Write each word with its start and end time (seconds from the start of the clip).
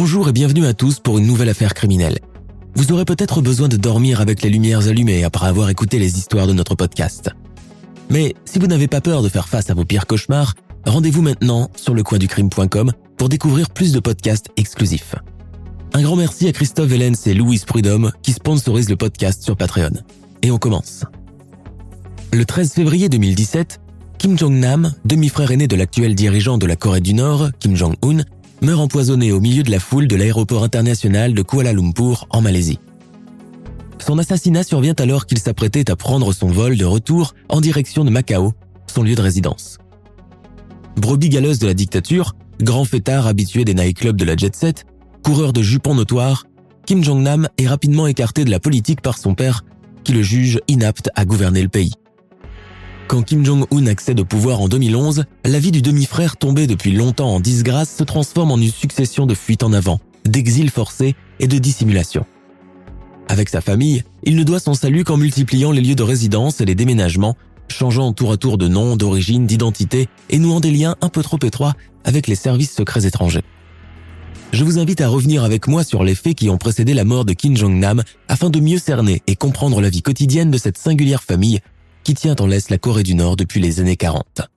Bonjour 0.00 0.28
et 0.28 0.32
bienvenue 0.32 0.64
à 0.64 0.74
tous 0.74 1.00
pour 1.00 1.18
une 1.18 1.26
nouvelle 1.26 1.48
affaire 1.48 1.74
criminelle. 1.74 2.20
Vous 2.76 2.92
aurez 2.92 3.04
peut-être 3.04 3.42
besoin 3.42 3.66
de 3.66 3.76
dormir 3.76 4.20
avec 4.20 4.42
les 4.42 4.48
lumières 4.48 4.86
allumées 4.86 5.24
après 5.24 5.48
avoir 5.48 5.70
écouté 5.70 5.98
les 5.98 6.18
histoires 6.18 6.46
de 6.46 6.52
notre 6.52 6.76
podcast. 6.76 7.30
Mais 8.08 8.36
si 8.44 8.60
vous 8.60 8.68
n'avez 8.68 8.86
pas 8.86 9.00
peur 9.00 9.24
de 9.24 9.28
faire 9.28 9.48
face 9.48 9.70
à 9.70 9.74
vos 9.74 9.84
pires 9.84 10.06
cauchemars, 10.06 10.54
rendez-vous 10.86 11.20
maintenant 11.20 11.68
sur 11.74 11.94
lecoinducrime.com 11.94 12.92
pour 13.16 13.28
découvrir 13.28 13.70
plus 13.70 13.90
de 13.90 13.98
podcasts 13.98 14.46
exclusifs. 14.56 15.16
Un 15.94 16.02
grand 16.02 16.14
merci 16.14 16.46
à 16.46 16.52
Christophe 16.52 16.90
Vellens 16.90 17.26
et 17.26 17.34
Louise 17.34 17.64
Prudhomme 17.64 18.12
qui 18.22 18.32
sponsorisent 18.32 18.90
le 18.90 18.96
podcast 18.96 19.42
sur 19.42 19.56
Patreon. 19.56 19.90
Et 20.42 20.52
on 20.52 20.58
commence. 20.58 21.02
Le 22.32 22.44
13 22.44 22.72
février 22.72 23.08
2017, 23.08 23.80
Kim 24.18 24.38
Jong-nam, 24.38 24.94
demi-frère 25.04 25.50
aîné 25.50 25.66
de 25.66 25.74
l'actuel 25.74 26.14
dirigeant 26.14 26.56
de 26.56 26.66
la 26.66 26.76
Corée 26.76 27.00
du 27.00 27.14
Nord, 27.14 27.50
Kim 27.58 27.74
Jong-un, 27.74 28.22
meurt 28.62 28.80
empoisonné 28.80 29.32
au 29.32 29.40
milieu 29.40 29.62
de 29.62 29.70
la 29.70 29.80
foule 29.80 30.08
de 30.08 30.16
l'aéroport 30.16 30.64
international 30.64 31.34
de 31.34 31.42
Kuala 31.42 31.72
Lumpur 31.72 32.26
en 32.30 32.40
Malaisie. 32.40 32.78
Son 33.98 34.18
assassinat 34.18 34.62
survient 34.62 34.94
alors 34.98 35.26
qu'il 35.26 35.38
s'apprêtait 35.38 35.90
à 35.90 35.96
prendre 35.96 36.32
son 36.32 36.48
vol 36.48 36.76
de 36.76 36.84
retour 36.84 37.34
en 37.48 37.60
direction 37.60 38.04
de 38.04 38.10
Macao, 38.10 38.52
son 38.86 39.02
lieu 39.02 39.14
de 39.14 39.22
résidence. 39.22 39.78
Brebis 40.96 41.28
galeuse 41.28 41.58
de 41.58 41.66
la 41.66 41.74
dictature, 41.74 42.34
grand 42.60 42.84
fêtard 42.84 43.26
habitué 43.26 43.64
des 43.64 43.74
nightclubs 43.74 44.16
de 44.16 44.24
la 44.24 44.36
jet 44.36 44.54
set, 44.54 44.86
coureur 45.22 45.52
de 45.52 45.62
jupons 45.62 45.94
notoires, 45.94 46.44
Kim 46.86 47.04
Jong-nam 47.04 47.48
est 47.58 47.68
rapidement 47.68 48.06
écarté 48.06 48.44
de 48.44 48.50
la 48.50 48.60
politique 48.60 49.02
par 49.02 49.18
son 49.18 49.34
père, 49.34 49.62
qui 50.04 50.12
le 50.12 50.22
juge 50.22 50.58
inapte 50.68 51.10
à 51.14 51.26
gouverner 51.26 51.60
le 51.60 51.68
pays. 51.68 51.92
Quand 53.08 53.22
Kim 53.22 53.42
Jong-un 53.42 53.86
accède 53.86 54.20
au 54.20 54.26
pouvoir 54.26 54.60
en 54.60 54.68
2011, 54.68 55.24
la 55.46 55.58
vie 55.58 55.70
du 55.70 55.80
demi-frère 55.80 56.36
tombé 56.36 56.66
depuis 56.66 56.92
longtemps 56.92 57.30
en 57.30 57.40
disgrâce 57.40 57.96
se 57.96 58.04
transforme 58.04 58.50
en 58.50 58.58
une 58.58 58.70
succession 58.70 59.24
de 59.24 59.34
fuites 59.34 59.62
en 59.62 59.72
avant, 59.72 59.98
d'exils 60.26 60.68
forcés 60.68 61.14
et 61.40 61.46
de 61.46 61.56
dissimulation. 61.56 62.26
Avec 63.26 63.48
sa 63.48 63.62
famille, 63.62 64.02
il 64.24 64.36
ne 64.36 64.42
doit 64.42 64.60
son 64.60 64.74
salut 64.74 65.04
qu'en 65.04 65.16
multipliant 65.16 65.72
les 65.72 65.80
lieux 65.80 65.94
de 65.94 66.02
résidence 66.02 66.60
et 66.60 66.66
les 66.66 66.74
déménagements, 66.74 67.34
changeant 67.68 68.12
tour 68.12 68.32
à 68.32 68.36
tour 68.36 68.58
de 68.58 68.68
nom, 68.68 68.94
d'origine, 68.94 69.46
d'identité 69.46 70.08
et 70.28 70.38
nouant 70.38 70.60
des 70.60 70.70
liens 70.70 70.94
un 71.00 71.08
peu 71.08 71.22
trop 71.22 71.38
étroits 71.42 71.72
avec 72.04 72.26
les 72.26 72.34
services 72.34 72.74
secrets 72.74 73.06
étrangers. 73.06 73.42
Je 74.52 74.64
vous 74.64 74.78
invite 74.78 75.00
à 75.00 75.08
revenir 75.08 75.44
avec 75.44 75.66
moi 75.66 75.82
sur 75.82 76.04
les 76.04 76.14
faits 76.14 76.34
qui 76.34 76.50
ont 76.50 76.58
précédé 76.58 76.92
la 76.92 77.04
mort 77.04 77.24
de 77.24 77.32
Kim 77.32 77.56
Jong-nam 77.56 78.02
afin 78.28 78.50
de 78.50 78.60
mieux 78.60 78.78
cerner 78.78 79.22
et 79.26 79.34
comprendre 79.34 79.80
la 79.80 79.88
vie 79.88 80.02
quotidienne 80.02 80.50
de 80.50 80.58
cette 80.58 80.76
singulière 80.76 81.22
famille 81.22 81.60
qui 82.08 82.14
tient 82.14 82.36
en 82.40 82.46
laisse 82.46 82.70
la 82.70 82.78
Corée 82.78 83.02
du 83.02 83.14
Nord 83.14 83.36
depuis 83.36 83.60
les 83.60 83.80
années 83.80 83.98
40. 83.98 84.48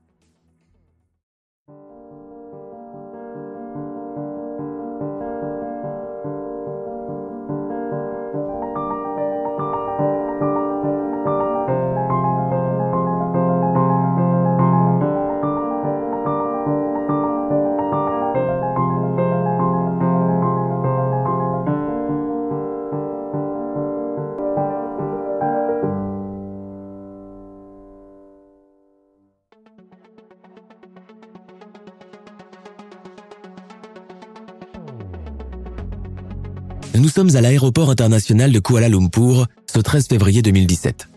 Nous 37.02 37.10
sommes 37.10 37.36
à 37.36 37.42
l'aéroport 37.42 37.90
international 37.90 38.52
de 38.52 38.60
Kuala 38.60 38.88
Lumpur 38.88 39.48
ce 39.66 39.80
13 39.80 40.06
février 40.06 40.44
2017. 40.44 41.08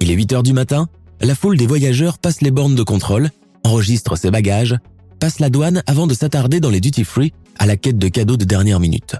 Il 0.00 0.10
est 0.10 0.14
8 0.14 0.32
heures 0.32 0.42
du 0.42 0.54
matin, 0.54 0.88
la 1.20 1.34
foule 1.34 1.58
des 1.58 1.66
voyageurs 1.66 2.16
passe 2.16 2.40
les 2.40 2.50
bornes 2.50 2.74
de 2.74 2.82
contrôle, 2.82 3.28
enregistre 3.62 4.16
ses 4.16 4.30
bagages, 4.30 4.74
passe 5.20 5.38
la 5.38 5.50
douane 5.50 5.82
avant 5.86 6.06
de 6.06 6.14
s'attarder 6.14 6.60
dans 6.60 6.70
les 6.70 6.80
duty-free 6.80 7.34
à 7.58 7.66
la 7.66 7.76
quête 7.76 7.98
de 7.98 8.08
cadeaux 8.08 8.38
de 8.38 8.46
dernière 8.46 8.80
minute. 8.80 9.16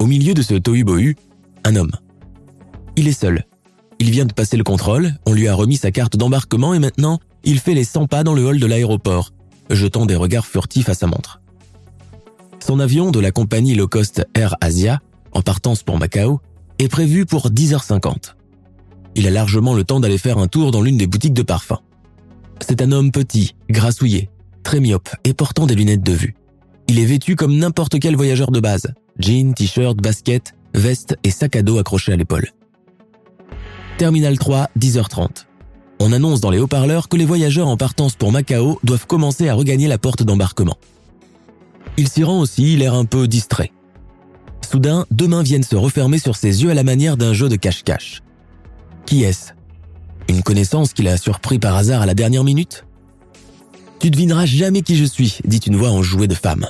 Au 0.00 0.06
milieu 0.06 0.34
de 0.34 0.42
ce 0.42 0.54
tohu-bohu, 0.54 1.14
un 1.62 1.76
homme. 1.76 1.92
Il 2.96 3.06
est 3.06 3.12
seul. 3.12 3.44
Il 4.00 4.10
vient 4.10 4.26
de 4.26 4.32
passer 4.32 4.56
le 4.56 4.64
contrôle, 4.64 5.14
on 5.26 5.32
lui 5.32 5.46
a 5.46 5.54
remis 5.54 5.76
sa 5.76 5.92
carte 5.92 6.16
d'embarquement 6.16 6.74
et 6.74 6.80
maintenant, 6.80 7.20
il 7.44 7.60
fait 7.60 7.74
les 7.74 7.84
100 7.84 8.08
pas 8.08 8.24
dans 8.24 8.34
le 8.34 8.44
hall 8.44 8.58
de 8.58 8.66
l'aéroport, 8.66 9.30
jetant 9.70 10.06
des 10.06 10.16
regards 10.16 10.44
furtifs 10.44 10.88
à 10.88 10.94
sa 10.94 11.06
montre. 11.06 11.40
Son 12.66 12.80
avion 12.80 13.12
de 13.12 13.20
la 13.20 13.30
compagnie 13.30 13.76
low 13.76 13.86
cost 13.86 14.26
Air 14.34 14.56
Asia, 14.60 14.98
en 15.30 15.40
partance 15.40 15.84
pour 15.84 16.00
Macao, 16.00 16.40
est 16.80 16.88
prévu 16.88 17.24
pour 17.24 17.50
10h50. 17.50 18.34
Il 19.14 19.28
a 19.28 19.30
largement 19.30 19.72
le 19.72 19.84
temps 19.84 20.00
d'aller 20.00 20.18
faire 20.18 20.38
un 20.38 20.48
tour 20.48 20.72
dans 20.72 20.82
l'une 20.82 20.96
des 20.96 21.06
boutiques 21.06 21.32
de 21.32 21.42
parfums. 21.42 21.78
C'est 22.66 22.82
un 22.82 22.90
homme 22.90 23.12
petit, 23.12 23.54
grassouillé, 23.70 24.30
très 24.64 24.80
myope 24.80 25.10
et 25.22 25.32
portant 25.32 25.66
des 25.66 25.76
lunettes 25.76 26.02
de 26.02 26.10
vue. 26.10 26.34
Il 26.88 26.98
est 26.98 27.04
vêtu 27.04 27.36
comme 27.36 27.56
n'importe 27.56 28.00
quel 28.00 28.16
voyageur 28.16 28.50
de 28.50 28.58
base. 28.58 28.88
Jeans, 29.20 29.54
t-shirt, 29.54 29.98
basket, 29.98 30.54
veste 30.74 31.16
et 31.22 31.30
sac 31.30 31.54
à 31.54 31.62
dos 31.62 31.78
accroché 31.78 32.14
à 32.14 32.16
l'épaule. 32.16 32.48
Terminal 33.96 34.40
3, 34.40 34.70
10h30. 34.76 35.44
On 36.00 36.12
annonce 36.12 36.40
dans 36.40 36.50
les 36.50 36.58
haut-parleurs 36.58 37.08
que 37.08 37.16
les 37.16 37.26
voyageurs 37.26 37.68
en 37.68 37.76
partance 37.76 38.16
pour 38.16 38.32
Macao 38.32 38.80
doivent 38.82 39.06
commencer 39.06 39.48
à 39.48 39.54
regagner 39.54 39.86
la 39.86 39.98
porte 39.98 40.24
d'embarquement. 40.24 40.76
Il 41.96 42.08
s'y 42.08 42.24
rend 42.24 42.40
aussi, 42.40 42.76
l'air 42.76 42.94
un 42.94 43.04
peu 43.04 43.26
distrait. 43.26 43.72
Soudain, 44.68 45.06
deux 45.10 45.28
mains 45.28 45.42
viennent 45.42 45.62
se 45.62 45.76
refermer 45.76 46.18
sur 46.18 46.36
ses 46.36 46.62
yeux 46.62 46.70
à 46.70 46.74
la 46.74 46.82
manière 46.82 47.16
d'un 47.16 47.32
jeu 47.32 47.48
de 47.48 47.56
cache-cache. 47.56 48.22
Qui 49.06 49.22
est-ce? 49.22 49.52
Une 50.28 50.42
connaissance 50.42 50.92
qu'il 50.92 51.08
a 51.08 51.16
surpris 51.16 51.58
par 51.58 51.76
hasard 51.76 52.02
à 52.02 52.06
la 52.06 52.14
dernière 52.14 52.44
minute? 52.44 52.84
Tu 54.00 54.10
devineras 54.10 54.44
jamais 54.44 54.82
qui 54.82 54.96
je 54.96 55.04
suis, 55.04 55.38
dit 55.44 55.58
une 55.58 55.76
voix 55.76 55.90
enjouée 55.90 56.26
de 56.26 56.34
femme. 56.34 56.66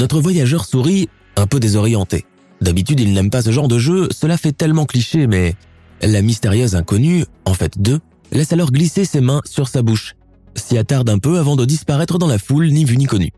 Notre 0.00 0.20
voyageur 0.20 0.64
sourit, 0.64 1.08
un 1.36 1.46
peu 1.46 1.60
désorienté. 1.60 2.24
D'habitude, 2.60 3.00
il 3.00 3.12
n'aime 3.12 3.30
pas 3.30 3.42
ce 3.42 3.52
genre 3.52 3.68
de 3.68 3.78
jeu, 3.78 4.08
cela 4.10 4.36
fait 4.36 4.52
tellement 4.52 4.86
cliché, 4.86 5.26
mais 5.26 5.54
la 6.02 6.22
mystérieuse 6.22 6.74
inconnue, 6.74 7.24
en 7.44 7.54
fait 7.54 7.78
deux, 7.78 8.00
laisse 8.32 8.52
alors 8.52 8.72
glisser 8.72 9.04
ses 9.04 9.20
mains 9.20 9.42
sur 9.44 9.68
sa 9.68 9.82
bouche, 9.82 10.16
s'y 10.56 10.78
attarde 10.78 11.08
un 11.10 11.18
peu 11.18 11.38
avant 11.38 11.56
de 11.56 11.64
disparaître 11.64 12.18
dans 12.18 12.26
la 12.26 12.38
foule 12.38 12.68
ni 12.68 12.84
vue 12.84 12.96
ni 12.96 13.06
connue. 13.06 13.32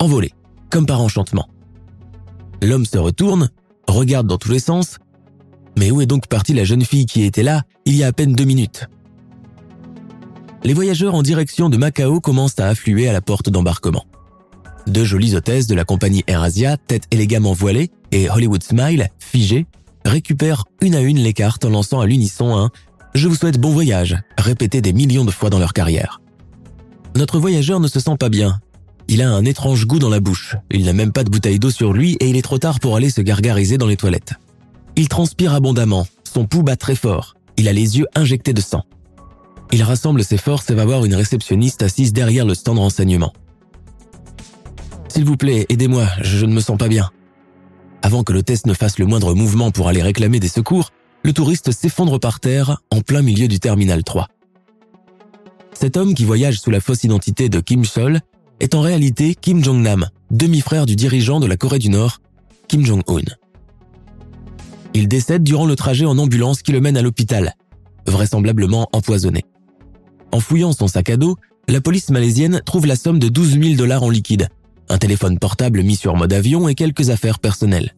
Envolé, 0.00 0.32
comme 0.70 0.86
par 0.86 1.02
enchantement. 1.02 1.48
L'homme 2.62 2.86
se 2.86 2.96
retourne, 2.96 3.50
regarde 3.86 4.26
dans 4.26 4.38
tous 4.38 4.50
les 4.50 4.58
sens. 4.58 4.96
Mais 5.78 5.90
où 5.90 6.00
est 6.00 6.06
donc 6.06 6.26
partie 6.26 6.54
la 6.54 6.64
jeune 6.64 6.84
fille 6.84 7.04
qui 7.04 7.22
était 7.22 7.42
là 7.42 7.62
il 7.84 7.94
y 7.96 8.02
a 8.02 8.06
à 8.06 8.12
peine 8.12 8.32
deux 8.32 8.44
minutes? 8.44 8.88
Les 10.64 10.72
voyageurs 10.72 11.14
en 11.14 11.22
direction 11.22 11.68
de 11.68 11.76
Macao 11.76 12.20
commencent 12.20 12.58
à 12.58 12.68
affluer 12.68 13.08
à 13.08 13.12
la 13.12 13.20
porte 13.20 13.50
d'embarquement. 13.50 14.06
Deux 14.86 15.04
jolies 15.04 15.36
hôtesses 15.36 15.66
de 15.66 15.74
la 15.74 15.84
compagnie 15.84 16.24
AirAsia, 16.26 16.78
tête 16.78 17.04
élégamment 17.10 17.52
voilée, 17.52 17.90
et 18.10 18.30
Hollywood 18.30 18.62
Smile, 18.62 19.08
figée, 19.18 19.66
récupèrent 20.06 20.64
une 20.80 20.94
à 20.94 21.00
une 21.00 21.18
les 21.18 21.34
cartes 21.34 21.66
en 21.66 21.70
lançant 21.70 22.00
à 22.00 22.06
l'unisson 22.06 22.56
un⁇ 22.56 22.66
Je 23.14 23.28
vous 23.28 23.34
souhaite 23.34 23.60
bon 23.60 23.70
voyage⁇ 23.70 24.14
répété 24.42 24.80
des 24.80 24.94
millions 24.94 25.26
de 25.26 25.30
fois 25.30 25.50
dans 25.50 25.58
leur 25.58 25.74
carrière. 25.74 26.22
Notre 27.16 27.38
voyageur 27.38 27.80
ne 27.80 27.88
se 27.88 28.00
sent 28.00 28.16
pas 28.18 28.30
bien. 28.30 28.60
Il 29.12 29.22
a 29.22 29.28
un 29.28 29.44
étrange 29.44 29.88
goût 29.88 29.98
dans 29.98 30.08
la 30.08 30.20
bouche, 30.20 30.54
il 30.70 30.84
n'a 30.84 30.92
même 30.92 31.10
pas 31.10 31.24
de 31.24 31.30
bouteille 31.30 31.58
d'eau 31.58 31.70
sur 31.70 31.92
lui 31.92 32.16
et 32.20 32.30
il 32.30 32.36
est 32.36 32.42
trop 32.42 32.58
tard 32.58 32.78
pour 32.78 32.94
aller 32.94 33.10
se 33.10 33.20
gargariser 33.20 33.76
dans 33.76 33.88
les 33.88 33.96
toilettes. 33.96 34.34
Il 34.94 35.08
transpire 35.08 35.52
abondamment, 35.52 36.06
son 36.22 36.46
pouls 36.46 36.62
bat 36.62 36.76
très 36.76 36.94
fort, 36.94 37.34
il 37.56 37.66
a 37.66 37.72
les 37.72 37.98
yeux 37.98 38.06
injectés 38.14 38.52
de 38.52 38.60
sang. 38.60 38.84
Il 39.72 39.82
rassemble 39.82 40.22
ses 40.22 40.36
forces 40.36 40.70
et 40.70 40.74
va 40.74 40.84
voir 40.84 41.04
une 41.04 41.16
réceptionniste 41.16 41.82
assise 41.82 42.12
derrière 42.12 42.46
le 42.46 42.54
stand 42.54 42.76
de 42.76 42.82
renseignement. 42.82 43.32
S'il 45.08 45.24
vous 45.24 45.36
plaît, 45.36 45.66
aidez-moi, 45.68 46.06
je 46.22 46.46
ne 46.46 46.54
me 46.54 46.60
sens 46.60 46.78
pas 46.78 46.86
bien. 46.86 47.10
Avant 48.02 48.22
que 48.22 48.32
l'hôtesse 48.32 48.64
ne 48.64 48.74
fasse 48.74 49.00
le 49.00 49.06
moindre 49.06 49.34
mouvement 49.34 49.72
pour 49.72 49.88
aller 49.88 50.02
réclamer 50.02 50.38
des 50.38 50.46
secours, 50.46 50.90
le 51.24 51.32
touriste 51.32 51.72
s'effondre 51.72 52.20
par 52.20 52.38
terre 52.38 52.80
en 52.92 53.00
plein 53.00 53.22
milieu 53.22 53.48
du 53.48 53.58
terminal 53.58 54.04
3. 54.04 54.28
Cet 55.72 55.96
homme 55.96 56.14
qui 56.14 56.24
voyage 56.24 56.60
sous 56.60 56.70
la 56.70 56.78
fausse 56.78 57.02
identité 57.02 57.48
de 57.48 57.58
Kim 57.58 57.84
Sol 57.84 58.20
est 58.60 58.74
en 58.74 58.80
réalité 58.80 59.34
Kim 59.34 59.64
Jong-nam, 59.64 60.08
demi-frère 60.30 60.86
du 60.86 60.96
dirigeant 60.96 61.40
de 61.40 61.46
la 61.46 61.56
Corée 61.56 61.78
du 61.78 61.88
Nord, 61.88 62.20
Kim 62.68 62.84
Jong-un. 62.84 63.34
Il 64.94 65.08
décède 65.08 65.42
durant 65.42 65.66
le 65.66 65.76
trajet 65.76 66.04
en 66.04 66.18
ambulance 66.18 66.62
qui 66.62 66.72
le 66.72 66.80
mène 66.80 66.96
à 66.96 67.02
l'hôpital, 67.02 67.54
vraisemblablement 68.06 68.88
empoisonné. 68.92 69.44
En 70.32 70.40
fouillant 70.40 70.72
son 70.72 70.88
sac 70.88 71.10
à 71.10 71.16
dos, 71.16 71.36
la 71.68 71.80
police 71.80 72.10
malaisienne 72.10 72.62
trouve 72.64 72.86
la 72.86 72.96
somme 72.96 73.18
de 73.18 73.28
12 73.28 73.60
000 73.60 73.74
dollars 73.74 74.02
en 74.02 74.10
liquide, 74.10 74.48
un 74.88 74.98
téléphone 74.98 75.38
portable 75.38 75.82
mis 75.82 75.96
sur 75.96 76.16
mode 76.16 76.32
avion 76.32 76.68
et 76.68 76.74
quelques 76.74 77.10
affaires 77.10 77.38
personnelles. 77.38 77.94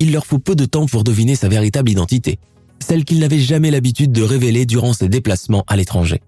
Il 0.00 0.12
leur 0.12 0.26
faut 0.26 0.38
peu 0.38 0.54
de 0.54 0.66
temps 0.66 0.86
pour 0.86 1.04
deviner 1.04 1.34
sa 1.34 1.48
véritable 1.48 1.90
identité, 1.90 2.38
celle 2.80 3.04
qu'il 3.04 3.20
n'avait 3.20 3.38
jamais 3.38 3.70
l'habitude 3.70 4.12
de 4.12 4.22
révéler 4.22 4.66
durant 4.66 4.92
ses 4.92 5.08
déplacements 5.08 5.64
à 5.66 5.76
l'étranger. 5.76 6.20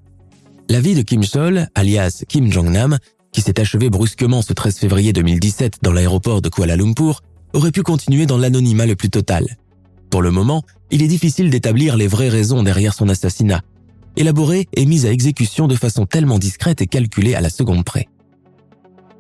La 0.69 0.81
vie 0.81 0.95
de 0.95 1.03
Kim 1.03 1.23
Sol, 1.23 1.69
alias 1.75 2.25
Kim 2.29 2.51
Jong-nam, 2.51 2.99
qui 3.37 3.43
s'est 3.43 3.61
achevée 3.61 3.91
brusquement 3.91 4.41
ce 4.41 4.55
13 4.55 4.79
février 4.79 5.13
2017 5.13 5.81
dans 5.83 5.93
l'aéroport 5.93 6.41
de 6.41 6.49
Kuala 6.49 6.75
Lumpur, 6.75 7.21
aurait 7.53 7.71
pu 7.71 7.83
continuer 7.83 8.25
dans 8.25 8.39
l'anonymat 8.39 8.87
le 8.87 8.97
plus 8.97 9.11
total. 9.11 9.59
Pour 10.09 10.23
le 10.23 10.31
moment, 10.31 10.63
il 10.91 11.03
est 11.03 11.07
difficile 11.07 11.51
d'établir 11.51 11.99
les 11.99 12.07
vraies 12.07 12.31
raisons 12.31 12.63
derrière 12.63 12.95
son 12.95 13.11
assassinat, 13.11 13.61
élaboré 14.17 14.69
et 14.73 14.87
mis 14.87 15.05
à 15.05 15.13
exécution 15.13 15.67
de 15.67 15.75
façon 15.75 16.07
tellement 16.07 16.39
discrète 16.39 16.81
et 16.81 16.87
calculée 16.87 17.35
à 17.35 17.43
la 17.43 17.51
seconde 17.51 17.85
près. 17.85 18.09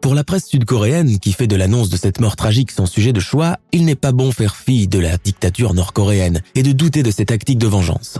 Pour 0.00 0.14
la 0.14 0.24
presse 0.24 0.46
sud-coréenne 0.46 1.18
qui 1.18 1.34
fait 1.34 1.46
de 1.46 1.56
l'annonce 1.56 1.90
de 1.90 1.98
cette 1.98 2.18
mort 2.18 2.36
tragique 2.36 2.70
son 2.70 2.86
sujet 2.86 3.12
de 3.12 3.20
choix, 3.20 3.58
il 3.72 3.84
n'est 3.84 3.96
pas 3.96 4.12
bon 4.12 4.32
faire 4.32 4.56
fi 4.56 4.88
de 4.88 4.98
la 4.98 5.18
dictature 5.18 5.74
nord-coréenne 5.74 6.40
et 6.54 6.62
de 6.62 6.72
douter 6.72 7.02
de 7.02 7.10
ses 7.10 7.26
tactiques 7.26 7.58
de 7.58 7.66
vengeance. 7.66 8.18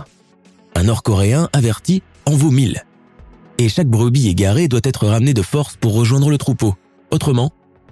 Un 0.75 0.83
nord-coréen 0.83 1.49
averti 1.53 2.03
en 2.27 2.35
vaut 2.35 2.51
mille. 2.51 2.85
Et 3.59 3.69
chaque 3.69 3.87
brebis 3.87 4.27
égarée 4.27 4.67
doit 4.67 4.81
être 4.83 5.07
ramenée 5.07 5.33
de 5.33 5.41
force 5.41 5.77
pour 5.77 5.93
rejoindre 5.93 6.29
le 6.29 6.37
troupeau. 6.37 6.75
Autrement, 7.11 7.51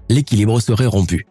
l'équilibre 0.10 0.60
serait 0.60 0.86
rompu. 0.86 1.26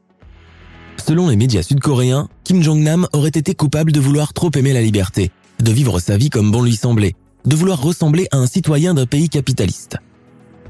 Selon 1.07 1.29
les 1.29 1.37
médias 1.37 1.63
sud-coréens, 1.63 2.29
Kim 2.45 2.63
Jong-nam 2.63 3.07
aurait 3.13 3.29
été 3.29 3.55
coupable 3.55 3.93
de 3.93 4.01
vouloir 4.01 4.33
trop 4.33 4.51
aimer 4.55 4.73
la 4.73 4.83
liberté, 4.83 5.31
de 5.63 5.71
vivre 5.71 6.01
sa 6.01 6.17
vie 6.17 6.31
comme 6.31 6.51
bon 6.51 6.63
lui 6.63 6.77
semblait, 6.77 7.15
de 7.45 7.55
vouloir 7.55 7.81
ressembler 7.81 8.27
à 8.33 8.39
un 8.39 8.47
citoyen 8.47 8.95
d'un 8.95 9.07
pays 9.07 9.29
capitaliste. 9.29 9.99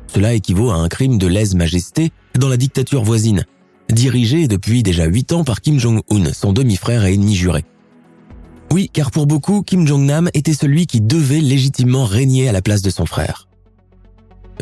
Cela 0.06 0.34
équivaut 0.34 0.70
à 0.70 0.76
un 0.76 0.88
crime 0.88 1.18
de 1.18 1.26
lèse-majesté 1.26 2.10
dans 2.38 2.48
la 2.48 2.56
dictature 2.56 3.04
voisine, 3.04 3.44
dirigée 3.90 4.48
depuis 4.48 4.82
déjà 4.82 5.06
huit 5.06 5.32
ans 5.32 5.44
par 5.44 5.60
Kim 5.60 5.78
Jong-un, 5.78 6.32
son 6.32 6.52
demi-frère 6.52 7.04
et 7.04 7.14
ennemi 7.14 7.34
juré. 7.34 7.64
Oui, 8.72 8.90
car 8.92 9.10
pour 9.10 9.26
beaucoup, 9.26 9.62
Kim 9.62 9.86
Jong-nam 9.86 10.30
était 10.34 10.54
celui 10.54 10.86
qui 10.86 11.00
devait 11.00 11.40
légitimement 11.40 12.04
régner 12.04 12.48
à 12.48 12.52
la 12.52 12.60
place 12.60 12.82
de 12.82 12.90
son 12.90 13.06
frère. 13.06 13.46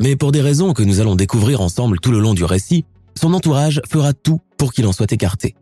Mais 0.00 0.16
pour 0.16 0.32
des 0.32 0.40
raisons 0.40 0.72
que 0.72 0.82
nous 0.82 1.00
allons 1.00 1.16
découvrir 1.16 1.60
ensemble 1.60 2.00
tout 2.00 2.12
le 2.12 2.18
long 2.18 2.34
du 2.34 2.44
récit, 2.44 2.84
son 3.20 3.34
entourage 3.34 3.80
fera 3.88 4.12
tout 4.12 4.40
pour 4.56 4.72
qu'il 4.72 4.86
en 4.86 4.92
soit 4.92 5.12
écarté. 5.12 5.54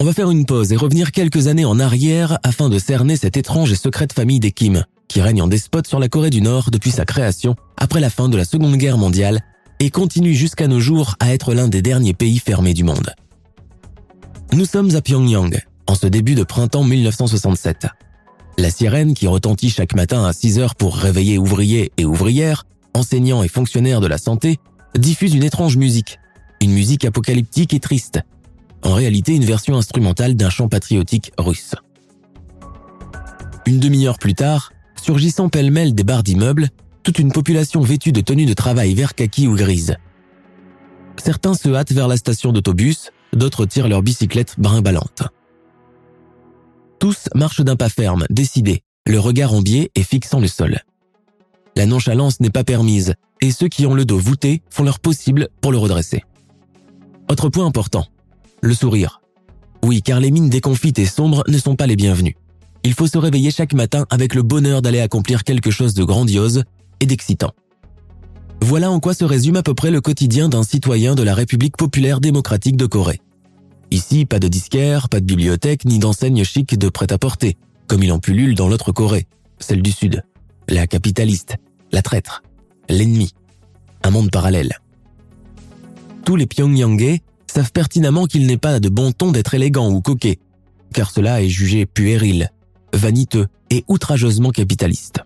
On 0.00 0.04
va 0.04 0.12
faire 0.12 0.30
une 0.30 0.46
pause 0.46 0.72
et 0.72 0.76
revenir 0.76 1.12
quelques 1.12 1.46
années 1.46 1.64
en 1.64 1.78
arrière 1.78 2.38
afin 2.42 2.68
de 2.68 2.78
cerner 2.78 3.16
cette 3.16 3.36
étrange 3.36 3.72
et 3.72 3.76
secrète 3.76 4.12
famille 4.12 4.40
des 4.40 4.52
Kim, 4.52 4.84
qui 5.08 5.20
règne 5.20 5.42
en 5.42 5.48
despote 5.48 5.86
sur 5.86 5.98
la 5.98 6.08
Corée 6.08 6.30
du 6.30 6.42
Nord 6.42 6.70
depuis 6.70 6.90
sa 6.90 7.04
création 7.04 7.56
après 7.76 8.00
la 8.00 8.10
fin 8.10 8.28
de 8.28 8.36
la 8.36 8.44
Seconde 8.44 8.76
Guerre 8.76 8.98
mondiale 8.98 9.40
et 9.80 9.90
continue 9.90 10.34
jusqu'à 10.34 10.68
nos 10.68 10.80
jours 10.80 11.14
à 11.20 11.32
être 11.32 11.54
l'un 11.54 11.68
des 11.68 11.82
derniers 11.82 12.14
pays 12.14 12.38
fermés 12.38 12.74
du 12.74 12.84
monde. 12.84 13.12
Nous 14.52 14.66
sommes 14.66 14.94
à 14.94 15.00
Pyongyang, 15.00 15.58
en 15.86 15.94
ce 15.94 16.06
début 16.06 16.34
de 16.34 16.44
printemps 16.44 16.84
1967. 16.84 17.86
La 18.56 18.70
sirène 18.70 19.14
qui 19.14 19.26
retentit 19.26 19.70
chaque 19.70 19.94
matin 19.94 20.24
à 20.24 20.32
6 20.32 20.58
heures 20.58 20.74
pour 20.74 20.96
réveiller 20.96 21.38
ouvriers 21.38 21.92
et 21.96 22.04
ouvrières, 22.04 22.66
enseignants 22.94 23.42
et 23.42 23.48
fonctionnaires 23.48 24.00
de 24.00 24.06
la 24.06 24.18
santé, 24.18 24.58
diffuse 24.96 25.34
une 25.34 25.42
étrange 25.42 25.76
musique, 25.76 26.18
une 26.60 26.72
musique 26.72 27.04
apocalyptique 27.04 27.74
et 27.74 27.80
triste, 27.80 28.20
en 28.82 28.94
réalité 28.94 29.34
une 29.34 29.44
version 29.44 29.76
instrumentale 29.76 30.34
d'un 30.36 30.50
chant 30.50 30.68
patriotique 30.68 31.32
russe. 31.38 31.74
Une 33.66 33.80
demi-heure 33.80 34.18
plus 34.18 34.34
tard, 34.34 34.72
surgissant 35.00 35.48
pêle-mêle 35.48 35.94
des 35.94 36.04
barres 36.04 36.22
d'immeubles, 36.22 36.68
toute 37.02 37.18
une 37.18 37.32
population 37.32 37.80
vêtue 37.80 38.12
de 38.12 38.20
tenues 38.20 38.46
de 38.46 38.54
travail 38.54 38.94
vert 38.94 39.14
kaki 39.14 39.46
ou 39.46 39.56
grise. 39.56 39.96
Certains 41.22 41.54
se 41.54 41.68
hâtent 41.68 41.92
vers 41.92 42.08
la 42.08 42.16
station 42.16 42.52
d'autobus, 42.52 43.10
d'autres 43.32 43.66
tirent 43.66 43.88
leur 43.88 44.02
bicyclette 44.02 44.54
brimballantes. 44.58 45.24
Tous 46.98 47.28
marchent 47.34 47.62
d'un 47.62 47.76
pas 47.76 47.88
ferme, 47.88 48.24
décidés, 48.30 48.82
le 49.06 49.18
regard 49.18 49.52
en 49.52 49.60
biais 49.60 49.90
et 49.94 50.02
fixant 50.02 50.40
le 50.40 50.48
sol. 50.48 50.80
La 51.76 51.86
nonchalance 51.86 52.40
n'est 52.40 52.50
pas 52.50 52.64
permise, 52.64 53.14
et 53.40 53.50
ceux 53.50 53.68
qui 53.68 53.86
ont 53.86 53.94
le 53.94 54.04
dos 54.04 54.18
voûté 54.18 54.62
font 54.70 54.84
leur 54.84 55.00
possible 55.00 55.48
pour 55.60 55.72
le 55.72 55.78
redresser. 55.78 56.22
Autre 57.30 57.48
point 57.48 57.66
important, 57.66 58.06
le 58.60 58.74
sourire. 58.74 59.20
Oui, 59.84 60.02
car 60.02 60.20
les 60.20 60.30
mines 60.30 60.50
déconfites 60.50 60.98
et 60.98 61.06
sombres 61.06 61.44
ne 61.48 61.58
sont 61.58 61.76
pas 61.76 61.86
les 61.86 61.96
bienvenues 61.96 62.36
il 62.84 62.92
faut 62.92 63.06
se 63.06 63.18
réveiller 63.18 63.50
chaque 63.50 63.72
matin 63.72 64.06
avec 64.10 64.34
le 64.34 64.42
bonheur 64.42 64.82
d'aller 64.82 65.00
accomplir 65.00 65.42
quelque 65.42 65.70
chose 65.70 65.94
de 65.94 66.04
grandiose 66.04 66.64
et 67.00 67.06
d'excitant. 67.06 67.52
Voilà 68.60 68.90
en 68.90 69.00
quoi 69.00 69.14
se 69.14 69.24
résume 69.24 69.56
à 69.56 69.62
peu 69.62 69.74
près 69.74 69.90
le 69.90 70.00
quotidien 70.00 70.48
d'un 70.48 70.62
citoyen 70.62 71.14
de 71.14 71.22
la 71.22 71.34
République 71.34 71.76
populaire 71.76 72.20
démocratique 72.20 72.76
de 72.76 72.86
Corée. 72.86 73.20
Ici, 73.90 74.26
pas 74.26 74.38
de 74.38 74.48
disquaire, 74.48 75.08
pas 75.08 75.20
de 75.20 75.24
bibliothèque, 75.24 75.84
ni 75.84 75.98
d'enseigne 75.98 76.44
chic 76.44 76.78
de 76.78 76.88
prêt-à-porter, 76.88 77.56
comme 77.86 78.02
il 78.02 78.12
en 78.12 78.18
pullule 78.18 78.54
dans 78.54 78.68
l'autre 78.68 78.92
Corée, 78.92 79.26
celle 79.58 79.82
du 79.82 79.92
Sud. 79.92 80.22
La 80.68 80.86
capitaliste, 80.86 81.56
la 81.92 82.02
traître, 82.02 82.42
l'ennemi, 82.88 83.32
un 84.02 84.10
monde 84.10 84.30
parallèle. 84.30 84.78
Tous 86.24 86.36
les 86.36 86.46
Pyongyangais 86.46 87.20
savent 87.46 87.72
pertinemment 87.72 88.26
qu'il 88.26 88.46
n'est 88.46 88.56
pas 88.56 88.80
de 88.80 88.88
bon 88.88 89.12
ton 89.12 89.30
d'être 89.30 89.54
élégant 89.54 89.90
ou 89.90 90.00
coquet, 90.00 90.38
car 90.92 91.10
cela 91.10 91.42
est 91.42 91.48
jugé 91.48 91.86
puéril, 91.86 92.50
vaniteux 92.92 93.46
et 93.70 93.84
outrageusement 93.88 94.50
capitaliste. 94.50 95.20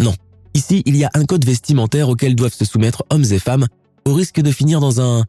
Non, 0.00 0.14
ici 0.54 0.82
il 0.84 0.96
y 0.96 1.04
a 1.04 1.10
un 1.14 1.24
code 1.24 1.44
vestimentaire 1.44 2.08
auquel 2.08 2.34
doivent 2.34 2.54
se 2.54 2.64
soumettre 2.64 3.04
hommes 3.10 3.24
et 3.30 3.38
femmes, 3.38 3.68
au 4.04 4.14
risque 4.14 4.40
de 4.40 4.50
finir 4.50 4.80
dans 4.80 5.00
un... 5.00 5.24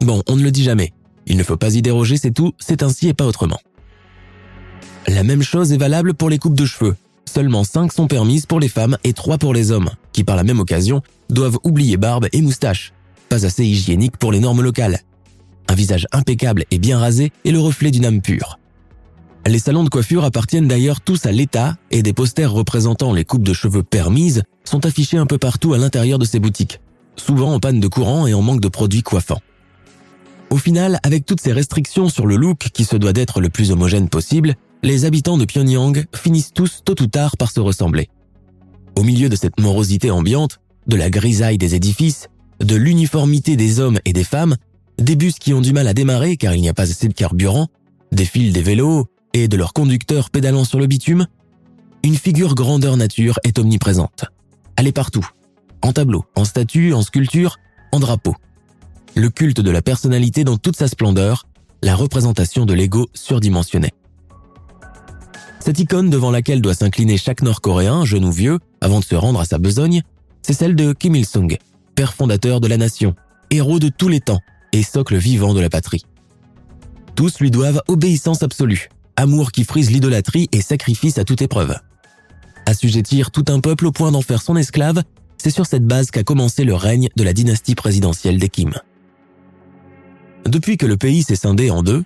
Bon, 0.00 0.22
on 0.28 0.36
ne 0.36 0.42
le 0.42 0.50
dit 0.50 0.62
jamais. 0.62 0.92
Il 1.26 1.36
ne 1.36 1.42
faut 1.42 1.56
pas 1.56 1.74
y 1.74 1.82
déroger, 1.82 2.16
c'est 2.16 2.30
tout, 2.30 2.52
c'est 2.58 2.82
ainsi 2.82 3.08
et 3.08 3.14
pas 3.14 3.26
autrement. 3.26 3.58
La 5.08 5.24
même 5.24 5.42
chose 5.42 5.72
est 5.72 5.76
valable 5.76 6.14
pour 6.14 6.30
les 6.30 6.38
coupes 6.38 6.54
de 6.54 6.64
cheveux. 6.64 6.96
Seulement 7.32 7.64
5 7.64 7.94
sont 7.94 8.08
permises 8.08 8.44
pour 8.44 8.60
les 8.60 8.68
femmes 8.68 8.98
et 9.04 9.14
3 9.14 9.38
pour 9.38 9.54
les 9.54 9.70
hommes, 9.70 9.88
qui 10.12 10.22
par 10.22 10.36
la 10.36 10.44
même 10.44 10.60
occasion 10.60 11.00
doivent 11.30 11.58
oublier 11.64 11.96
barbe 11.96 12.26
et 12.30 12.42
moustache. 12.42 12.92
Pas 13.30 13.46
assez 13.46 13.64
hygiénique 13.64 14.18
pour 14.18 14.32
les 14.32 14.38
normes 14.38 14.60
locales. 14.60 14.98
Un 15.66 15.74
visage 15.74 16.06
impeccable 16.12 16.64
et 16.70 16.78
bien 16.78 16.98
rasé 16.98 17.32
est 17.46 17.50
le 17.50 17.58
reflet 17.58 17.90
d'une 17.90 18.04
âme 18.04 18.20
pure. 18.20 18.58
Les 19.46 19.58
salons 19.58 19.82
de 19.82 19.88
coiffure 19.88 20.24
appartiennent 20.24 20.68
d'ailleurs 20.68 21.00
tous 21.00 21.24
à 21.24 21.32
l'État 21.32 21.78
et 21.90 22.02
des 22.02 22.12
posters 22.12 22.52
représentant 22.52 23.14
les 23.14 23.24
coupes 23.24 23.44
de 23.44 23.54
cheveux 23.54 23.82
permises 23.82 24.42
sont 24.64 24.84
affichés 24.84 25.16
un 25.16 25.24
peu 25.24 25.38
partout 25.38 25.72
à 25.72 25.78
l'intérieur 25.78 26.18
de 26.18 26.26
ces 26.26 26.38
boutiques, 26.38 26.80
souvent 27.16 27.54
en 27.54 27.60
panne 27.60 27.80
de 27.80 27.88
courant 27.88 28.26
et 28.26 28.34
en 28.34 28.42
manque 28.42 28.60
de 28.60 28.68
produits 28.68 29.02
coiffants. 29.02 29.40
Au 30.50 30.58
final, 30.58 31.00
avec 31.02 31.24
toutes 31.24 31.40
ces 31.40 31.54
restrictions 31.54 32.10
sur 32.10 32.26
le 32.26 32.36
look 32.36 32.68
qui 32.74 32.84
se 32.84 32.96
doit 32.96 33.14
d'être 33.14 33.40
le 33.40 33.48
plus 33.48 33.70
homogène 33.70 34.10
possible, 34.10 34.54
les 34.82 35.04
habitants 35.04 35.38
de 35.38 35.44
Pyongyang 35.44 36.04
finissent 36.14 36.52
tous 36.52 36.82
tôt 36.84 37.00
ou 37.00 37.06
tard 37.06 37.36
par 37.36 37.50
se 37.50 37.60
ressembler. 37.60 38.08
Au 38.96 39.04
milieu 39.04 39.28
de 39.28 39.36
cette 39.36 39.60
morosité 39.60 40.10
ambiante, 40.10 40.58
de 40.86 40.96
la 40.96 41.08
grisaille 41.08 41.58
des 41.58 41.74
édifices, 41.74 42.28
de 42.60 42.74
l'uniformité 42.74 43.56
des 43.56 43.78
hommes 43.78 44.00
et 44.04 44.12
des 44.12 44.24
femmes, 44.24 44.56
des 44.98 45.16
bus 45.16 45.38
qui 45.38 45.54
ont 45.54 45.60
du 45.60 45.72
mal 45.72 45.86
à 45.86 45.94
démarrer 45.94 46.36
car 46.36 46.54
il 46.54 46.60
n'y 46.60 46.68
a 46.68 46.74
pas 46.74 46.90
assez 46.90 47.08
de 47.08 47.14
carburant, 47.14 47.68
des 48.10 48.24
fils 48.24 48.52
des 48.52 48.62
vélos, 48.62 49.06
et 49.34 49.48
de 49.48 49.56
leur 49.56 49.72
conducteur 49.72 50.30
pédalant 50.30 50.64
sur 50.64 50.78
le 50.78 50.86
bitume, 50.86 51.26
une 52.02 52.16
figure 52.16 52.54
grandeur 52.54 52.96
nature 52.96 53.38
est 53.44 53.58
omniprésente. 53.58 54.26
Elle 54.76 54.86
est 54.86 54.92
partout. 54.92 55.26
En 55.80 55.92
tableau, 55.92 56.24
en 56.34 56.44
statue, 56.44 56.92
en 56.92 57.02
sculpture, 57.02 57.58
en 57.92 58.00
drapeau. 58.00 58.34
Le 59.14 59.30
culte 59.30 59.60
de 59.60 59.70
la 59.70 59.80
personnalité 59.80 60.44
dans 60.44 60.58
toute 60.58 60.76
sa 60.76 60.88
splendeur, 60.88 61.46
la 61.82 61.94
représentation 61.94 62.66
de 62.66 62.74
l'ego 62.74 63.08
surdimensionné. 63.14 63.90
Cette 65.64 65.78
icône 65.78 66.10
devant 66.10 66.32
laquelle 66.32 66.60
doit 66.60 66.74
s'incliner 66.74 67.16
chaque 67.16 67.40
Nord-Coréen, 67.40 68.04
jeune 68.04 68.24
ou 68.24 68.32
vieux, 68.32 68.58
avant 68.80 68.98
de 68.98 69.04
se 69.04 69.14
rendre 69.14 69.38
à 69.38 69.44
sa 69.44 69.58
besogne, 69.58 70.02
c'est 70.42 70.54
celle 70.54 70.74
de 70.74 70.92
Kim 70.92 71.14
Il-sung, 71.14 71.56
père 71.94 72.14
fondateur 72.14 72.60
de 72.60 72.66
la 72.66 72.76
nation, 72.76 73.14
héros 73.48 73.78
de 73.78 73.88
tous 73.88 74.08
les 74.08 74.18
temps 74.18 74.40
et 74.72 74.82
socle 74.82 75.16
vivant 75.16 75.54
de 75.54 75.60
la 75.60 75.70
patrie. 75.70 76.04
Tous 77.14 77.38
lui 77.38 77.52
doivent 77.52 77.80
obéissance 77.86 78.42
absolue, 78.42 78.88
amour 79.14 79.52
qui 79.52 79.62
frise 79.62 79.92
l'idolâtrie 79.92 80.48
et 80.50 80.62
sacrifice 80.62 81.18
à 81.18 81.24
toute 81.24 81.42
épreuve. 81.42 81.76
Assujettir 82.66 83.30
tout 83.30 83.44
un 83.46 83.60
peuple 83.60 83.86
au 83.86 83.92
point 83.92 84.10
d'en 84.10 84.22
faire 84.22 84.42
son 84.42 84.56
esclave, 84.56 85.04
c'est 85.38 85.50
sur 85.50 85.66
cette 85.66 85.86
base 85.86 86.10
qu'a 86.10 86.24
commencé 86.24 86.64
le 86.64 86.74
règne 86.74 87.08
de 87.14 87.22
la 87.22 87.32
dynastie 87.32 87.76
présidentielle 87.76 88.40
des 88.40 88.48
Kim. 88.48 88.72
Depuis 90.44 90.76
que 90.76 90.86
le 90.86 90.96
pays 90.96 91.22
s'est 91.22 91.36
scindé 91.36 91.70
en 91.70 91.84
deux, 91.84 92.02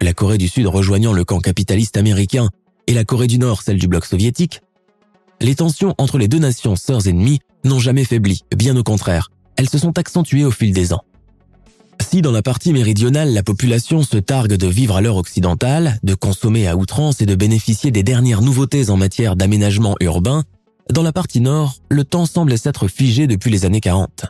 la 0.00 0.14
Corée 0.14 0.38
du 0.38 0.48
Sud 0.48 0.66
rejoignant 0.66 1.12
le 1.12 1.24
camp 1.26 1.40
capitaliste 1.40 1.98
américain 1.98 2.48
et 2.86 2.94
la 2.94 3.04
Corée 3.04 3.26
du 3.26 3.38
Nord 3.38 3.62
celle 3.62 3.78
du 3.78 3.88
bloc 3.88 4.04
soviétique, 4.04 4.60
les 5.40 5.54
tensions 5.54 5.94
entre 5.98 6.18
les 6.18 6.28
deux 6.28 6.38
nations 6.38 6.76
sœurs 6.76 7.08
ennemies 7.08 7.40
n'ont 7.64 7.78
jamais 7.78 8.04
faibli, 8.04 8.42
bien 8.56 8.76
au 8.76 8.82
contraire, 8.82 9.30
elles 9.56 9.68
se 9.68 9.78
sont 9.78 9.98
accentuées 9.98 10.44
au 10.44 10.50
fil 10.50 10.72
des 10.72 10.92
ans. 10.92 11.04
Si 12.00 12.22
dans 12.22 12.32
la 12.32 12.42
partie 12.42 12.72
méridionale, 12.72 13.32
la 13.32 13.42
population 13.42 14.02
se 14.02 14.16
targue 14.16 14.54
de 14.54 14.66
vivre 14.66 14.96
à 14.96 15.00
l'heure 15.00 15.16
occidentale, 15.16 15.98
de 16.02 16.14
consommer 16.14 16.66
à 16.66 16.76
outrance 16.76 17.20
et 17.20 17.26
de 17.26 17.34
bénéficier 17.34 17.90
des 17.90 18.02
dernières 18.02 18.42
nouveautés 18.42 18.90
en 18.90 18.96
matière 18.96 19.36
d'aménagement 19.36 19.96
urbain, 20.00 20.44
dans 20.92 21.02
la 21.02 21.12
partie 21.12 21.40
nord, 21.40 21.74
le 21.90 22.04
temps 22.04 22.26
semble 22.26 22.56
s'être 22.58 22.86
figé 22.86 23.26
depuis 23.26 23.50
les 23.50 23.64
années 23.64 23.80
40. 23.80 24.26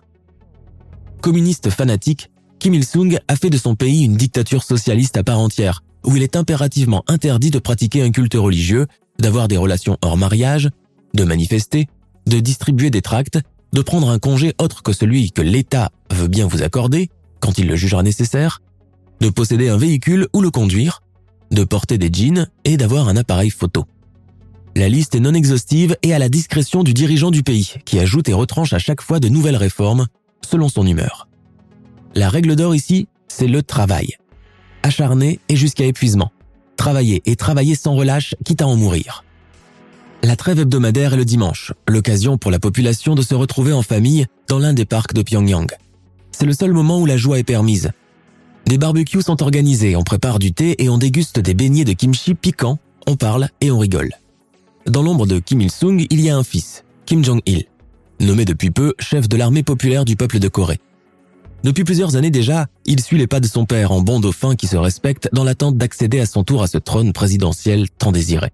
Communiste 1.20 1.70
fanatique, 1.70 2.30
Kim 2.58 2.72
Il-sung 2.72 3.18
a 3.28 3.36
fait 3.36 3.50
de 3.50 3.58
son 3.58 3.74
pays 3.74 4.04
une 4.04 4.16
dictature 4.16 4.62
socialiste 4.62 5.16
à 5.16 5.24
part 5.24 5.38
entière, 5.38 5.82
où 6.06 6.16
il 6.16 6.22
est 6.22 6.36
impérativement 6.36 7.04
interdit 7.08 7.50
de 7.50 7.58
pratiquer 7.58 8.02
un 8.02 8.10
culte 8.10 8.34
religieux, 8.34 8.86
d'avoir 9.18 9.48
des 9.48 9.56
relations 9.56 9.98
hors 10.02 10.16
mariage, 10.16 10.70
de 11.14 11.24
manifester, 11.24 11.88
de 12.26 12.40
distribuer 12.40 12.90
des 12.90 13.02
tracts, 13.02 13.38
de 13.72 13.82
prendre 13.82 14.08
un 14.08 14.18
congé 14.18 14.54
autre 14.58 14.82
que 14.82 14.92
celui 14.92 15.32
que 15.32 15.42
l'État 15.42 15.90
veut 16.10 16.28
bien 16.28 16.46
vous 16.46 16.62
accorder, 16.62 17.10
quand 17.40 17.58
il 17.58 17.66
le 17.66 17.76
jugera 17.76 18.02
nécessaire, 18.02 18.62
de 19.20 19.28
posséder 19.28 19.68
un 19.68 19.76
véhicule 19.76 20.28
ou 20.32 20.40
le 20.40 20.50
conduire, 20.50 21.02
de 21.50 21.64
porter 21.64 21.98
des 21.98 22.10
jeans 22.12 22.48
et 22.64 22.76
d'avoir 22.76 23.08
un 23.08 23.16
appareil 23.16 23.50
photo. 23.50 23.84
La 24.74 24.88
liste 24.88 25.14
est 25.14 25.20
non 25.20 25.32
exhaustive 25.32 25.96
et 26.02 26.12
à 26.12 26.18
la 26.18 26.28
discrétion 26.28 26.82
du 26.82 26.92
dirigeant 26.92 27.30
du 27.30 27.42
pays, 27.42 27.74
qui 27.84 27.98
ajoute 27.98 28.28
et 28.28 28.34
retranche 28.34 28.72
à 28.72 28.78
chaque 28.78 29.00
fois 29.00 29.20
de 29.20 29.28
nouvelles 29.28 29.56
réformes, 29.56 30.06
selon 30.44 30.68
son 30.68 30.86
humeur. 30.86 31.28
La 32.14 32.28
règle 32.28 32.56
d'or 32.56 32.74
ici, 32.74 33.08
c'est 33.28 33.48
le 33.48 33.62
travail. 33.62 34.16
Acharné 34.86 35.40
et 35.48 35.56
jusqu'à 35.56 35.84
épuisement. 35.84 36.30
Travailler 36.76 37.20
et 37.26 37.34
travailler 37.34 37.74
sans 37.74 37.96
relâche, 37.96 38.36
quitte 38.44 38.62
à 38.62 38.68
en 38.68 38.76
mourir. 38.76 39.24
La 40.22 40.36
trêve 40.36 40.60
hebdomadaire 40.60 41.14
est 41.14 41.16
le 41.16 41.24
dimanche, 41.24 41.72
l'occasion 41.88 42.38
pour 42.38 42.52
la 42.52 42.60
population 42.60 43.16
de 43.16 43.22
se 43.22 43.34
retrouver 43.34 43.72
en 43.72 43.82
famille 43.82 44.26
dans 44.46 44.60
l'un 44.60 44.74
des 44.74 44.84
parcs 44.84 45.12
de 45.12 45.22
Pyongyang. 45.22 45.66
C'est 46.30 46.46
le 46.46 46.52
seul 46.52 46.72
moment 46.72 47.00
où 47.00 47.06
la 47.06 47.16
joie 47.16 47.40
est 47.40 47.42
permise. 47.42 47.90
Des 48.66 48.78
barbecues 48.78 49.22
sont 49.22 49.42
organisés, 49.42 49.96
on 49.96 50.04
prépare 50.04 50.38
du 50.38 50.52
thé 50.52 50.80
et 50.80 50.88
on 50.88 50.98
déguste 50.98 51.40
des 51.40 51.54
beignets 51.54 51.84
de 51.84 51.92
kimchi 51.92 52.34
piquants, 52.34 52.78
on 53.08 53.16
parle 53.16 53.48
et 53.60 53.72
on 53.72 53.80
rigole. 53.80 54.12
Dans 54.86 55.02
l'ombre 55.02 55.26
de 55.26 55.40
Kim 55.40 55.62
Il-sung, 55.62 56.06
il 56.10 56.20
y 56.20 56.30
a 56.30 56.36
un 56.36 56.44
fils, 56.44 56.84
Kim 57.06 57.24
Jong-il, 57.24 57.64
nommé 58.20 58.44
depuis 58.44 58.70
peu 58.70 58.94
chef 59.00 59.28
de 59.28 59.36
l'armée 59.36 59.64
populaire 59.64 60.04
du 60.04 60.14
peuple 60.14 60.38
de 60.38 60.46
Corée. 60.46 60.78
Depuis 61.66 61.82
plusieurs 61.82 62.14
années 62.14 62.30
déjà, 62.30 62.68
il 62.84 63.00
suit 63.00 63.18
les 63.18 63.26
pas 63.26 63.40
de 63.40 63.48
son 63.48 63.64
père 63.64 63.90
en 63.90 64.00
bon 64.00 64.20
dauphin 64.20 64.54
qui 64.54 64.68
se 64.68 64.76
respecte 64.76 65.28
dans 65.32 65.42
l'attente 65.42 65.76
d'accéder 65.76 66.20
à 66.20 66.26
son 66.26 66.44
tour 66.44 66.62
à 66.62 66.68
ce 66.68 66.78
trône 66.78 67.12
présidentiel 67.12 67.90
tant 67.90 68.12
désiré. 68.12 68.52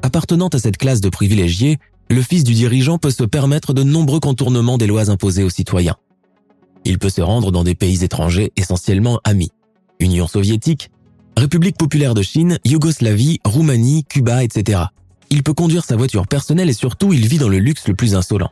Appartenant 0.00 0.48
à 0.48 0.58
cette 0.58 0.78
classe 0.78 1.02
de 1.02 1.10
privilégiés, 1.10 1.76
le 2.08 2.22
fils 2.22 2.44
du 2.44 2.54
dirigeant 2.54 2.96
peut 2.96 3.10
se 3.10 3.24
permettre 3.24 3.74
de 3.74 3.82
nombreux 3.82 4.20
contournements 4.20 4.78
des 4.78 4.86
lois 4.86 5.10
imposées 5.10 5.44
aux 5.44 5.50
citoyens. 5.50 5.96
Il 6.86 6.98
peut 6.98 7.10
se 7.10 7.20
rendre 7.20 7.52
dans 7.52 7.62
des 7.62 7.74
pays 7.74 8.02
étrangers 8.02 8.50
essentiellement 8.56 9.20
amis. 9.22 9.50
Union 10.00 10.26
soviétique, 10.26 10.90
République 11.36 11.76
populaire 11.76 12.14
de 12.14 12.22
Chine, 12.22 12.58
Yougoslavie, 12.64 13.40
Roumanie, 13.44 14.04
Cuba, 14.08 14.44
etc. 14.44 14.84
Il 15.28 15.42
peut 15.42 15.52
conduire 15.52 15.84
sa 15.84 15.96
voiture 15.96 16.26
personnelle 16.26 16.70
et 16.70 16.74
surtout 16.74 17.12
il 17.12 17.26
vit 17.26 17.36
dans 17.36 17.50
le 17.50 17.58
luxe 17.58 17.86
le 17.86 17.94
plus 17.94 18.14
insolent. 18.14 18.50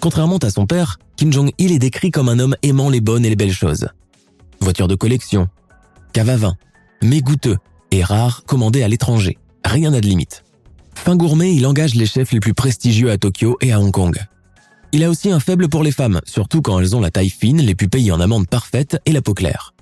Contrairement 0.00 0.38
à 0.38 0.50
son 0.50 0.66
père, 0.66 0.98
Kim 1.16 1.30
Jong-il 1.30 1.72
est 1.72 1.78
décrit 1.78 2.10
comme 2.10 2.30
un 2.30 2.38
homme 2.38 2.56
aimant 2.62 2.88
les 2.88 3.02
bonnes 3.02 3.26
et 3.26 3.28
les 3.28 3.36
belles 3.36 3.52
choses. 3.52 3.88
Voiture 4.60 4.88
de 4.88 4.94
collection, 4.94 5.48
cave 6.14 6.30
à 6.30 6.36
vin, 6.36 6.54
mais 7.02 7.20
goûteux 7.20 7.58
et 7.90 8.02
rare 8.02 8.44
commandé 8.46 8.82
à 8.82 8.88
l'étranger. 8.88 9.36
Rien 9.64 9.90
n'a 9.90 10.00
de 10.00 10.06
limite. 10.06 10.42
Fin 10.94 11.16
gourmet, 11.16 11.54
il 11.54 11.66
engage 11.66 11.94
les 11.94 12.06
chefs 12.06 12.32
les 12.32 12.40
plus 12.40 12.54
prestigieux 12.54 13.10
à 13.10 13.18
Tokyo 13.18 13.58
et 13.60 13.72
à 13.72 13.80
Hong 13.80 13.92
Kong. 13.92 14.18
Il 14.92 15.04
a 15.04 15.10
aussi 15.10 15.30
un 15.30 15.38
faible 15.38 15.68
pour 15.68 15.82
les 15.82 15.92
femmes, 15.92 16.20
surtout 16.24 16.62
quand 16.62 16.80
elles 16.80 16.96
ont 16.96 17.00
la 17.00 17.10
taille 17.10 17.30
fine, 17.30 17.60
les 17.60 17.74
pupilles 17.74 18.10
en 18.10 18.20
amande 18.20 18.48
parfaite 18.48 18.98
et 19.04 19.12
la 19.12 19.20
peau 19.20 19.34
claire. 19.34 19.74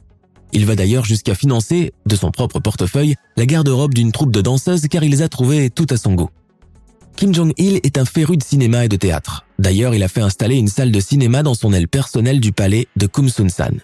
Il 0.52 0.66
va 0.66 0.75
d'ailleurs 0.75 1.04
jusqu'à 1.04 1.34
financer, 1.34 1.92
de 2.06 2.16
son 2.16 2.30
propre 2.30 2.58
portefeuille, 2.58 3.14
la 3.37 3.46
garde-robe 3.46 3.94
d'une 3.94 4.12
troupe 4.12 4.32
de 4.32 4.40
danseuses 4.40 4.88
car 4.88 5.04
il 5.04 5.10
les 5.10 5.22
a 5.22 5.28
trouvées 5.28 5.70
tout 5.70 5.87
à 5.90 5.96
son 5.96 6.14
goût. 6.14 6.30
Kim 7.18 7.34
Jong-il 7.34 7.80
est 7.82 7.98
un 7.98 8.04
féru 8.04 8.37
de 8.37 8.44
cinéma 8.44 8.84
et 8.84 8.88
de 8.88 8.94
théâtre. 8.94 9.44
D'ailleurs, 9.58 9.92
il 9.92 10.04
a 10.04 10.08
fait 10.08 10.20
installer 10.20 10.54
une 10.54 10.68
salle 10.68 10.92
de 10.92 11.00
cinéma 11.00 11.42
dans 11.42 11.54
son 11.54 11.72
aile 11.72 11.88
personnelle 11.88 12.38
du 12.38 12.52
palais 12.52 12.87
de 12.94 13.08
Kumsun-san. 13.08 13.80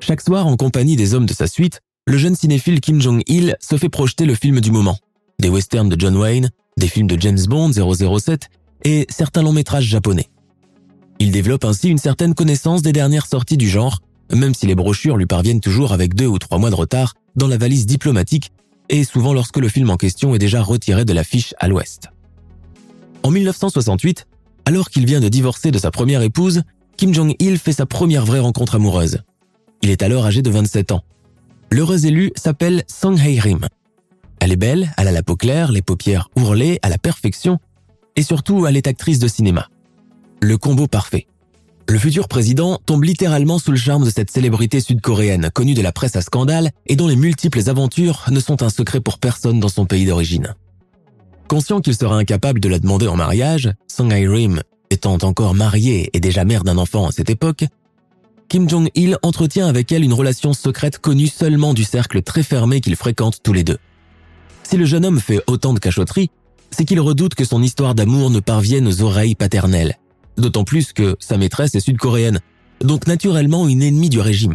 Chaque 0.00 0.22
soir, 0.22 0.48
en 0.48 0.56
compagnie 0.56 0.96
des 0.96 1.14
hommes 1.14 1.24
de 1.24 1.32
sa 1.32 1.46
suite, 1.46 1.78
le 2.04 2.18
jeune 2.18 2.34
cinéphile 2.34 2.80
Kim 2.80 3.00
Jong-il 3.00 3.56
se 3.60 3.76
fait 3.76 3.88
projeter 3.88 4.26
le 4.26 4.34
film 4.34 4.58
du 4.58 4.72
moment. 4.72 4.98
Des 5.38 5.50
westerns 5.50 5.88
de 5.88 5.94
John 5.96 6.16
Wayne, 6.16 6.50
des 6.78 6.88
films 6.88 7.06
de 7.06 7.20
James 7.20 7.38
Bond 7.48 7.70
007 7.70 8.48
et 8.82 9.06
certains 9.08 9.42
longs 9.42 9.52
métrages 9.52 9.84
japonais. 9.84 10.30
Il 11.20 11.30
développe 11.30 11.64
ainsi 11.64 11.90
une 11.90 11.98
certaine 11.98 12.34
connaissance 12.34 12.82
des 12.82 12.92
dernières 12.92 13.26
sorties 13.26 13.56
du 13.56 13.68
genre, 13.68 14.00
même 14.32 14.54
si 14.54 14.66
les 14.66 14.74
brochures 14.74 15.16
lui 15.16 15.26
parviennent 15.26 15.60
toujours 15.60 15.92
avec 15.92 16.14
deux 16.14 16.26
ou 16.26 16.40
trois 16.40 16.58
mois 16.58 16.70
de 16.70 16.74
retard 16.74 17.14
dans 17.36 17.46
la 17.46 17.56
valise 17.56 17.86
diplomatique 17.86 18.50
et 18.92 19.04
souvent 19.04 19.32
lorsque 19.32 19.56
le 19.56 19.68
film 19.68 19.90
en 19.90 19.96
question 19.96 20.34
est 20.34 20.38
déjà 20.38 20.62
retiré 20.62 21.04
de 21.04 21.12
l'affiche 21.12 21.54
à 21.58 21.66
l'ouest. 21.66 22.10
En 23.24 23.30
1968, 23.30 24.26
alors 24.66 24.90
qu'il 24.90 25.06
vient 25.06 25.20
de 25.20 25.28
divorcer 25.28 25.70
de 25.70 25.78
sa 25.78 25.90
première 25.90 26.22
épouse, 26.22 26.62
Kim 26.96 27.12
Jong-il 27.12 27.58
fait 27.58 27.72
sa 27.72 27.86
première 27.86 28.26
vraie 28.26 28.38
rencontre 28.38 28.76
amoureuse. 28.76 29.22
Il 29.80 29.90
est 29.90 30.02
alors 30.02 30.26
âgé 30.26 30.42
de 30.42 30.50
27 30.50 30.92
ans. 30.92 31.02
L'heureuse 31.70 32.04
élue 32.04 32.32
s'appelle 32.36 32.84
Song 32.86 33.18
Hae-rim. 33.18 33.66
Elle 34.40 34.52
est 34.52 34.56
belle, 34.56 34.92
elle 34.98 35.08
a 35.08 35.12
la 35.12 35.22
peau 35.22 35.36
claire, 35.36 35.72
les 35.72 35.82
paupières 35.82 36.28
ourlées 36.36 36.78
à 36.82 36.90
la 36.90 36.98
perfection, 36.98 37.58
et 38.14 38.22
surtout 38.22 38.66
elle 38.66 38.76
est 38.76 38.86
actrice 38.86 39.18
de 39.18 39.28
cinéma. 39.28 39.68
Le 40.42 40.58
combo 40.58 40.86
parfait. 40.86 41.26
Le 41.88 41.98
futur 41.98 42.28
président 42.28 42.78
tombe 42.86 43.04
littéralement 43.04 43.58
sous 43.58 43.70
le 43.70 43.76
charme 43.76 44.04
de 44.04 44.10
cette 44.10 44.30
célébrité 44.30 44.80
sud-coréenne 44.80 45.50
connue 45.52 45.74
de 45.74 45.82
la 45.82 45.92
presse 45.92 46.16
à 46.16 46.22
scandale 46.22 46.70
et 46.86 46.96
dont 46.96 47.08
les 47.08 47.16
multiples 47.16 47.68
aventures 47.68 48.24
ne 48.30 48.40
sont 48.40 48.62
un 48.62 48.70
secret 48.70 49.00
pour 49.00 49.18
personne 49.18 49.60
dans 49.60 49.68
son 49.68 49.84
pays 49.84 50.06
d'origine. 50.06 50.54
Conscient 51.48 51.80
qu'il 51.80 51.94
sera 51.94 52.16
incapable 52.16 52.60
de 52.60 52.68
la 52.68 52.78
demander 52.78 53.08
en 53.08 53.16
mariage, 53.16 53.72
Song 53.88 54.12
Hae-rim 54.12 54.62
étant 54.90 55.18
encore 55.22 55.54
mariée 55.54 56.10
et 56.12 56.20
déjà 56.20 56.44
mère 56.44 56.64
d'un 56.64 56.78
enfant 56.78 57.08
à 57.08 57.12
cette 57.12 57.30
époque, 57.30 57.64
Kim 58.48 58.68
Jong-il 58.68 59.16
entretient 59.22 59.66
avec 59.66 59.90
elle 59.92 60.04
une 60.04 60.12
relation 60.12 60.52
secrète 60.52 60.98
connue 60.98 61.26
seulement 61.26 61.72
du 61.72 61.84
cercle 61.84 62.22
très 62.22 62.42
fermé 62.42 62.80
qu'ils 62.80 62.96
fréquentent 62.96 63.42
tous 63.42 63.54
les 63.54 63.64
deux. 63.64 63.78
Si 64.62 64.76
le 64.76 64.84
jeune 64.84 65.06
homme 65.06 65.20
fait 65.20 65.40
autant 65.46 65.72
de 65.72 65.78
cachotteries, 65.78 66.30
c'est 66.70 66.84
qu'il 66.84 67.00
redoute 67.00 67.34
que 67.34 67.44
son 67.44 67.62
histoire 67.62 67.94
d'amour 67.94 68.30
ne 68.30 68.40
parvienne 68.40 68.86
aux 68.86 69.02
oreilles 69.02 69.34
paternelles 69.34 69.96
d'autant 70.36 70.64
plus 70.64 70.92
que 70.92 71.16
sa 71.20 71.36
maîtresse 71.36 71.74
est 71.74 71.80
sud-coréenne, 71.80 72.40
donc 72.80 73.06
naturellement 73.06 73.68
une 73.68 73.82
ennemie 73.82 74.10
du 74.10 74.20
régime. 74.20 74.54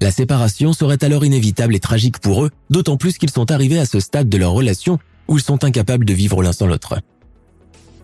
La 0.00 0.10
séparation 0.10 0.72
serait 0.72 1.02
alors 1.02 1.24
inévitable 1.24 1.74
et 1.74 1.80
tragique 1.80 2.20
pour 2.20 2.44
eux, 2.44 2.50
d'autant 2.70 2.96
plus 2.96 3.18
qu'ils 3.18 3.30
sont 3.30 3.50
arrivés 3.50 3.78
à 3.78 3.86
ce 3.86 4.00
stade 4.00 4.28
de 4.28 4.38
leur 4.38 4.52
relation 4.52 4.98
où 5.26 5.38
ils 5.38 5.42
sont 5.42 5.64
incapables 5.64 6.04
de 6.04 6.14
vivre 6.14 6.42
l'un 6.42 6.52
sans 6.52 6.66
l'autre. 6.66 7.00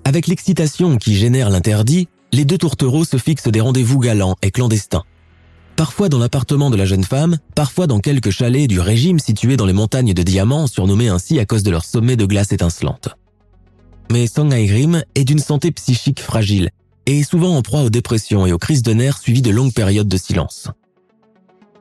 Avec 0.04 0.26
l'excitation 0.26 0.96
qui 0.96 1.14
génère 1.14 1.50
l'interdit, 1.50 2.08
les 2.32 2.44
deux 2.44 2.58
tourtereaux 2.58 3.04
se 3.04 3.16
fixent 3.16 3.48
des 3.48 3.60
rendez-vous 3.60 4.00
galants 4.00 4.36
et 4.42 4.50
clandestins. 4.50 5.04
Parfois 5.76 6.08
dans 6.08 6.18
l'appartement 6.18 6.70
de 6.70 6.76
la 6.76 6.84
jeune 6.84 7.04
femme, 7.04 7.38
parfois 7.54 7.86
dans 7.86 8.00
quelques 8.00 8.30
chalets 8.30 8.68
du 8.68 8.80
régime 8.80 9.18
situés 9.18 9.56
dans 9.56 9.66
les 9.66 9.72
montagnes 9.72 10.14
de 10.14 10.22
diamants 10.22 10.66
surnommés 10.66 11.08
ainsi 11.08 11.38
à 11.38 11.46
cause 11.46 11.62
de 11.62 11.70
leur 11.70 11.84
sommet 11.84 12.16
de 12.16 12.26
glace 12.26 12.52
étincelante. 12.52 13.16
Mais 14.10 14.26
Song 14.26 14.52
Hae-rim 14.52 15.02
est 15.14 15.24
d'une 15.24 15.38
santé 15.38 15.72
psychique 15.72 16.20
fragile 16.20 16.70
et 17.06 17.20
est 17.20 17.28
souvent 17.28 17.56
en 17.56 17.62
proie 17.62 17.82
aux 17.82 17.90
dépressions 17.90 18.46
et 18.46 18.52
aux 18.52 18.58
crises 18.58 18.82
de 18.82 18.92
nerfs 18.92 19.18
suivies 19.18 19.42
de 19.42 19.50
longues 19.50 19.72
périodes 19.72 20.08
de 20.08 20.16
silence. 20.16 20.68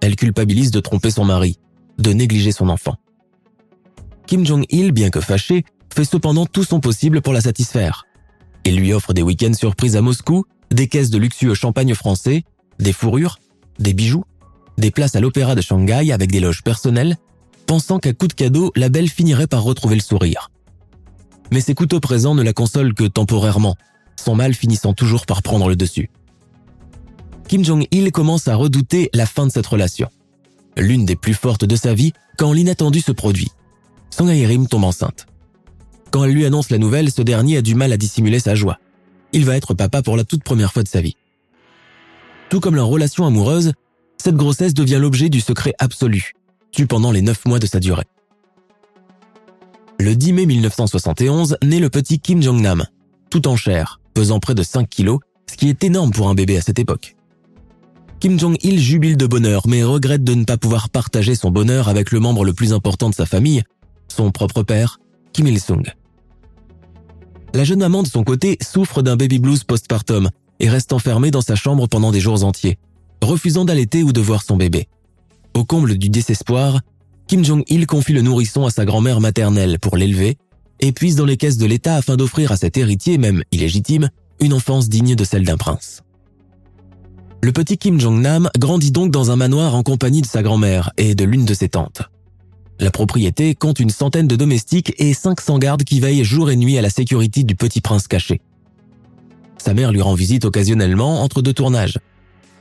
Elle 0.02 0.16
culpabilise 0.16 0.72
de 0.72 0.80
tromper 0.80 1.12
son 1.12 1.26
mari, 1.26 1.60
de 1.98 2.12
négliger 2.12 2.52
son 2.52 2.70
enfant. 2.70 2.96
Kim 4.26 4.46
Jong-il, 4.46 4.92
bien 4.92 5.10
que 5.10 5.22
fâché, 5.22 5.64
fait 5.94 6.06
cependant 6.06 6.46
tout 6.46 6.64
son 6.64 6.80
possible 6.80 7.22
pour 7.22 7.34
la 7.34 7.42
satisfaire. 7.42 8.06
Il 8.66 8.78
lui 8.78 8.94
offre 8.94 9.14
des 9.14 9.22
week-ends 9.22 9.54
surprises 9.54 9.96
à 9.96 10.02
Moscou, 10.02 10.46
des 10.72 10.88
caisses 10.88 11.10
de 11.10 11.18
luxueux 11.18 11.54
champagne 11.54 11.94
français, 11.94 12.44
des 12.80 12.94
fourrures, 12.94 13.40
des 13.80 13.94
bijoux, 13.94 14.24
des 14.78 14.92
places 14.92 15.16
à 15.16 15.20
l'opéra 15.20 15.56
de 15.56 15.62
Shanghai 15.62 16.12
avec 16.12 16.32
des 16.32 16.40
loges 16.40 16.64
personnelles, 16.64 17.18
pensant 17.68 18.00
qu'à 18.00 18.14
coup 18.14 18.28
de 18.28 18.34
cadeau, 18.34 18.72
la 18.76 18.90
belle 18.90 19.10
finirait 19.10 19.48
par 19.48 19.64
retrouver 19.64 19.96
le 19.96 20.02
sourire 20.02 20.50
mais 21.54 21.62
ses 21.62 21.76
couteaux 21.76 22.00
présents 22.00 22.34
ne 22.34 22.42
la 22.42 22.52
consolent 22.52 22.96
que 22.96 23.04
temporairement, 23.04 23.76
son 24.16 24.34
mal 24.34 24.56
finissant 24.56 24.94
toujours 24.94 25.28
par 25.28 25.44
prendre 25.44 25.70
le 25.70 25.76
dessus. 25.76 26.10
Kim 27.48 27.64
Jong-il 27.64 28.12
commence 28.12 28.48
à 28.48 28.56
redouter 28.56 29.12
la 29.14 29.28
fin 29.28 29.46
de 29.46 29.52
cette 29.52 29.68
relation. 29.68 30.10
L'une 30.78 31.06
des 31.06 31.16
plus 31.16 31.36
fortes 31.36 31.64
de 31.64 31.76
sa 31.76 31.94
vie 31.94 32.12
quand 32.40 32.54
l'inattendu 32.54 33.02
se 33.02 33.12
produit. 33.12 33.52
Song 34.10 34.30
Hae-rim 34.30 34.68
tombe 34.68 34.84
enceinte. 34.84 35.28
Quand 36.10 36.24
elle 36.24 36.32
lui 36.32 36.46
annonce 36.46 36.72
la 36.72 36.80
nouvelle, 36.80 37.12
ce 37.12 37.22
dernier 37.22 37.58
a 37.58 37.62
du 37.62 37.76
mal 37.76 37.94
à 37.94 37.98
dissimuler 37.98 38.40
sa 38.40 38.56
joie. 38.56 38.80
Il 39.32 39.46
va 39.46 39.56
être 39.56 39.76
papa 39.76 40.02
pour 40.02 40.18
la 40.18 40.24
toute 40.24 40.44
première 40.44 40.74
fois 40.74 40.82
de 40.82 40.88
sa 40.88 41.02
vie. 41.02 41.18
Tout 42.50 42.62
comme 42.62 42.76
leur 42.76 42.88
relation 42.88 43.28
amoureuse, 43.28 43.74
cette 44.18 44.36
grossesse 44.36 44.74
devient 44.74 45.00
l'objet 45.00 45.30
du 45.30 45.40
secret 45.40 45.74
absolu, 45.78 46.34
tue 46.72 46.88
pendant 46.88 47.12
les 47.12 47.22
neuf 47.22 47.46
mois 47.46 47.60
de 47.60 47.68
sa 47.68 47.80
durée. 47.80 48.06
Le 50.00 50.16
10 50.16 50.34
mai 50.34 50.46
1971 50.46 51.58
naît 51.64 51.80
le 51.80 51.90
petit 51.90 52.20
Kim 52.20 52.42
Jong-nam, 52.42 52.86
tout 53.30 53.48
en 53.48 53.56
chair, 53.56 54.00
pesant 54.14 54.40
près 54.40 54.56
de 54.56 54.64
5 54.64 54.90
kilos, 54.90 55.20
ce 55.50 55.56
qui 55.56 55.70
est 55.70 55.84
énorme 55.84 56.12
pour 56.12 56.30
un 56.30 56.34
bébé 56.34 56.58
à 56.58 56.62
cette 56.62 56.80
époque. 56.80 57.16
Kim 58.20 58.40
Jong-il 58.40 58.80
jubile 58.80 59.18
de 59.18 59.28
bonheur, 59.28 59.68
mais 59.68 59.84
regrette 59.84 60.24
de 60.24 60.34
ne 60.34 60.46
pas 60.46 60.58
pouvoir 60.58 60.90
partager 60.90 61.36
son 61.36 61.52
bonheur 61.52 61.90
avec 61.90 62.12
le 62.12 62.20
membre 62.20 62.46
le 62.46 62.54
plus 62.54 62.74
important 62.74 63.10
de 63.10 63.16
sa 63.16 63.26
famille, 63.26 63.64
son 64.08 64.32
propre 64.32 64.64
père, 64.64 65.00
Kim 65.32 65.48
Il-sung. 65.48 65.84
La 67.54 67.64
jeune 67.64 67.80
maman 67.80 68.02
de 68.02 68.08
son 68.08 68.24
côté 68.24 68.58
souffre 68.62 69.02
d'un 69.02 69.16
baby 69.16 69.40
blues 69.40 69.64
postpartum 69.64 70.30
et 70.60 70.70
reste 70.70 70.94
enfermée 70.94 71.32
dans 71.32 71.42
sa 71.42 71.56
chambre 71.56 71.88
pendant 71.88 72.12
des 72.12 72.20
jours 72.20 72.44
entiers, 72.44 72.78
refusant 73.22 73.66
d'allaiter 73.66 74.04
ou 74.04 74.12
de 74.12 74.22
voir 74.22 74.42
son 74.44 74.58
bébé. 74.58 74.88
Au 75.54 75.66
comble 75.66 75.98
du 75.98 76.10
désespoir, 76.10 76.80
Kim 77.34 77.44
Jong-il 77.44 77.88
confie 77.88 78.14
le 78.14 78.22
nourrisson 78.22 78.68
à 78.68 78.70
sa 78.70 78.86
grand-mère 78.86 79.20
maternelle 79.20 79.80
pour 79.80 79.98
l'élever 79.98 80.38
et 80.80 80.92
puise 80.92 81.16
dans 81.16 81.26
les 81.26 81.36
caisses 81.36 81.58
de 81.58 81.66
l'État 81.66 81.96
afin 81.96 82.16
d'offrir 82.16 82.52
à 82.52 82.58
cet 82.58 82.78
héritier, 82.78 83.18
même 83.18 83.42
illégitime, 83.52 84.12
une 84.40 84.54
enfance 84.54 84.88
digne 84.88 85.16
de 85.16 85.24
celle 85.24 85.44
d'un 85.44 85.58
prince. 85.58 86.04
Le 87.42 87.52
petit 87.52 87.80
Kim 87.80 88.00
Jong-nam 88.00 88.52
grandit 88.60 88.92
donc 88.92 89.10
dans 89.10 89.32
un 89.32 89.36
manoir 89.36 89.74
en 89.74 89.82
compagnie 89.82 90.22
de 90.22 90.28
sa 90.28 90.44
grand-mère 90.44 90.92
et 90.98 91.16
de 91.16 91.24
l'une 91.24 91.44
de 91.44 91.56
ses 91.56 91.70
tantes. 91.70 92.04
La 92.80 92.92
propriété 92.92 93.56
compte 93.56 93.80
une 93.80 93.90
centaine 93.90 94.28
de 94.28 94.36
domestiques 94.36 94.94
et 95.00 95.16
500 95.16 95.58
gardes 95.58 95.84
qui 95.84 96.00
veillent 96.00 96.24
jour 96.24 96.52
et 96.52 96.56
nuit 96.56 96.78
à 96.78 96.84
la 96.84 96.92
sécurité 96.92 97.42
du 97.42 97.56
petit 97.56 97.82
prince 97.82 98.08
caché. 98.08 98.42
Sa 99.58 99.74
mère 99.74 99.92
lui 99.92 100.02
rend 100.02 100.14
visite 100.14 100.46
occasionnellement 100.46 101.24
entre 101.24 101.42
deux 101.42 101.54
tournages. 101.54 101.98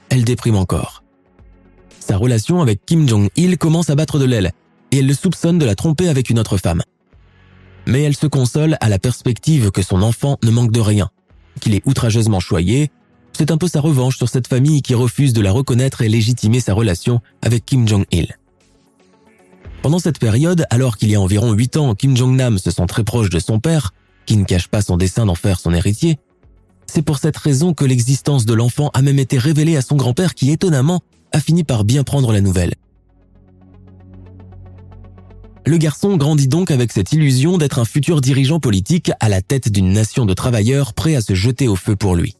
Elle 0.09 0.25
déprime 0.25 0.57
encore. 0.57 1.05
Sa 2.01 2.17
relation 2.17 2.63
avec 2.63 2.87
Kim 2.87 3.07
Jong-il 3.07 3.59
commence 3.59 3.91
à 3.91 3.95
battre 3.97 4.19
de 4.19 4.25
l'aile 4.25 4.53
et 4.93 4.99
elle 4.99 5.07
le 5.07 5.15
soupçonne 5.15 5.59
de 5.59 5.67
la 5.67 5.75
tromper 5.75 6.09
avec 6.09 6.31
une 6.31 6.39
autre 6.39 6.57
femme. 6.57 6.83
Mais 7.87 8.03
elle 8.03 8.15
se 8.15 8.29
console 8.29 8.77
à 8.81 8.89
la 8.89 9.01
perspective 9.01 9.73
que 9.73 9.83
son 9.83 10.03
enfant 10.03 10.39
ne 10.45 10.51
manque 10.51 10.71
de 10.71 10.81
rien, 10.81 11.11
qu'il 11.61 11.75
est 11.75 11.83
outrageusement 11.85 12.39
choyé 12.39 12.93
c'est 13.33 13.51
un 13.51 13.57
peu 13.57 13.67
sa 13.67 13.81
revanche 13.81 14.17
sur 14.17 14.29
cette 14.29 14.47
famille 14.47 14.83
qui 14.83 14.95
refuse 14.95 15.33
de 15.33 15.41
la 15.41 15.53
reconnaître 15.53 16.03
et 16.03 16.09
légitimer 16.09 16.61
sa 16.61 16.75
relation 16.75 17.21
avec 17.41 17.65
Kim 17.65 17.89
Jong-il. 17.89 18.37
Pendant 19.83 19.99
cette 19.99 20.19
période, 20.19 20.67
alors 20.71 20.97
qu'il 20.97 21.11
y 21.11 21.17
a 21.17 21.21
environ 21.21 21.53
8 21.53 21.77
ans, 21.77 21.95
Kim 21.95 22.17
Jong-nam 22.17 22.59
se 22.59 22.71
sent 22.71 22.87
très 22.87 23.05
proche 23.05 23.31
de 23.31 23.41
son 23.41 23.59
père, 23.59 23.93
qui 24.27 24.37
ne 24.37 24.45
cache 24.45 24.69
pas 24.69 24.83
son 24.83 24.97
dessein 24.97 25.27
d'en 25.27 25.35
faire 25.35 25.59
son 25.59 25.73
héritier, 25.73 26.19
c'est 26.87 27.03
pour 27.03 27.19
cette 27.19 27.37
raison 27.37 27.75
que 27.75 27.85
l'existence 27.85 28.45
de 28.45 28.55
l'enfant 28.55 28.91
a 28.95 29.03
même 29.03 29.19
été 29.19 29.39
révélée 29.39 29.77
à 29.77 29.83
son 29.83 29.97
grand-père 29.97 30.35
qui, 30.35 30.51
étonnamment, 30.51 31.01
a 31.33 31.41
fini 31.41 31.65
par 31.65 31.85
bien 31.85 32.05
prendre 32.05 32.33
la 32.33 32.41
nouvelle. 32.41 32.75
Le 35.65 35.77
garçon 35.77 36.17
grandit 36.17 36.49
donc 36.49 36.73
avec 36.73 36.91
cette 36.91 37.13
illusion 37.13 37.57
d'être 37.57 37.79
un 37.79 37.85
futur 37.85 38.21
dirigeant 38.21 38.59
politique 38.59 39.13
à 39.21 39.29
la 39.29 39.43
tête 39.43 39.71
d'une 39.71 39.93
nation 39.93 40.27
de 40.27 40.35
travailleurs 40.35 40.93
prêts 40.93 41.15
à 41.15 41.21
se 41.21 41.35
jeter 41.35 41.69
au 41.69 41.77
feu 41.77 41.95
pour 41.95 42.17
lui. 42.17 42.37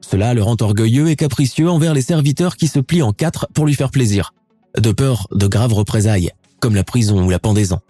Cela 0.00 0.32
le 0.32 0.42
rend 0.42 0.56
orgueilleux 0.60 1.10
et 1.10 1.16
capricieux 1.16 1.68
envers 1.68 1.92
les 1.92 2.00
serviteurs 2.00 2.56
qui 2.56 2.68
se 2.68 2.78
plient 2.78 3.02
en 3.02 3.12
quatre 3.12 3.48
pour 3.52 3.66
lui 3.66 3.74
faire 3.74 3.90
plaisir, 3.90 4.32
de 4.78 4.92
peur 4.92 5.26
de 5.30 5.46
graves 5.46 5.74
représailles, 5.74 6.30
comme 6.58 6.74
la 6.74 6.84
prison 6.84 7.22
ou 7.22 7.28
la 7.28 7.38
pendaison. 7.38 7.80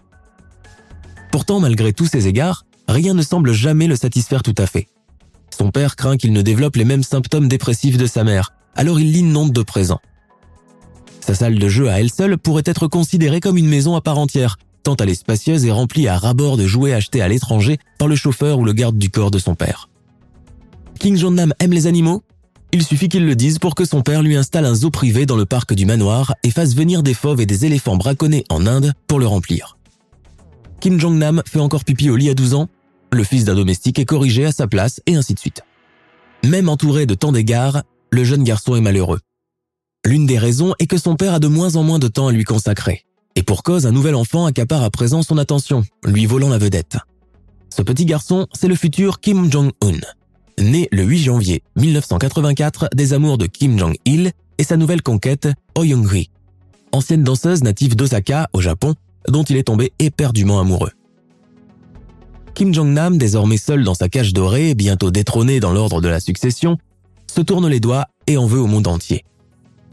Pourtant, 1.31 1.61
malgré 1.61 1.93
tous 1.93 2.07
ces 2.07 2.27
égards, 2.27 2.65
rien 2.89 3.13
ne 3.13 3.21
semble 3.21 3.53
jamais 3.53 3.87
le 3.87 3.95
satisfaire 3.95 4.43
tout 4.43 4.55
à 4.57 4.65
fait. 4.65 4.87
Son 5.55 5.71
père 5.71 5.95
craint 5.95 6.17
qu'il 6.17 6.33
ne 6.33 6.41
développe 6.41 6.75
les 6.75 6.85
mêmes 6.85 7.03
symptômes 7.03 7.47
dépressifs 7.47 7.97
de 7.97 8.05
sa 8.05 8.25
mère, 8.25 8.53
alors 8.75 8.99
il 8.99 9.11
l'inonde 9.11 9.53
de 9.53 9.61
présents. 9.61 10.01
Sa 11.27 11.33
salle 11.33 11.59
de 11.59 11.67
jeu 11.67 11.89
à 11.89 11.99
elle 11.99 12.09
seule 12.09 12.37
pourrait 12.37 12.63
être 12.65 12.87
considérée 12.87 13.41
comme 13.41 13.57
une 13.57 13.67
maison 13.67 13.97
à 13.97 14.01
part 14.01 14.17
entière, 14.17 14.57
tant 14.83 14.95
elle 14.95 15.09
est 15.09 15.15
spacieuse 15.15 15.65
et 15.65 15.71
remplie 15.71 16.07
à 16.07 16.17
ras-bord 16.17 16.55
de 16.55 16.65
jouets 16.65 16.93
achetés 16.93 17.21
à 17.21 17.27
l'étranger 17.27 17.79
par 17.99 18.07
le 18.07 18.15
chauffeur 18.15 18.59
ou 18.59 18.63
le 18.63 18.71
garde 18.71 18.97
du 18.97 19.09
corps 19.09 19.29
de 19.29 19.37
son 19.37 19.53
père. 19.53 19.89
King 21.01 21.17
Jong-nam 21.17 21.53
aime 21.59 21.73
les 21.73 21.85
animaux? 21.85 22.23
Il 22.71 22.81
suffit 22.81 23.09
qu'il 23.09 23.25
le 23.25 23.35
dise 23.35 23.59
pour 23.59 23.75
que 23.75 23.83
son 23.83 24.03
père 24.03 24.23
lui 24.23 24.37
installe 24.37 24.63
un 24.63 24.73
zoo 24.73 24.89
privé 24.89 25.25
dans 25.25 25.35
le 25.35 25.45
parc 25.45 25.73
du 25.73 25.85
manoir 25.85 26.33
et 26.43 26.49
fasse 26.49 26.75
venir 26.75 27.03
des 27.03 27.13
fauves 27.13 27.41
et 27.41 27.45
des 27.45 27.65
éléphants 27.65 27.97
braconnés 27.97 28.45
en 28.47 28.65
Inde 28.65 28.93
pour 29.07 29.19
le 29.19 29.27
remplir. 29.27 29.77
Kim 30.79 30.97
Jong-nam 30.97 31.43
fait 31.45 31.59
encore 31.59 31.83
pipi 31.83 32.09
au 32.09 32.15
lit 32.15 32.29
à 32.29 32.35
12 32.35 32.53
ans, 32.53 32.69
le 33.11 33.25
fils 33.25 33.43
d'un 33.43 33.55
domestique 33.55 33.99
est 33.99 34.05
corrigé 34.05 34.45
à 34.45 34.53
sa 34.53 34.67
place 34.67 35.01
et 35.05 35.15
ainsi 35.15 35.33
de 35.33 35.39
suite. 35.39 35.63
Même 36.45 36.69
entouré 36.69 37.05
de 37.05 37.15
tant 37.15 37.33
d'égards, 37.33 37.83
le 38.11 38.23
jeune 38.23 38.45
garçon 38.45 38.77
est 38.77 38.81
malheureux. 38.81 39.19
L'une 40.05 40.25
des 40.25 40.37
raisons 40.37 40.73
est 40.79 40.87
que 40.87 40.97
son 40.97 41.15
père 41.15 41.33
a 41.33 41.39
de 41.39 41.47
moins 41.47 41.75
en 41.75 41.83
moins 41.83 41.99
de 41.99 42.07
temps 42.07 42.27
à 42.27 42.31
lui 42.31 42.43
consacrer. 42.43 43.03
Et 43.35 43.43
pour 43.43 43.63
cause, 43.63 43.85
un 43.85 43.91
nouvel 43.91 44.15
enfant 44.15 44.45
accapare 44.45 44.83
à 44.83 44.89
présent 44.89 45.21
son 45.21 45.37
attention, 45.37 45.83
lui 46.03 46.25
volant 46.25 46.49
la 46.49 46.57
vedette. 46.57 46.97
Ce 47.69 47.81
petit 47.81 48.05
garçon, 48.05 48.47
c'est 48.53 48.67
le 48.67 48.75
futur 48.75 49.19
Kim 49.19 49.51
Jong-un, 49.51 49.99
né 50.59 50.87
le 50.91 51.03
8 51.03 51.19
janvier 51.19 51.61
1984 51.75 52.89
des 52.95 53.13
amours 53.13 53.37
de 53.37 53.45
Kim 53.45 53.77
Jong-il 53.77 54.31
et 54.57 54.63
sa 54.63 54.77
nouvelle 54.77 55.03
conquête, 55.03 55.49
Oh 55.77 55.83
Young-ri, 55.83 56.31
ancienne 56.91 57.23
danseuse 57.23 57.63
native 57.63 57.95
d'Osaka, 57.95 58.49
au 58.53 58.61
Japon, 58.61 58.95
dont 59.27 59.43
il 59.43 59.57
est 59.57 59.63
tombé 59.63 59.91
éperdument 59.99 60.59
amoureux. 60.59 60.91
Kim 62.55 62.73
Jong-nam, 62.73 63.19
désormais 63.19 63.57
seul 63.57 63.83
dans 63.83 63.93
sa 63.93 64.09
cage 64.09 64.33
dorée, 64.33 64.73
bientôt 64.73 65.11
détrôné 65.11 65.59
dans 65.59 65.73
l'ordre 65.73 66.01
de 66.01 66.07
la 66.07 66.19
succession, 66.19 66.77
se 67.31 67.41
tourne 67.41 67.67
les 67.67 67.79
doigts 67.79 68.07
et 68.25 68.37
en 68.37 68.47
veut 68.47 68.59
au 68.59 68.65
monde 68.65 68.87
entier. 68.87 69.25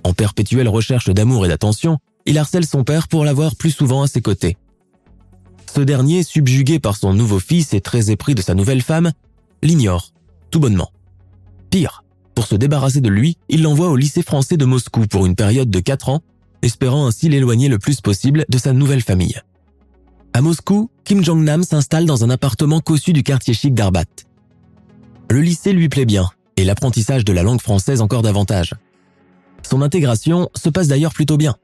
En 0.04 0.12
perpétuelle 0.12 0.68
recherche 0.68 1.08
d'amour 1.08 1.46
et 1.46 1.48
d'attention, 1.48 1.98
il 2.26 2.38
harcèle 2.38 2.66
son 2.66 2.84
père 2.84 3.08
pour 3.08 3.24
l'avoir 3.24 3.56
plus 3.56 3.70
souvent 3.70 4.02
à 4.02 4.06
ses 4.06 4.22
côtés. 4.22 4.56
Ce 5.74 5.80
dernier, 5.80 6.22
subjugué 6.22 6.78
par 6.78 6.96
son 6.96 7.14
nouveau 7.14 7.40
fils 7.40 7.74
et 7.74 7.80
très 7.80 8.10
épris 8.10 8.34
de 8.34 8.42
sa 8.42 8.54
nouvelle 8.54 8.82
femme, 8.82 9.12
l'ignore 9.62 10.12
tout 10.50 10.60
bonnement. 10.60 10.92
Pire, 11.70 12.04
pour 12.34 12.46
se 12.46 12.54
débarrasser 12.54 13.00
de 13.00 13.08
lui, 13.08 13.38
il 13.48 13.62
l'envoie 13.62 13.88
au 13.88 13.96
lycée 13.96 14.22
français 14.22 14.56
de 14.56 14.64
Moscou 14.64 15.06
pour 15.06 15.26
une 15.26 15.34
période 15.34 15.70
de 15.70 15.80
4 15.80 16.10
ans, 16.10 16.20
espérant 16.62 17.06
ainsi 17.06 17.28
l'éloigner 17.28 17.68
le 17.68 17.78
plus 17.78 18.00
possible 18.00 18.44
de 18.48 18.58
sa 18.58 18.72
nouvelle 18.72 19.02
famille. 19.02 19.40
À 20.32 20.40
Moscou, 20.40 20.90
Kim 21.04 21.24
Jong-nam 21.24 21.62
s'installe 21.64 22.06
dans 22.06 22.24
un 22.24 22.30
appartement 22.30 22.80
cossu 22.80 23.12
du 23.12 23.22
quartier 23.22 23.54
chic 23.54 23.74
d'Arbat. 23.74 24.04
Le 25.30 25.40
lycée 25.40 25.72
lui 25.72 25.88
plaît 25.88 26.06
bien, 26.06 26.30
et 26.56 26.64
l'apprentissage 26.64 27.24
de 27.24 27.32
la 27.32 27.42
langue 27.42 27.60
française 27.60 28.00
encore 28.00 28.22
davantage. 28.22 28.74
Son 29.68 29.83
intégration 29.83 30.48
se 30.55 30.68
passe 30.68 30.88
d'ailleurs 30.88 31.14
plutôt 31.14 31.37
bien. 31.37 31.57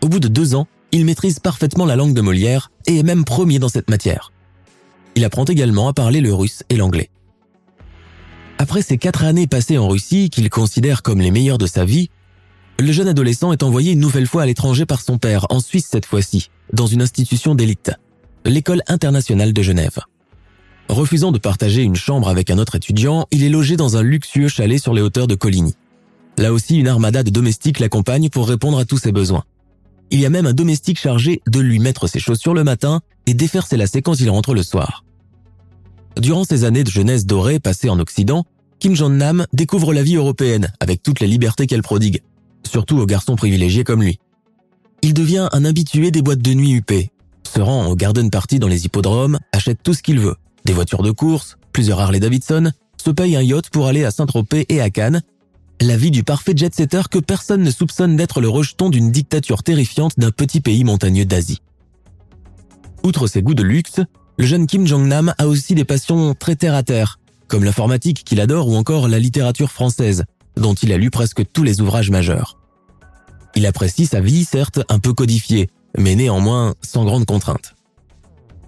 Au 0.00 0.08
bout 0.08 0.20
de 0.20 0.28
deux 0.28 0.54
ans, 0.54 0.66
il 0.92 1.04
maîtrise 1.04 1.38
parfaitement 1.38 1.84
la 1.84 1.96
langue 1.96 2.14
de 2.14 2.20
Molière 2.20 2.70
et 2.86 2.98
est 2.98 3.02
même 3.02 3.24
premier 3.24 3.58
dans 3.58 3.68
cette 3.68 3.90
matière. 3.90 4.32
Il 5.16 5.24
apprend 5.24 5.44
également 5.44 5.88
à 5.88 5.92
parler 5.92 6.20
le 6.20 6.32
russe 6.32 6.62
et 6.70 6.76
l'anglais. 6.76 7.10
Après 8.58 8.82
ces 8.82 8.96
quatre 8.96 9.24
années 9.24 9.46
passées 9.46 9.78
en 9.78 9.88
Russie, 9.88 10.30
qu'il 10.30 10.48
considère 10.48 11.02
comme 11.02 11.20
les 11.20 11.30
meilleures 11.30 11.58
de 11.58 11.66
sa 11.66 11.84
vie, 11.84 12.10
le 12.78 12.92
jeune 12.92 13.08
adolescent 13.08 13.52
est 13.52 13.62
envoyé 13.62 13.92
une 13.92 14.00
nouvelle 14.00 14.26
fois 14.26 14.42
à 14.42 14.46
l'étranger 14.46 14.86
par 14.86 15.00
son 15.00 15.18
père, 15.18 15.46
en 15.50 15.60
Suisse 15.60 15.88
cette 15.90 16.06
fois-ci, 16.06 16.50
dans 16.72 16.86
une 16.86 17.02
institution 17.02 17.54
d'élite, 17.54 17.92
l'école 18.44 18.82
internationale 18.88 19.52
de 19.52 19.62
Genève. 19.62 19.98
Refusant 20.88 21.32
de 21.32 21.38
partager 21.38 21.82
une 21.82 21.96
chambre 21.96 22.28
avec 22.28 22.50
un 22.50 22.58
autre 22.58 22.76
étudiant, 22.76 23.26
il 23.30 23.44
est 23.44 23.48
logé 23.48 23.76
dans 23.76 23.96
un 23.96 24.02
luxueux 24.02 24.48
chalet 24.48 24.80
sur 24.80 24.94
les 24.94 25.00
hauteurs 25.00 25.26
de 25.26 25.34
Coligny. 25.34 25.74
Là 26.42 26.52
aussi, 26.52 26.76
une 26.76 26.88
armada 26.88 27.22
de 27.22 27.30
domestiques 27.30 27.78
l'accompagne 27.78 28.28
pour 28.28 28.48
répondre 28.48 28.76
à 28.76 28.84
tous 28.84 28.98
ses 28.98 29.12
besoins. 29.12 29.44
Il 30.10 30.18
y 30.18 30.26
a 30.26 30.28
même 30.28 30.46
un 30.46 30.52
domestique 30.52 30.98
chargé 30.98 31.40
de 31.48 31.60
lui 31.60 31.78
mettre 31.78 32.08
ses 32.08 32.18
chaussures 32.18 32.52
le 32.52 32.64
matin 32.64 33.00
et 33.26 33.34
défaire 33.34 33.64
ses 33.64 33.76
lacets 33.76 34.02
quand 34.02 34.18
il 34.18 34.28
rentre 34.28 34.52
le 34.52 34.64
soir. 34.64 35.04
Durant 36.20 36.42
ces 36.42 36.64
années 36.64 36.82
de 36.82 36.90
jeunesse 36.90 37.26
dorée 37.26 37.60
passées 37.60 37.90
en 37.90 38.00
Occident, 38.00 38.44
Kim 38.80 38.96
Jong-nam 38.96 39.46
découvre 39.52 39.94
la 39.94 40.02
vie 40.02 40.16
européenne 40.16 40.72
avec 40.80 41.00
toute 41.00 41.20
la 41.20 41.28
liberté 41.28 41.68
qu'elle 41.68 41.82
prodigue, 41.82 42.22
surtout 42.68 42.98
aux 42.98 43.06
garçons 43.06 43.36
privilégiés 43.36 43.84
comme 43.84 44.02
lui. 44.02 44.18
Il 45.02 45.14
devient 45.14 45.48
un 45.52 45.64
habitué 45.64 46.10
des 46.10 46.22
boîtes 46.22 46.42
de 46.42 46.54
nuit 46.54 46.72
UP, 46.72 46.90
se 47.46 47.60
rend 47.60 47.86
au 47.86 47.94
garden 47.94 48.30
party 48.30 48.58
dans 48.58 48.66
les 48.66 48.84
hippodromes, 48.84 49.38
achète 49.52 49.78
tout 49.84 49.94
ce 49.94 50.02
qu'il 50.02 50.18
veut, 50.18 50.34
des 50.64 50.72
voitures 50.72 51.04
de 51.04 51.12
course, 51.12 51.56
plusieurs 51.72 52.00
Harley 52.00 52.18
Davidson, 52.18 52.72
se 52.96 53.10
paye 53.10 53.36
un 53.36 53.42
yacht 53.42 53.70
pour 53.70 53.86
aller 53.86 54.04
à 54.04 54.10
Saint-Tropez 54.10 54.66
et 54.70 54.80
à 54.80 54.90
Cannes, 54.90 55.22
la 55.84 55.96
vie 55.96 56.10
du 56.10 56.22
parfait 56.22 56.52
jet-setter 56.56 57.02
que 57.10 57.18
personne 57.18 57.62
ne 57.62 57.70
soupçonne 57.70 58.16
d'être 58.16 58.40
le 58.40 58.48
rejeton 58.48 58.90
d'une 58.90 59.10
dictature 59.10 59.62
terrifiante 59.62 60.18
d'un 60.18 60.30
petit 60.30 60.60
pays 60.60 60.84
montagneux 60.84 61.24
d'Asie. 61.24 61.62
Outre 63.02 63.26
ses 63.26 63.42
goûts 63.42 63.54
de 63.54 63.62
luxe, 63.62 64.00
le 64.38 64.46
jeune 64.46 64.66
Kim 64.66 64.86
Jong-nam 64.86 65.34
a 65.38 65.46
aussi 65.46 65.74
des 65.74 65.84
passions 65.84 66.34
très 66.34 66.56
terre-à-terre, 66.56 67.18
comme 67.48 67.64
l'informatique 67.64 68.24
qu'il 68.24 68.40
adore 68.40 68.68
ou 68.68 68.76
encore 68.76 69.08
la 69.08 69.18
littérature 69.18 69.70
française, 69.70 70.24
dont 70.56 70.74
il 70.74 70.92
a 70.92 70.98
lu 70.98 71.10
presque 71.10 71.42
tous 71.52 71.62
les 71.62 71.80
ouvrages 71.80 72.10
majeurs. 72.10 72.58
Il 73.54 73.66
apprécie 73.66 74.06
sa 74.06 74.20
vie, 74.20 74.44
certes 74.44 74.80
un 74.88 74.98
peu 74.98 75.12
codifiée, 75.12 75.68
mais 75.98 76.14
néanmoins 76.14 76.74
sans 76.80 77.04
grande 77.04 77.26
contrainte. 77.26 77.74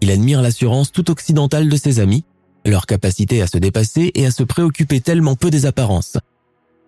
Il 0.00 0.10
admire 0.10 0.42
l'assurance 0.42 0.92
tout 0.92 1.10
occidentale 1.10 1.68
de 1.68 1.76
ses 1.76 2.00
amis, 2.00 2.24
leur 2.66 2.86
capacité 2.86 3.40
à 3.40 3.46
se 3.46 3.58
dépasser 3.58 4.10
et 4.14 4.26
à 4.26 4.30
se 4.30 4.42
préoccuper 4.42 5.00
tellement 5.00 5.36
peu 5.36 5.50
des 5.50 5.64
apparences. 5.66 6.18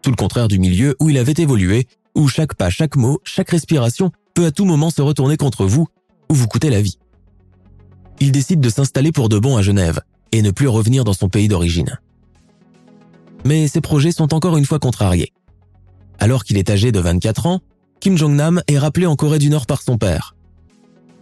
Tout 0.02 0.10
le 0.10 0.16
contraire 0.16 0.48
du 0.48 0.58
milieu 0.58 0.96
où 1.00 1.10
il 1.10 1.18
avait 1.18 1.34
évolué, 1.36 1.86
où 2.14 2.28
chaque 2.28 2.54
pas, 2.54 2.70
chaque 2.70 2.96
mot, 2.96 3.20
chaque 3.24 3.50
respiration 3.50 4.10
peut 4.34 4.46
à 4.46 4.50
tout 4.50 4.64
moment 4.64 4.90
se 4.90 5.02
retourner 5.02 5.36
contre 5.36 5.66
vous 5.66 5.86
ou 6.30 6.34
vous 6.34 6.48
coûter 6.48 6.70
la 6.70 6.82
vie. 6.82 6.98
Il 8.20 8.32
décide 8.32 8.60
de 8.60 8.68
s'installer 8.68 9.12
pour 9.12 9.28
de 9.28 9.38
bon 9.38 9.56
à 9.56 9.62
Genève 9.62 10.00
et 10.32 10.42
ne 10.42 10.50
plus 10.50 10.68
revenir 10.68 11.04
dans 11.04 11.12
son 11.12 11.28
pays 11.28 11.48
d'origine. 11.48 11.98
Mais 13.44 13.68
ses 13.68 13.80
projets 13.80 14.12
sont 14.12 14.34
encore 14.34 14.56
une 14.56 14.64
fois 14.64 14.78
contrariés. 14.78 15.32
Alors 16.18 16.44
qu'il 16.44 16.56
est 16.56 16.70
âgé 16.70 16.92
de 16.92 17.00
24 17.00 17.46
ans, 17.46 17.60
Kim 18.00 18.16
Jong-nam 18.16 18.62
est 18.68 18.78
rappelé 18.78 19.06
en 19.06 19.16
Corée 19.16 19.38
du 19.38 19.50
Nord 19.50 19.66
par 19.66 19.82
son 19.82 19.98
père. 19.98 20.34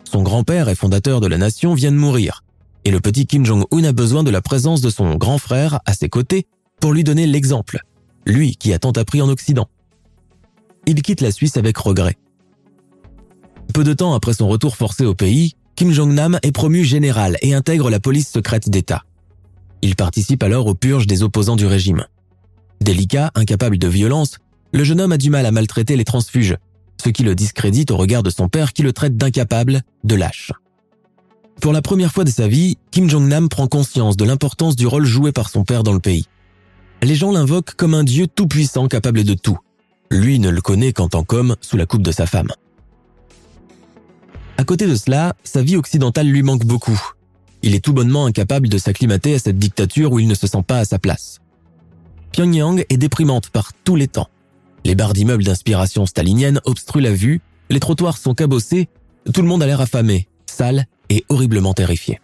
Son 0.04 0.22
grand-père 0.22 0.68
et 0.68 0.74
fondateur 0.74 1.20
de 1.20 1.26
la 1.26 1.38
nation 1.38 1.74
vient 1.74 1.90
de 1.90 1.96
mourir, 1.96 2.44
et 2.84 2.90
le 2.90 3.00
petit 3.00 3.26
Kim 3.26 3.44
Jong-un 3.44 3.84
a 3.84 3.92
besoin 3.92 4.22
de 4.22 4.30
la 4.30 4.42
présence 4.42 4.80
de 4.80 4.90
son 4.90 5.16
grand 5.16 5.38
frère 5.38 5.80
à 5.86 5.94
ses 5.94 6.08
côtés 6.08 6.46
pour 6.80 6.92
lui 6.92 7.04
donner 7.04 7.26
l'exemple, 7.26 7.80
lui 8.26 8.56
qui 8.56 8.72
a 8.72 8.78
tant 8.78 8.92
appris 8.92 9.22
en 9.22 9.28
Occident. 9.28 9.68
Il 10.86 11.02
quitte 11.02 11.20
la 11.20 11.30
Suisse 11.30 11.56
avec 11.56 11.76
regret. 11.78 12.16
Peu 13.72 13.84
de 13.84 13.92
temps 13.92 14.14
après 14.14 14.34
son 14.34 14.48
retour 14.48 14.76
forcé 14.76 15.04
au 15.04 15.14
pays, 15.14 15.54
Kim 15.76 15.90
Jong-nam 15.90 16.38
est 16.42 16.52
promu 16.52 16.84
général 16.84 17.36
et 17.42 17.54
intègre 17.54 17.90
la 17.90 18.00
police 18.00 18.30
secrète 18.30 18.68
d'État. 18.68 19.02
Il 19.82 19.96
participe 19.96 20.42
alors 20.42 20.66
aux 20.66 20.74
purges 20.74 21.06
des 21.06 21.22
opposants 21.22 21.56
du 21.56 21.66
régime. 21.66 22.06
Délicat, 22.80 23.30
incapable 23.34 23.78
de 23.78 23.88
violence, 23.88 24.38
le 24.72 24.84
jeune 24.84 25.00
homme 25.00 25.12
a 25.12 25.18
du 25.18 25.30
mal 25.30 25.46
à 25.46 25.50
maltraiter 25.50 25.96
les 25.96 26.04
transfuges, 26.04 26.56
ce 27.02 27.08
qui 27.08 27.22
le 27.22 27.34
discrédite 27.34 27.90
au 27.90 27.96
regard 27.96 28.22
de 28.22 28.30
son 28.30 28.48
père 28.48 28.72
qui 28.72 28.82
le 28.82 28.92
traite 28.92 29.16
d'incapable, 29.16 29.82
de 30.04 30.14
lâche. 30.14 30.52
Pour 31.60 31.72
la 31.72 31.82
première 31.82 32.12
fois 32.12 32.24
de 32.24 32.30
sa 32.30 32.48
vie, 32.48 32.76
Kim 32.90 33.08
Jong-nam 33.08 33.48
prend 33.48 33.66
conscience 33.66 34.16
de 34.16 34.24
l'importance 34.24 34.76
du 34.76 34.86
rôle 34.86 35.04
joué 35.04 35.32
par 35.32 35.48
son 35.48 35.64
père 35.64 35.82
dans 35.82 35.92
le 35.92 36.00
pays. 36.00 36.26
Les 37.04 37.16
gens 37.16 37.32
l'invoquent 37.32 37.74
comme 37.74 37.92
un 37.92 38.02
dieu 38.02 38.26
tout-puissant 38.26 38.88
capable 38.88 39.24
de 39.24 39.34
tout. 39.34 39.58
Lui 40.10 40.38
ne 40.38 40.48
le 40.48 40.62
connaît 40.62 40.94
qu'en 40.94 41.06
tant 41.06 41.22
qu'homme 41.22 41.54
sous 41.60 41.76
la 41.76 41.84
coupe 41.84 42.00
de 42.00 42.10
sa 42.10 42.24
femme. 42.24 42.48
À 44.56 44.64
côté 44.64 44.86
de 44.86 44.94
cela, 44.94 45.34
sa 45.44 45.62
vie 45.62 45.76
occidentale 45.76 46.28
lui 46.28 46.42
manque 46.42 46.64
beaucoup. 46.64 46.98
Il 47.60 47.74
est 47.74 47.84
tout 47.84 47.92
bonnement 47.92 48.24
incapable 48.24 48.70
de 48.70 48.78
s'acclimater 48.78 49.34
à 49.34 49.38
cette 49.38 49.58
dictature 49.58 50.12
où 50.12 50.18
il 50.18 50.26
ne 50.26 50.34
se 50.34 50.46
sent 50.46 50.62
pas 50.66 50.78
à 50.78 50.86
sa 50.86 50.98
place. 50.98 51.40
Pyongyang 52.32 52.86
est 52.88 52.96
déprimante 52.96 53.50
par 53.50 53.74
tous 53.84 53.96
les 53.96 54.08
temps. 54.08 54.30
Les 54.86 54.94
barres 54.94 55.12
d'immeubles 55.12 55.44
d'inspiration 55.44 56.06
stalinienne 56.06 56.62
obstruent 56.64 57.02
la 57.02 57.12
vue, 57.12 57.42
les 57.68 57.80
trottoirs 57.80 58.16
sont 58.16 58.34
cabossés, 58.34 58.88
tout 59.34 59.42
le 59.42 59.48
monde 59.48 59.62
a 59.62 59.66
l'air 59.66 59.82
affamé, 59.82 60.26
sale 60.46 60.86
et 61.10 61.26
horriblement 61.28 61.74
terrifié. 61.74 62.18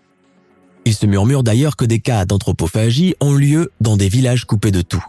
Il 0.84 0.94
se 0.94 1.06
murmure 1.06 1.42
d'ailleurs 1.42 1.76
que 1.76 1.84
des 1.84 2.00
cas 2.00 2.24
d'anthropophagie 2.24 3.14
ont 3.20 3.34
lieu 3.34 3.70
dans 3.80 3.96
des 3.96 4.08
villages 4.08 4.44
coupés 4.44 4.70
de 4.70 4.82
tout. 4.82 5.04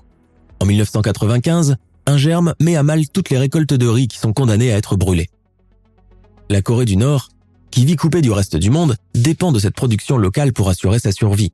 En 0.60 0.66
1995, 0.66 1.78
un 2.06 2.18
germe 2.18 2.54
met 2.60 2.76
à 2.76 2.84
mal 2.84 3.08
toutes 3.10 3.30
les 3.30 3.38
récoltes 3.38 3.74
de 3.74 3.88
riz 3.88 4.08
qui 4.08 4.18
sont 4.18 4.34
condamnées 4.34 4.72
à 4.72 4.78
être 4.78 4.96
brûlées. 4.96 5.30
La 6.50 6.62
Corée 6.62 6.86
du 6.86 6.98
Nord, 6.98 7.30
qui 7.72 7.86
vit 7.86 7.96
coupée 7.96 8.22
du 8.22 8.32
reste 8.32 8.58
du 8.58 8.70
monde, 8.70 8.98
dépend 9.14 9.52
de 9.52 9.60
cette 9.60 9.76
production 9.76 10.18
locale 10.18 10.52
pour 10.52 10.70
assurer 10.70 11.00
sa 11.00 11.12
survie. 11.12 11.54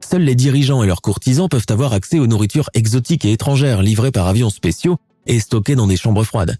Seuls 0.00 0.22
les 0.22 0.34
dirigeants 0.34 0.82
et 0.82 0.86
leurs 0.86 1.02
courtisans 1.02 1.48
peuvent 1.48 1.66
avoir 1.70 1.92
accès 1.92 2.18
aux 2.18 2.26
nourritures 2.26 2.70
exotiques 2.74 3.24
et 3.24 3.32
étrangères 3.32 3.82
livrées 3.82 4.12
par 4.12 4.26
avions 4.26 4.50
spéciaux 4.50 4.98
et 5.26 5.40
stockées 5.40 5.74
dans 5.74 5.86
des 5.86 5.96
chambres 5.96 6.24
froides. 6.24 6.58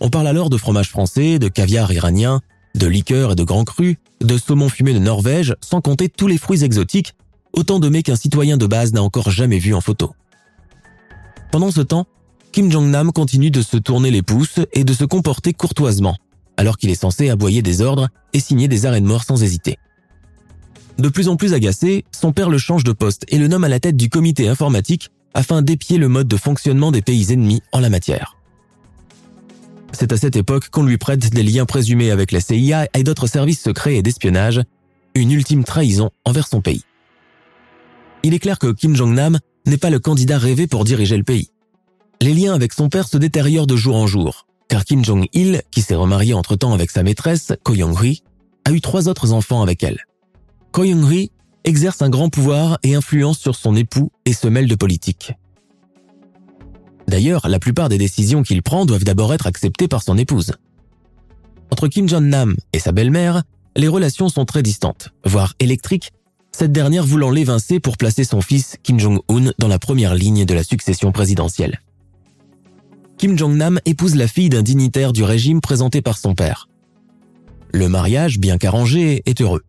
On 0.00 0.10
parle 0.10 0.26
alors 0.26 0.50
de 0.50 0.56
fromage 0.56 0.88
français, 0.88 1.38
de 1.38 1.48
caviar 1.48 1.92
iranien, 1.92 2.40
de 2.74 2.86
liqueurs 2.86 3.32
et 3.32 3.34
de 3.34 3.44
grands 3.44 3.64
crus, 3.64 3.96
de 4.20 4.38
saumon 4.38 4.68
fumé 4.68 4.92
de 4.92 4.98
Norvège, 4.98 5.56
sans 5.60 5.80
compter 5.80 6.08
tous 6.08 6.26
les 6.26 6.38
fruits 6.38 6.64
exotiques, 6.64 7.14
autant 7.52 7.80
de 7.80 7.88
mets 7.88 8.02
qu'un 8.02 8.16
citoyen 8.16 8.56
de 8.56 8.66
base 8.66 8.92
n'a 8.92 9.02
encore 9.02 9.30
jamais 9.30 9.58
vu 9.58 9.74
en 9.74 9.80
photo. 9.80 10.14
Pendant 11.50 11.70
ce 11.70 11.80
temps, 11.80 12.06
Kim 12.52 12.70
Jong-nam 12.70 13.12
continue 13.12 13.50
de 13.50 13.62
se 13.62 13.76
tourner 13.76 14.10
les 14.10 14.22
pouces 14.22 14.60
et 14.72 14.84
de 14.84 14.92
se 14.92 15.04
comporter 15.04 15.52
courtoisement, 15.52 16.16
alors 16.56 16.76
qu'il 16.76 16.90
est 16.90 17.00
censé 17.00 17.28
aboyer 17.28 17.62
des 17.62 17.80
ordres 17.80 18.08
et 18.32 18.40
signer 18.40 18.68
des 18.68 18.86
arrêts 18.86 19.00
de 19.00 19.06
mort 19.06 19.24
sans 19.24 19.42
hésiter. 19.42 19.78
De 20.98 21.08
plus 21.08 21.28
en 21.28 21.36
plus 21.36 21.54
agacé, 21.54 22.04
son 22.12 22.32
père 22.32 22.50
le 22.50 22.58
change 22.58 22.84
de 22.84 22.92
poste 22.92 23.24
et 23.28 23.38
le 23.38 23.48
nomme 23.48 23.64
à 23.64 23.68
la 23.68 23.80
tête 23.80 23.96
du 23.96 24.08
comité 24.08 24.48
informatique 24.48 25.10
afin 25.32 25.62
d'épier 25.62 25.96
le 25.96 26.08
mode 26.08 26.28
de 26.28 26.36
fonctionnement 26.36 26.92
des 26.92 27.02
pays 27.02 27.32
ennemis 27.32 27.62
en 27.72 27.80
la 27.80 27.88
matière. 27.88 28.36
C'est 29.92 30.12
à 30.12 30.16
cette 30.16 30.36
époque 30.36 30.68
qu'on 30.70 30.82
lui 30.82 30.98
prête 30.98 31.30
des 31.30 31.42
liens 31.42 31.66
présumés 31.66 32.10
avec 32.10 32.32
la 32.32 32.40
CIA 32.40 32.88
et 32.94 33.02
d'autres 33.02 33.26
services 33.26 33.60
secrets 33.60 33.96
et 33.96 34.02
d'espionnage, 34.02 34.62
une 35.14 35.32
ultime 35.32 35.64
trahison 35.64 36.10
envers 36.24 36.46
son 36.46 36.60
pays. 36.60 36.84
Il 38.22 38.34
est 38.34 38.38
clair 38.38 38.58
que 38.58 38.72
Kim 38.72 38.94
Jong-nam 38.94 39.38
n'est 39.66 39.78
pas 39.78 39.90
le 39.90 39.98
candidat 39.98 40.38
rêvé 40.38 40.66
pour 40.66 40.84
diriger 40.84 41.16
le 41.16 41.24
pays. 41.24 41.50
Les 42.20 42.34
liens 42.34 42.54
avec 42.54 42.72
son 42.72 42.88
père 42.88 43.08
se 43.08 43.16
détériorent 43.16 43.66
de 43.66 43.76
jour 43.76 43.96
en 43.96 44.06
jour, 44.06 44.46
car 44.68 44.84
Kim 44.84 45.04
Jong-il, 45.04 45.62
qui 45.70 45.82
s'est 45.82 45.94
remarié 45.94 46.34
entre-temps 46.34 46.72
avec 46.72 46.90
sa 46.90 47.02
maîtresse, 47.02 47.52
Ko 47.62 47.74
Young-ri, 47.74 48.22
a 48.64 48.72
eu 48.72 48.80
trois 48.80 49.08
autres 49.08 49.32
enfants 49.32 49.62
avec 49.62 49.82
elle. 49.82 50.04
Ko 50.70 50.84
Young-ri 50.84 51.32
exerce 51.64 52.02
un 52.02 52.10
grand 52.10 52.28
pouvoir 52.28 52.78
et 52.82 52.94
influence 52.94 53.38
sur 53.38 53.56
son 53.56 53.74
époux 53.74 54.12
et 54.24 54.32
se 54.32 54.48
mêle 54.48 54.68
de 54.68 54.74
politique. 54.74 55.32
D'ailleurs, 57.10 57.48
la 57.48 57.58
plupart 57.58 57.88
des 57.88 57.98
décisions 57.98 58.44
qu'il 58.44 58.62
prend 58.62 58.86
doivent 58.86 59.02
d'abord 59.02 59.34
être 59.34 59.48
acceptées 59.48 59.88
par 59.88 60.04
son 60.04 60.16
épouse. 60.16 60.52
Entre 61.72 61.88
Kim 61.88 62.08
Jong-nam 62.08 62.54
et 62.72 62.78
sa 62.78 62.92
belle-mère, 62.92 63.42
les 63.74 63.88
relations 63.88 64.28
sont 64.28 64.44
très 64.44 64.62
distantes, 64.62 65.08
voire 65.24 65.54
électriques, 65.58 66.12
cette 66.52 66.70
dernière 66.70 67.04
voulant 67.04 67.32
l'évincer 67.32 67.80
pour 67.80 67.96
placer 67.96 68.22
son 68.22 68.40
fils 68.40 68.76
Kim 68.84 69.00
Jong-un 69.00 69.50
dans 69.58 69.66
la 69.66 69.80
première 69.80 70.14
ligne 70.14 70.44
de 70.44 70.54
la 70.54 70.62
succession 70.62 71.10
présidentielle. 71.10 71.80
Kim 73.18 73.36
Jong-nam 73.36 73.80
épouse 73.86 74.14
la 74.14 74.28
fille 74.28 74.48
d'un 74.48 74.62
dignitaire 74.62 75.12
du 75.12 75.24
régime 75.24 75.60
présenté 75.60 76.02
par 76.02 76.16
son 76.16 76.36
père. 76.36 76.68
Le 77.72 77.88
mariage, 77.88 78.38
bien 78.38 78.56
qu'arrangé, 78.56 79.24
est 79.26 79.40
heureux. 79.40 79.62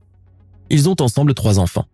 Ils 0.69 0.87
ont 0.89 0.95
ensemble 0.99 1.33
trois 1.33 1.57
enfants. 1.57 1.85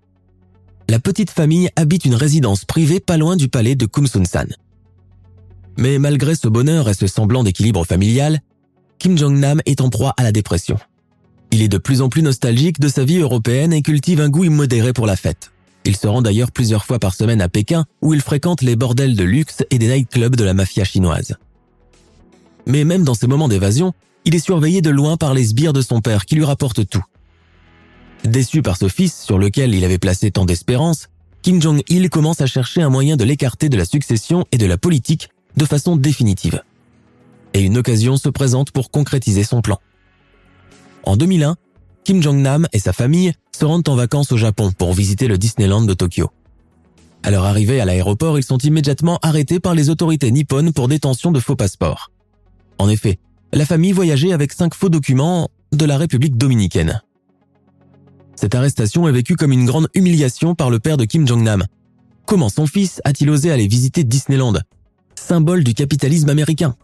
La 0.90 1.00
petite 1.00 1.32
famille 1.32 1.70
habite 1.78 2.04
une 2.04 2.16
résidence 2.16 2.66
privée 2.66 3.00
pas 3.00 3.16
loin 3.16 3.38
du 3.38 3.48
palais 3.48 3.76
de 3.76 3.86
Kumsunsan. 3.86 4.48
Mais 5.78 6.00
malgré 6.00 6.36
ce 6.36 6.48
bonheur 6.48 6.90
et 6.90 6.94
ce 6.94 7.08
semblant 7.08 7.44
d'équilibre 7.44 7.86
familial, 7.86 8.42
Kim 9.00 9.18
Jong-nam 9.18 9.62
est 9.66 9.80
en 9.82 9.90
proie 9.90 10.13
à 10.18 10.24
la 10.24 10.32
dépression. 10.32 10.78
Il 11.52 11.62
est 11.62 11.68
de 11.68 11.78
plus 11.78 12.02
en 12.02 12.10
plus 12.10 12.24
nostalgique 12.24 12.80
de 12.80 12.90
sa 12.90 13.06
vie 13.06 13.20
européenne 13.20 13.74
et 13.74 13.84
cultive 13.84 14.20
un 14.20 14.30
goût 14.30 14.44
immodéré 14.44 14.92
pour 14.92 15.06
la 15.06 15.16
fête. 15.16 15.52
Il 15.86 15.96
se 15.96 16.08
rend 16.08 16.22
d'ailleurs 16.22 16.52
plusieurs 16.52 16.84
fois 16.84 17.00
par 17.00 17.13
semaine 17.13 17.42
à 17.42 17.48
Pékin 17.48 17.86
où 18.02 18.13
il 18.13 18.22
fréquente 18.22 18.62
les 18.62 18.76
bordels 18.76 19.16
de 19.16 19.24
luxe 19.24 19.63
et 19.70 19.78
des 19.78 19.88
nightclubs 19.88 20.36
de 20.36 20.44
la 20.44 20.54
mafia 20.54 20.84
chinoise. 20.84 21.36
Mais 22.66 22.84
même 22.84 23.04
dans 23.04 23.13
ces 23.13 23.28
moments 23.28 23.48
d'évasion, 23.48 23.94
il 24.26 24.36
est 24.36 24.40
surveillé 24.40 24.82
de 24.82 24.90
loin 24.90 25.16
par 25.16 25.34
les 25.34 25.46
sbires 25.46 25.74
de 25.74 25.82
son 25.82 26.02
père 26.02 26.26
qui 26.26 26.36
lui 26.36 26.44
rapportent 26.44 26.90
tout. 26.90 27.06
Déçu 28.26 28.62
par 28.62 28.76
ce 28.76 28.90
fils 28.90 29.24
sur 29.24 29.38
lequel 29.38 29.74
il 29.74 29.86
avait 29.86 30.00
placé 30.00 30.32
tant 30.32 30.44
d'espérance, 30.44 31.08
Kim 31.44 31.62
Jong-il 31.62 32.10
commence 32.10 32.42
à 32.42 32.48
chercher 32.48 32.82
un 32.82 32.90
moyen 32.90 33.16
de 33.16 33.24
l'écarter 33.24 33.70
de 33.70 33.78
la 33.78 33.86
succession 33.86 34.44
et 34.52 34.58
de 34.58 34.66
la 34.66 34.78
politique 34.78 35.30
de 35.58 35.65
façon 35.65 35.98
définitive. 35.98 36.63
Et 37.54 37.62
une 37.62 37.78
occasion 37.78 38.15
se 38.17 38.30
présente 38.30 38.72
pour 38.72 38.91
concrétiser 38.91 39.43
son 39.43 39.62
plan. 39.62 39.80
En 41.04 41.17
2001, 41.17 41.56
Kim 42.04 42.22
Jong-nam 42.22 42.67
et 42.72 42.80
sa 42.80 42.93
famille 42.93 43.34
se 43.58 43.65
rendent 43.65 43.89
en 43.89 43.96
vacances 43.96 44.32
au 44.32 44.38
Japon 44.38 44.72
pour 44.72 44.93
visiter 44.93 45.28
le 45.28 45.38
Disneyland 45.38 45.82
de 45.82 45.93
Tokyo. 45.93 46.30
À 47.24 47.32
leur 47.32 47.43
arrivée 47.43 47.82
à 47.82 47.86
l'aéroport, 47.86 48.38
ils 48.38 48.43
sont 48.43 48.60
immédiatement 48.60 49.20
arrêtés 49.22 49.60
par 49.60 49.74
les 49.74 49.89
autorités 49.89 50.32
nippones 50.32 50.72
pour 50.72 50.88
détention 50.88 51.32
de 51.32 51.39
faux 51.39 51.56
passeports. 51.56 52.12
En 52.78 52.88
effet, 52.88 53.20
la 53.52 53.65
famille 53.65 53.91
voyageait 53.91 54.34
avec 54.34 54.54
cinq 54.54 54.76
faux 54.76 54.89
documents 54.89 55.50
de 55.72 55.86
la 55.86 55.98
République 55.98 56.38
dominicaine. 56.38 57.02
Cette 58.36 58.54
arrestation 58.54 59.08
est 59.08 59.12
vécue 59.12 59.36
comme 59.36 59.52
une 59.52 59.65
grande 59.65 59.88
humiliation 59.96 60.54
par 60.54 60.70
le 60.70 60.80
père 60.80 60.98
de 60.98 61.06
Kim 61.06 61.28
Jong-nam. 61.28 61.65
Comment 62.26 62.50
son 62.50 62.67
fils 62.67 63.02
a-t-il 63.04 63.30
osé 63.30 63.52
aller 63.52 63.67
visiter 63.67 64.04
Disneyland? 64.04 64.54
Symbole 65.19 65.63
du 65.63 65.73
capitalisme 65.73 66.30
américain. 66.30 66.75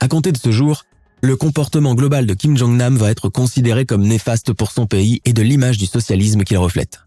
À 0.00 0.08
compter 0.08 0.32
de 0.32 0.38
ce 0.38 0.50
jour, 0.50 0.84
le 1.22 1.36
comportement 1.36 1.94
global 1.94 2.26
de 2.26 2.34
Kim 2.34 2.56
Jong-nam 2.56 2.96
va 2.96 3.10
être 3.10 3.28
considéré 3.28 3.84
comme 3.84 4.02
néfaste 4.02 4.52
pour 4.52 4.72
son 4.72 4.86
pays 4.86 5.20
et 5.24 5.32
de 5.32 5.42
l'image 5.42 5.78
du 5.78 5.86
socialisme 5.86 6.44
qu'il 6.44 6.58
reflète. 6.58 7.00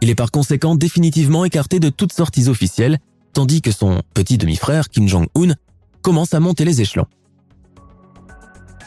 Il 0.00 0.10
est 0.10 0.14
par 0.14 0.30
conséquent 0.30 0.74
définitivement 0.74 1.44
écarté 1.44 1.80
de 1.80 1.90
toutes 1.90 2.12
sorties 2.12 2.48
officielles, 2.48 2.98
tandis 3.32 3.60
que 3.60 3.70
son 3.70 4.02
petit 4.14 4.38
demi-frère, 4.38 4.88
Kim 4.88 5.08
Jong-un, 5.08 5.54
commence 6.02 6.34
à 6.34 6.40
monter 6.40 6.64
les 6.64 6.80
échelons. 6.80 7.06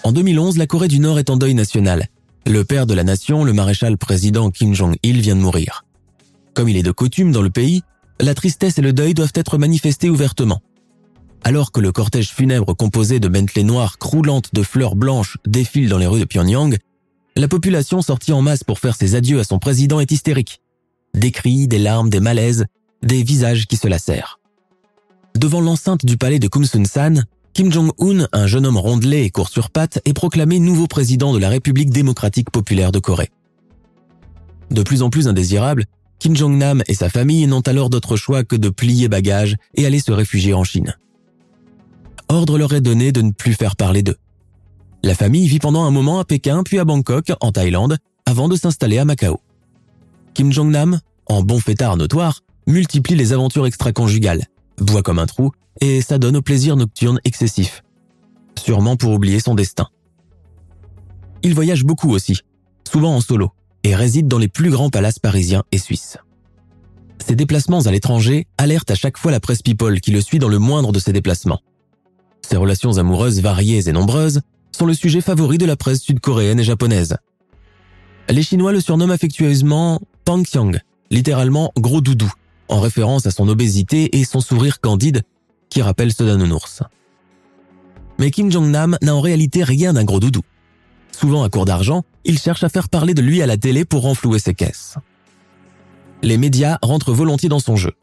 En 0.03 0.11
2011, 0.11 0.57
la 0.57 0.67
Corée 0.67 0.87
du 0.87 0.99
Nord 0.99 1.19
est 1.19 1.29
en 1.29 1.37
deuil 1.37 1.53
national. 1.53 2.07
Le 2.45 2.63
père 2.63 2.85
de 2.85 2.93
la 2.93 3.03
nation, 3.03 3.43
le 3.43 3.53
maréchal 3.53 3.97
président 3.97 4.49
Kim 4.51 4.73
Jong-il, 4.73 5.21
vient 5.21 5.35
de 5.35 5.41
mourir. 5.41 5.85
Comme 6.53 6.69
il 6.69 6.77
est 6.77 6.83
de 6.83 6.91
coutume 6.91 7.31
dans 7.31 7.41
le 7.41 7.49
pays, 7.49 7.83
la 8.19 8.33
tristesse 8.33 8.77
et 8.77 8.81
le 8.81 8.93
deuil 8.93 9.13
doivent 9.13 9.33
être 9.35 9.57
manifestés 9.57 10.09
ouvertement. 10.09 10.61
Alors 11.43 11.71
que 11.71 11.79
le 11.79 11.91
cortège 11.91 12.29
funèbre 12.29 12.75
composé 12.75 13.19
de 13.19 13.27
Bentley 13.27 13.63
noires 13.63 13.97
croulantes 13.97 14.53
de 14.53 14.63
fleurs 14.63 14.95
blanches 14.95 15.37
défile 15.45 15.89
dans 15.89 15.97
les 15.97 16.07
rues 16.07 16.19
de 16.19 16.25
Pyongyang, 16.25 16.77
la 17.35 17.47
population 17.47 18.01
sortie 18.01 18.33
en 18.33 18.41
masse 18.41 18.63
pour 18.63 18.79
faire 18.79 18.95
ses 18.95 19.15
adieux 19.15 19.39
à 19.39 19.43
son 19.43 19.59
président 19.59 19.99
est 19.99 20.11
hystérique. 20.11 20.61
Des 21.13 21.31
cris, 21.31 21.67
des 21.67 21.77
larmes, 21.77 22.09
des 22.09 22.19
malaises, 22.19 22.65
des 23.03 23.23
visages 23.23 23.67
qui 23.67 23.77
se 23.77 23.87
lacèrent. 23.87 24.39
Devant 25.35 25.61
l'enceinte 25.61 26.03
du 26.03 26.17
palais 26.17 26.39
de 26.39 26.47
Kumsun-san, 26.47 27.25
Kim 27.53 27.71
Jong-un, 27.71 28.27
un 28.33 28.47
jeune 28.47 28.65
homme 28.65 28.77
rondelé 28.77 29.23
et 29.23 29.29
court 29.29 29.49
sur 29.49 29.69
pattes, 29.69 29.99
est 30.05 30.13
proclamé 30.13 30.59
nouveau 30.59 30.87
président 30.87 31.33
de 31.33 31.37
la 31.37 31.49
République 31.49 31.91
démocratique 31.91 32.49
populaire 32.49 32.91
de 32.91 32.99
Corée. 32.99 33.29
De 34.71 34.81
plus 34.81 35.01
en 35.01 35.09
plus 35.09 35.27
indésirable, 35.27 35.85
Kim 36.19 36.35
Jong-nam 36.35 36.83
et 36.87 36.93
sa 36.93 37.09
famille 37.09 37.45
n'ont 37.47 37.61
alors 37.61 37.89
d'autre 37.89 38.15
choix 38.15 38.43
que 38.43 38.55
de 38.55 38.69
plier 38.69 39.07
bagages 39.07 39.55
et 39.75 39.85
aller 39.85 39.99
se 39.99 40.11
réfugier 40.11 40.53
en 40.53 40.63
Chine. 40.63 40.95
Ordre 42.29 42.57
leur 42.57 42.73
est 42.73 42.81
donné 42.81 43.11
de 43.11 43.21
ne 43.21 43.31
plus 43.31 43.53
faire 43.53 43.75
parler 43.75 44.03
d'eux. 44.03 44.17
La 45.03 45.13
famille 45.13 45.47
vit 45.47 45.59
pendant 45.59 45.83
un 45.83 45.91
moment 45.91 46.19
à 46.19 46.25
Pékin 46.25 46.63
puis 46.63 46.79
à 46.79 46.85
Bangkok, 46.85 47.31
en 47.39 47.51
Thaïlande, 47.51 47.97
avant 48.25 48.47
de 48.47 48.55
s'installer 48.55 48.97
à 48.97 49.05
Macao. 49.05 49.39
Kim 50.33 50.51
Jong-nam, 50.51 50.99
en 51.27 51.43
bon 51.43 51.59
fêtard 51.59 51.97
notoire, 51.97 52.41
multiplie 52.65 53.15
les 53.15 53.31
aventures 53.31 53.65
extra-conjugales, 53.65 54.45
boit 54.79 55.03
comme 55.03 55.19
un 55.19 55.25
trou 55.27 55.51
et 55.81 56.01
s'adonne 56.01 56.37
au 56.37 56.41
plaisir 56.41 56.75
nocturne 56.75 57.19
excessif. 57.23 57.83
Sûrement 58.57 58.97
pour 58.97 59.13
oublier 59.13 59.39
son 59.39 59.55
destin. 59.55 59.87
Il 61.43 61.53
voyage 61.53 61.83
beaucoup 61.83 62.09
aussi, 62.09 62.41
souvent 62.91 63.15
en 63.15 63.21
solo, 63.21 63.51
et 63.83 63.95
réside 63.95 64.27
dans 64.27 64.37
les 64.37 64.47
plus 64.47 64.69
grands 64.69 64.89
palaces 64.89 65.19
parisiens 65.19 65.63
et 65.71 65.77
suisses. 65.77 66.17
Ses 67.25 67.35
déplacements 67.35 67.81
à 67.81 67.91
l'étranger 67.91 68.47
alertent 68.57 68.91
à 68.91 68.95
chaque 68.95 69.17
fois 69.17 69.31
la 69.31 69.39
presse 69.39 69.61
people 69.61 69.99
qui 69.99 70.11
le 70.11 70.21
suit 70.21 70.39
dans 70.39 70.47
le 70.47 70.59
moindre 70.59 70.91
de 70.91 70.99
ses 70.99 71.13
déplacements. 71.13 71.61
Ses 72.41 72.57
relations 72.57 72.97
amoureuses 72.97 73.41
variées 73.41 73.89
et 73.89 73.91
nombreuses 73.91 74.41
sont 74.71 74.85
le 74.85 74.93
sujet 74.93 75.21
favori 75.21 75.57
de 75.57 75.65
la 75.65 75.75
presse 75.75 76.01
sud-coréenne 76.01 76.59
et 76.59 76.63
japonaise. 76.63 77.17
Les 78.29 78.43
Chinois 78.43 78.71
le 78.71 78.81
surnomment 78.81 79.13
affectueusement 79.13 79.99
Pang 80.25 80.43
Xiang, 80.43 80.73
littéralement 81.09 81.71
gros 81.77 82.01
doudou, 82.01 82.31
en 82.69 82.79
référence 82.79 83.25
à 83.25 83.31
son 83.31 83.47
obésité 83.47 84.17
et 84.17 84.25
son 84.25 84.41
sourire 84.41 84.79
candide 84.79 85.23
qui 85.69 85.81
rappelle 85.81 86.13
ceux 86.13 86.25
d'un 86.25 86.37
nounours. 86.37 86.83
Mais 88.19 88.31
Kim 88.31 88.51
Jong-nam 88.51 88.97
n'a 89.01 89.15
en 89.15 89.21
réalité 89.21 89.63
rien 89.63 89.93
d'un 89.93 90.03
gros 90.03 90.19
doudou. 90.19 90.41
Souvent 91.11 91.43
à 91.43 91.49
court 91.49 91.65
d'argent, 91.65 92.03
il 92.25 92.39
cherche 92.39 92.63
à 92.63 92.69
faire 92.69 92.89
parler 92.89 93.13
de 93.13 93.21
lui 93.21 93.41
à 93.41 93.45
la 93.45 93.57
télé 93.57 93.85
pour 93.85 94.03
renflouer 94.03 94.39
ses 94.39 94.53
caisses. 94.53 94.95
Les 96.21 96.37
médias 96.37 96.77
rentrent 96.81 97.13
volontiers 97.13 97.49
dans 97.49 97.59
son 97.59 97.75
jeu. 97.75 97.93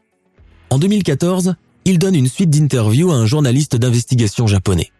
En 0.69 0.79
2014, 0.79 1.55
il 1.85 1.99
donne 1.99 2.15
une 2.15 2.27
suite 2.27 2.49
d'interviews 2.49 3.11
à 3.11 3.15
un 3.15 3.25
journaliste 3.25 3.75
d'investigation 3.75 4.47
japonais. 4.47 4.91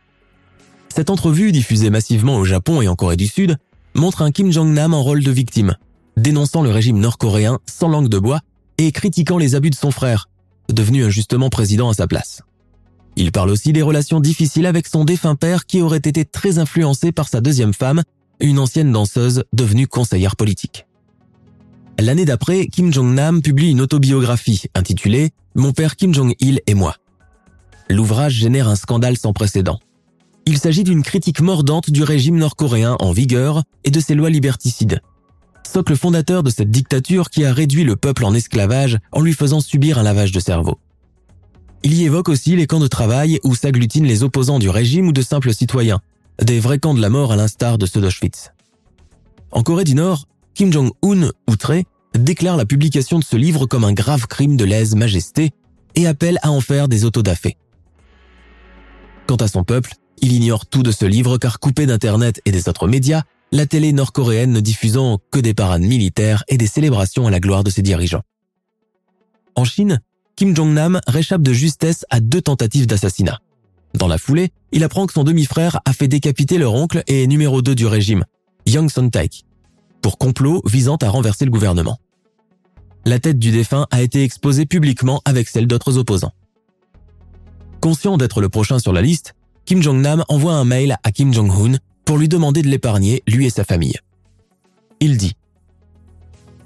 Cette 0.90 1.10
entrevue, 1.10 1.52
diffusée 1.52 1.90
massivement 1.90 2.38
au 2.38 2.46
Japon 2.46 2.82
et 2.82 2.88
en 2.88 2.96
Corée 2.96 3.18
du 3.18 3.28
Sud, 3.28 3.58
montre 3.96 4.22
un 4.22 4.32
Kim 4.32 4.52
Jong-nam 4.52 4.94
en 4.94 5.02
rôle 5.02 5.24
de 5.24 5.32
victime, 5.32 5.76
dénonçant 6.16 6.62
le 6.62 6.70
régime 6.70 7.00
nord-coréen 7.00 7.60
sans 7.66 7.88
langue 7.88 8.10
de 8.10 8.20
bois 8.20 8.42
et 8.78 8.92
critiquant 8.92 9.38
les 9.38 9.56
abus 9.56 9.72
de 9.72 9.76
son 9.76 9.92
frère, 9.92 10.30
devenu 10.70 11.04
injustement 11.04 11.50
président 11.50 11.90
à 11.90 11.94
sa 11.94 12.08
place. 12.08 12.42
Il 13.18 13.32
parle 13.32 13.50
aussi 13.50 13.72
des 13.72 13.82
relations 13.82 14.20
difficiles 14.20 14.66
avec 14.66 14.88
son 14.88 15.06
défunt 15.06 15.36
père 15.36 15.66
qui 15.66 15.82
aurait 15.82 15.98
été 15.98 16.26
très 16.26 16.60
influencé 16.60 17.12
par 17.12 17.30
sa 17.30 17.40
deuxième 17.40 17.74
femme, 17.74 18.04
une 18.40 18.60
ancienne 18.60 18.92
danseuse 18.92 19.44
devenue 19.54 19.88
conseillère 19.88 20.36
politique. 20.36 20.86
L'année 21.98 22.26
d'après, 22.26 22.68
Kim 22.68 22.92
Jong-nam 22.92 23.42
publie 23.42 23.72
une 23.72 23.80
autobiographie 23.80 24.64
intitulée 24.76 25.32
Mon 25.56 25.72
père 25.72 25.96
Kim 25.96 26.14
Jong-il 26.14 26.60
et 26.68 26.74
moi. 26.74 26.96
L'ouvrage 27.90 28.34
génère 28.34 28.68
un 28.68 28.76
scandale 28.76 29.18
sans 29.18 29.32
précédent. 29.32 29.80
Il 30.46 30.58
s'agit 30.58 30.84
d'une 30.84 31.02
critique 31.02 31.40
mordante 31.40 31.90
du 31.90 32.04
régime 32.04 32.36
nord-coréen 32.36 32.98
en 33.00 33.12
vigueur 33.14 33.64
et 33.86 33.92
de 33.92 34.00
ses 34.00 34.14
lois 34.14 34.30
liberticides. 34.30 35.02
Socle 35.64 35.96
fondateur 35.96 36.44
de 36.44 36.50
cette 36.50 36.70
dictature 36.70 37.30
qui 37.30 37.46
a 37.46 37.54
réduit 37.54 37.84
le 37.84 37.96
peuple 37.96 38.26
en 38.26 38.34
esclavage 38.34 39.00
en 39.12 39.22
lui 39.22 39.34
faisant 39.34 39.62
subir 39.62 39.98
un 39.98 40.04
lavage 40.04 40.32
de 40.32 40.40
cerveau. 40.40 40.78
Il 41.86 41.94
y 41.94 42.04
évoque 42.04 42.30
aussi 42.30 42.56
les 42.56 42.66
camps 42.66 42.80
de 42.80 42.88
travail 42.88 43.40
où 43.44 43.54
s'agglutinent 43.54 44.08
les 44.08 44.24
opposants 44.24 44.58
du 44.58 44.70
régime 44.70 45.10
ou 45.10 45.12
de 45.12 45.22
simples 45.22 45.54
citoyens, 45.54 46.00
des 46.42 46.60
vrais 46.60 46.80
camps 46.80 46.96
de 46.96 47.00
la 47.00 47.12
mort 47.12 47.32
à 47.32 47.36
l'instar 47.36 47.78
de 47.78 47.86
ceux 47.86 48.02
d'Auschwitz. 48.02 48.54
En 49.52 49.62
Corée 49.62 49.84
du 49.84 49.94
Nord, 49.94 50.26
Kim 50.56 50.74
Jong-un, 50.74 51.30
outré, 51.48 51.86
déclare 52.16 52.58
la 52.58 52.66
publication 52.66 53.20
de 53.20 53.24
ce 53.24 53.36
livre 53.36 53.68
comme 53.68 53.84
un 53.84 53.94
grave 53.94 54.26
crime 54.26 54.58
de 54.58 54.66
lèse-majesté 54.66 55.52
et 55.94 56.08
appelle 56.08 56.40
à 56.42 56.50
en 56.50 56.60
faire 56.60 56.88
des 56.88 57.06
autodafés. 57.06 57.56
Quant 59.28 59.36
à 59.36 59.48
son 59.48 59.64
peuple, 59.64 59.94
il 60.24 60.34
ignore 60.34 60.66
tout 60.66 60.82
de 60.82 60.92
ce 60.92 61.06
livre 61.06 61.38
car 61.38 61.60
coupé 61.60 61.86
d'Internet 61.86 62.42
et 62.46 62.52
des 62.52 62.68
autres 62.68 62.88
médias, 62.88 63.22
la 63.52 63.68
télé 63.68 63.94
nord-coréenne 63.94 64.54
ne 64.54 64.60
diffusant 64.60 65.20
que 65.30 65.38
des 65.38 65.54
parades 65.54 65.84
militaires 65.84 66.46
et 66.48 66.58
des 66.58 66.66
célébrations 66.66 67.28
à 67.28 67.30
la 67.30 67.40
gloire 67.40 67.64
de 67.64 67.70
ses 67.70 67.84
dirigeants. 67.84 68.24
En 69.54 69.66
Chine, 69.66 70.02
Kim 70.36 70.54
Jong-nam 70.54 71.00
réchappe 71.08 71.42
de 71.42 71.54
justesse 71.54 72.06
à 72.10 72.20
deux 72.20 72.42
tentatives 72.42 72.88
d'assassinat. 72.88 73.40
Dans 73.94 74.08
la 74.08 74.18
foulée, 74.18 74.52
il 74.74 74.84
apprend 74.84 75.06
que 75.08 75.14
son 75.14 75.24
demi-frère 75.24 75.80
a 75.86 75.94
fait 75.94 76.10
décapiter 76.10 76.58
leur 76.58 76.74
oncle 76.74 77.04
et 77.08 77.26
numéro 77.28 77.62
2 77.62 77.74
du 77.74 77.86
régime, 77.86 78.26
Yang 78.66 78.92
Son-taek, 78.92 79.46
pour 80.02 80.18
complot 80.18 80.62
visant 80.66 80.98
à 80.98 81.10
renverser 81.10 81.46
le 81.46 81.52
gouvernement. 81.52 82.00
La 83.06 83.20
tête 83.20 83.40
du 83.40 83.52
défunt 83.52 83.88
a 83.92 84.02
été 84.02 84.24
exposée 84.24 84.66
publiquement 84.66 85.22
avec 85.24 85.48
celle 85.48 85.68
d'autres 85.68 85.98
opposants. 85.98 86.34
Conscient 87.80 88.18
d'être 88.18 88.42
le 88.42 88.50
prochain 88.50 88.80
sur 88.80 88.92
la 88.92 89.02
liste, 89.02 89.36
Kim 89.64 89.82
Jong-nam 89.82 90.26
envoie 90.28 90.54
un 90.54 90.66
mail 90.66 90.98
à 91.04 91.12
Kim 91.12 91.34
Jong-un 91.34 91.78
pour 92.04 92.18
lui 92.18 92.28
demander 92.28 92.62
de 92.62 92.68
l'épargner, 92.68 93.24
lui 93.28 93.46
et 93.46 93.50
sa 93.50 93.64
famille. 93.64 93.98
Il 95.00 95.18
dit⁇ 95.18 95.30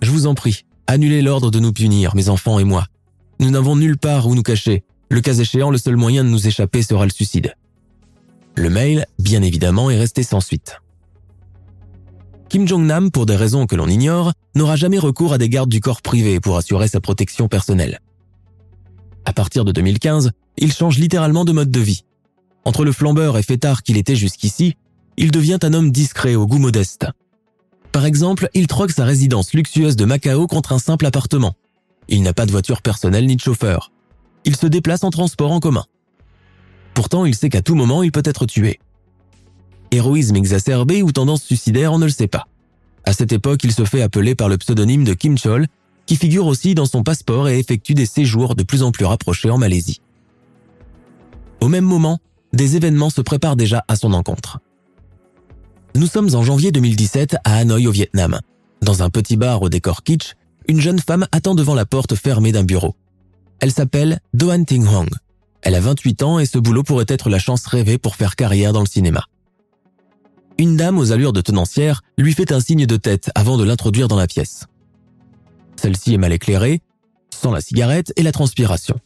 Je 0.02 0.10
vous 0.10 0.26
en 0.26 0.34
prie, 0.34 0.66
annulez 0.88 1.22
l'ordre 1.22 1.52
de 1.52 1.60
nous 1.60 1.74
punir, 1.74 2.16
mes 2.16 2.30
enfants 2.30 2.58
et 2.58 2.64
moi. 2.64 2.88
Nous 3.40 3.52
n'avons 3.52 3.76
nulle 3.76 3.98
part 3.98 4.28
où 4.28 4.36
nous 4.36 4.44
cacher. 4.44 4.84
Le 5.10 5.22
cas 5.22 5.34
échéant, 5.34 5.72
le 5.72 5.78
seul 5.78 5.96
moyen 5.96 6.24
de 6.24 6.30
nous 6.30 6.48
échapper 6.48 6.84
sera 6.84 7.06
le 7.06 7.12
suicide. 7.12 7.56
Le 8.56 8.70
mail, 8.70 9.06
bien 9.18 9.42
évidemment, 9.42 9.90
est 9.90 9.98
resté 9.98 10.24
sans 10.24 10.42
suite. 10.42 10.82
Kim 12.50 12.68
Jong-nam, 12.68 13.12
pour 13.12 13.26
des 13.26 13.36
raisons 13.36 13.66
que 13.66 13.76
l'on 13.76 13.88
ignore, 13.88 14.34
n'aura 14.56 14.76
jamais 14.76 15.00
recours 15.00 15.34
à 15.34 15.38
des 15.38 15.50
gardes 15.50 15.70
du 15.70 15.80
corps 15.80 16.02
privé 16.02 16.40
pour 16.40 16.58
assurer 16.58 16.88
sa 16.88 17.00
protection 17.00 17.48
personnelle. 17.48 18.02
À 19.24 19.34
partir 19.34 19.64
de 19.64 19.72
2015, 19.72 20.32
il 20.58 20.74
change 20.74 20.98
littéralement 20.98 21.46
de 21.46 21.52
mode 21.52 21.72
de 21.72 21.80
vie. 21.80 22.04
Entre 22.66 22.84
le 22.84 22.92
flambeur 22.92 23.38
et 23.38 23.44
fêtard 23.44 23.84
qu'il 23.84 23.98
était 23.98 24.16
jusqu'ici, 24.16 24.76
il 25.16 25.32
devient 25.32 25.60
un 25.62 25.74
homme 25.74 25.92
discret 25.92 26.36
au 26.36 26.48
goût 26.48 26.58
modeste. 26.58 27.06
Par 27.92 28.06
exemple, 28.06 28.50
il 28.54 28.68
troque 28.68 28.92
sa 28.92 29.06
résidence 29.06 29.54
luxueuse 29.54 29.96
de 29.96 30.06
Macao 30.06 30.48
contre 30.48 30.74
un 30.74 30.80
simple 30.80 31.06
appartement, 31.06 31.56
il 32.10 32.24
n'a 32.24 32.34
pas 32.34 32.46
de 32.46 32.52
voiture 32.52 32.82
personnelle 32.82 33.26
ni 33.26 33.36
de 33.36 33.42
chauffeur. 33.42 33.92
Il 34.46 34.56
se 34.56 34.68
déplace 34.68 35.04
en 35.04 35.10
transport 35.10 35.52
en 35.52 35.60
commun. 35.60 35.86
Pourtant, 36.94 37.26
il 37.26 37.36
sait 37.36 37.50
qu'à 37.50 37.62
tout 37.62 37.76
moment, 37.76 38.04
il 38.04 38.12
peut 38.12 38.24
être 38.26 38.46
tué. 38.46 38.80
Héroïsme 39.92 40.36
exacerbé 40.36 41.02
ou 41.02 41.12
tendance 41.12 41.44
suicidaire, 41.44 41.94
on 41.94 42.00
ne 42.00 42.06
le 42.06 42.12
sait 42.12 42.28
pas. 42.28 42.48
À 43.06 43.14
cette 43.14 43.32
époque, 43.32 43.64
il 43.64 43.72
se 43.72 43.86
fait 43.86 44.02
appeler 44.02 44.36
par 44.36 44.50
le 44.50 44.58
pseudonyme 44.58 45.04
de 45.04 45.14
Kim 45.14 45.38
Chol, 45.38 45.68
qui 46.06 46.16
figure 46.16 46.48
aussi 46.48 46.76
dans 46.76 46.86
son 46.86 47.04
passeport 47.04 47.50
et 47.50 47.60
effectue 47.60 47.94
des 47.94 48.06
séjours 48.06 48.56
de 48.56 48.64
plus 48.64 48.84
en 48.84 48.92
plus 48.92 49.06
rapprochés 49.06 49.50
en 49.50 49.58
Malaisie. 49.58 50.02
Au 51.62 51.68
même 51.68 51.86
moment, 51.86 52.20
des 52.54 52.76
événements 52.76 53.10
se 53.10 53.22
préparent 53.22 53.56
déjà 53.56 53.84
à 53.88 53.96
son 53.96 54.14
encontre. 54.14 54.60
Nous 55.96 56.08
sommes 56.08 56.34
en 56.36 56.44
janvier 56.44 56.72
2017 56.72 57.38
à 57.44 57.58
Hanoï 57.58 57.88
au 57.88 57.92
Vietnam, 57.92 58.40
dans 58.82 59.04
un 59.04 59.10
petit 59.10 59.38
bar 59.38 59.62
au 59.62 59.70
décor 59.70 60.04
kitsch 60.04 60.36
une 60.70 60.80
jeune 60.80 61.00
femme 61.00 61.28
attend 61.32 61.56
devant 61.56 61.74
la 61.74 61.88
porte 61.88 62.14
fermée 62.14 62.52
d'un 62.52 62.64
bureau. 62.64 62.96
Elle 63.60 63.72
s'appelle 63.72 64.20
Doan 64.36 64.66
Ting 64.66 64.86
Hong. 64.88 65.10
Elle 65.64 65.74
a 65.74 65.80
28 65.80 66.22
ans 66.22 66.38
et 66.38 66.46
ce 66.46 66.60
boulot 66.60 66.84
pourrait 66.84 67.08
être 67.08 67.28
la 67.28 67.40
chance 67.40 67.66
rêvée 67.66 67.98
pour 67.98 68.16
faire 68.16 68.36
carrière 68.36 68.72
dans 68.72 68.82
le 68.82 68.86
cinéma. 68.86 69.26
Une 70.60 70.78
dame 70.78 71.00
aux 71.00 71.12
allures 71.12 71.34
de 71.34 71.42
tenancière 71.42 72.04
lui 72.20 72.34
fait 72.34 72.52
un 72.52 72.60
signe 72.60 72.86
de 72.86 72.98
tête 72.98 73.32
avant 73.34 73.58
de 73.58 73.64
l'introduire 73.64 74.08
dans 74.08 74.16
la 74.16 74.28
pièce. 74.28 74.66
Celle-ci 75.76 76.14
est 76.14 76.20
mal 76.20 76.34
éclairée, 76.34 76.82
sans 77.34 77.52
la 77.52 77.62
cigarette 77.62 78.14
et 78.16 78.22
la 78.22 78.32
transpiration. 78.32 79.00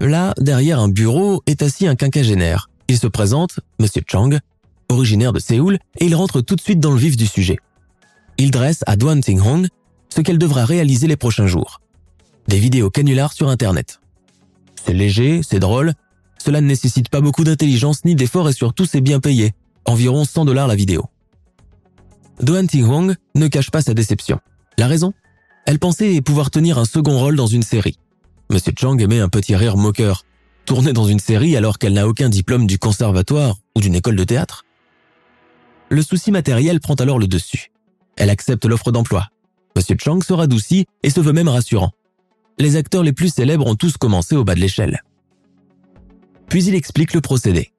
Là, 0.00 0.34
derrière 0.38 0.80
un 0.80 0.88
bureau, 0.88 1.44
est 1.46 1.62
assis 1.62 1.86
un 1.86 1.94
quinquagénaire. 1.94 2.68
Il 2.88 2.98
se 2.98 3.06
présente, 3.06 3.60
Monsieur 3.78 4.02
Chang, 4.08 4.30
originaire 4.88 5.32
de 5.32 5.38
Séoul, 5.38 5.78
et 6.00 6.06
il 6.06 6.16
rentre 6.16 6.40
tout 6.40 6.56
de 6.56 6.60
suite 6.60 6.80
dans 6.80 6.90
le 6.90 6.98
vif 6.98 7.16
du 7.16 7.28
sujet 7.28 7.58
il 8.40 8.50
dresse 8.50 8.82
à 8.86 8.96
Duan 8.96 9.20
Hong 9.44 9.68
ce 10.08 10.20
qu'elle 10.22 10.38
devra 10.38 10.64
réaliser 10.64 11.06
les 11.06 11.16
prochains 11.16 11.46
jours. 11.46 11.80
Des 12.48 12.58
vidéos 12.58 12.88
canulars 12.88 13.34
sur 13.34 13.48
Internet. 13.48 14.00
C'est 14.82 14.94
léger, 14.94 15.42
c'est 15.42 15.58
drôle, 15.58 15.92
cela 16.42 16.62
ne 16.62 16.66
nécessite 16.66 17.10
pas 17.10 17.20
beaucoup 17.20 17.44
d'intelligence 17.44 18.02
ni 18.06 18.14
d'effort 18.14 18.48
et 18.48 18.54
surtout 18.54 18.86
c'est 18.86 19.02
bien 19.02 19.20
payé, 19.20 19.52
environ 19.84 20.24
100 20.24 20.46
dollars 20.46 20.68
la 20.68 20.74
vidéo. 20.74 21.04
Duan 22.40 22.66
Hong 22.74 23.14
ne 23.34 23.46
cache 23.48 23.70
pas 23.70 23.82
sa 23.82 23.92
déception. 23.92 24.40
La 24.78 24.86
raison? 24.86 25.12
Elle 25.66 25.78
pensait 25.78 26.22
pouvoir 26.22 26.50
tenir 26.50 26.78
un 26.78 26.86
second 26.86 27.18
rôle 27.18 27.36
dans 27.36 27.46
une 27.46 27.62
série. 27.62 27.98
Monsieur 28.50 28.72
Chang 28.76 28.96
aimait 28.98 29.20
un 29.20 29.28
petit 29.28 29.54
rire 29.54 29.76
moqueur. 29.76 30.24
Tourner 30.64 30.94
dans 30.94 31.04
une 31.04 31.18
série 31.18 31.56
alors 31.56 31.78
qu'elle 31.78 31.92
n'a 31.92 32.08
aucun 32.08 32.30
diplôme 32.30 32.66
du 32.66 32.78
conservatoire 32.78 33.58
ou 33.76 33.80
d'une 33.80 33.94
école 33.94 34.16
de 34.16 34.24
théâtre? 34.24 34.64
Le 35.90 36.00
souci 36.00 36.30
matériel 36.30 36.80
prend 36.80 36.94
alors 36.94 37.18
le 37.18 37.26
dessus. 37.26 37.69
Elle 38.20 38.28
accepte 38.28 38.66
l'offre 38.66 38.92
d'emploi. 38.92 39.28
Monsieur 39.74 39.96
Chang 39.98 40.20
se 40.20 40.34
radoucit 40.34 40.84
et 41.02 41.08
se 41.08 41.20
veut 41.20 41.32
même 41.32 41.48
rassurant. 41.48 41.92
les 42.58 42.76
acteurs 42.76 43.02
les 43.02 43.14
plus 43.14 43.32
célèbres 43.32 43.66
ont 43.66 43.76
tous 43.76 43.96
commencé 43.96 44.36
au 44.36 44.44
bas 44.44 44.54
de 44.54 44.60
l'échelle. 44.60 45.02
Puis 46.50 46.64
il 46.64 46.74
explique 46.74 47.14
le 47.14 47.22
procédé. 47.22 47.72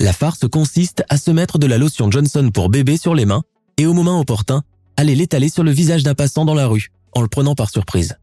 La 0.00 0.14
farce 0.14 0.48
consiste 0.48 1.04
à 1.10 1.18
se 1.18 1.30
mettre 1.30 1.58
de 1.58 1.66
la 1.66 1.76
lotion 1.76 2.10
Johnson 2.10 2.50
pour 2.54 2.70
bébé 2.70 2.96
sur 2.96 3.14
les 3.14 3.26
mains 3.26 3.42
et 3.76 3.84
au 3.84 3.92
moment 3.92 4.18
opportun, 4.18 4.62
aller 4.96 5.14
l'étaler 5.14 5.50
sur 5.50 5.62
le 5.62 5.70
visage 5.70 6.04
d'un 6.04 6.14
passant 6.14 6.46
dans 6.46 6.54
la 6.54 6.66
rue, 6.66 6.88
en 7.14 7.20
le 7.20 7.28
prenant 7.28 7.54
par 7.54 7.68
surprise. 7.68 8.16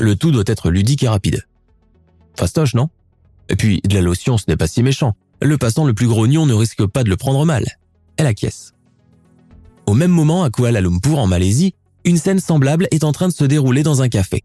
Le 0.00 0.16
tout 0.16 0.30
doit 0.30 0.44
être 0.46 0.70
ludique 0.70 1.02
et 1.02 1.08
rapide. 1.08 1.46
Fastoche, 2.34 2.74
non? 2.74 2.88
Et 3.50 3.56
puis, 3.56 3.82
de 3.84 3.94
la 3.94 4.00
lotion, 4.00 4.38
ce 4.38 4.44
n'est 4.48 4.56
pas 4.56 4.66
si 4.66 4.82
méchant. 4.82 5.14
Le 5.42 5.58
passant 5.58 5.84
le 5.84 5.92
plus 5.92 6.08
grognon 6.08 6.46
ne 6.46 6.54
risque 6.54 6.86
pas 6.86 7.04
de 7.04 7.10
le 7.10 7.18
prendre 7.18 7.44
mal. 7.44 7.66
Elle 8.16 8.26
acquiesce. 8.26 8.72
Au 9.88 9.94
même 9.94 10.10
moment, 10.10 10.44
à 10.44 10.50
Kuala 10.50 10.82
Lumpur, 10.82 11.18
en 11.18 11.26
Malaisie, 11.26 11.72
une 12.04 12.18
scène 12.18 12.40
semblable 12.40 12.88
est 12.90 13.04
en 13.04 13.12
train 13.12 13.26
de 13.26 13.32
se 13.32 13.44
dérouler 13.44 13.82
dans 13.82 14.02
un 14.02 14.10
café. 14.10 14.44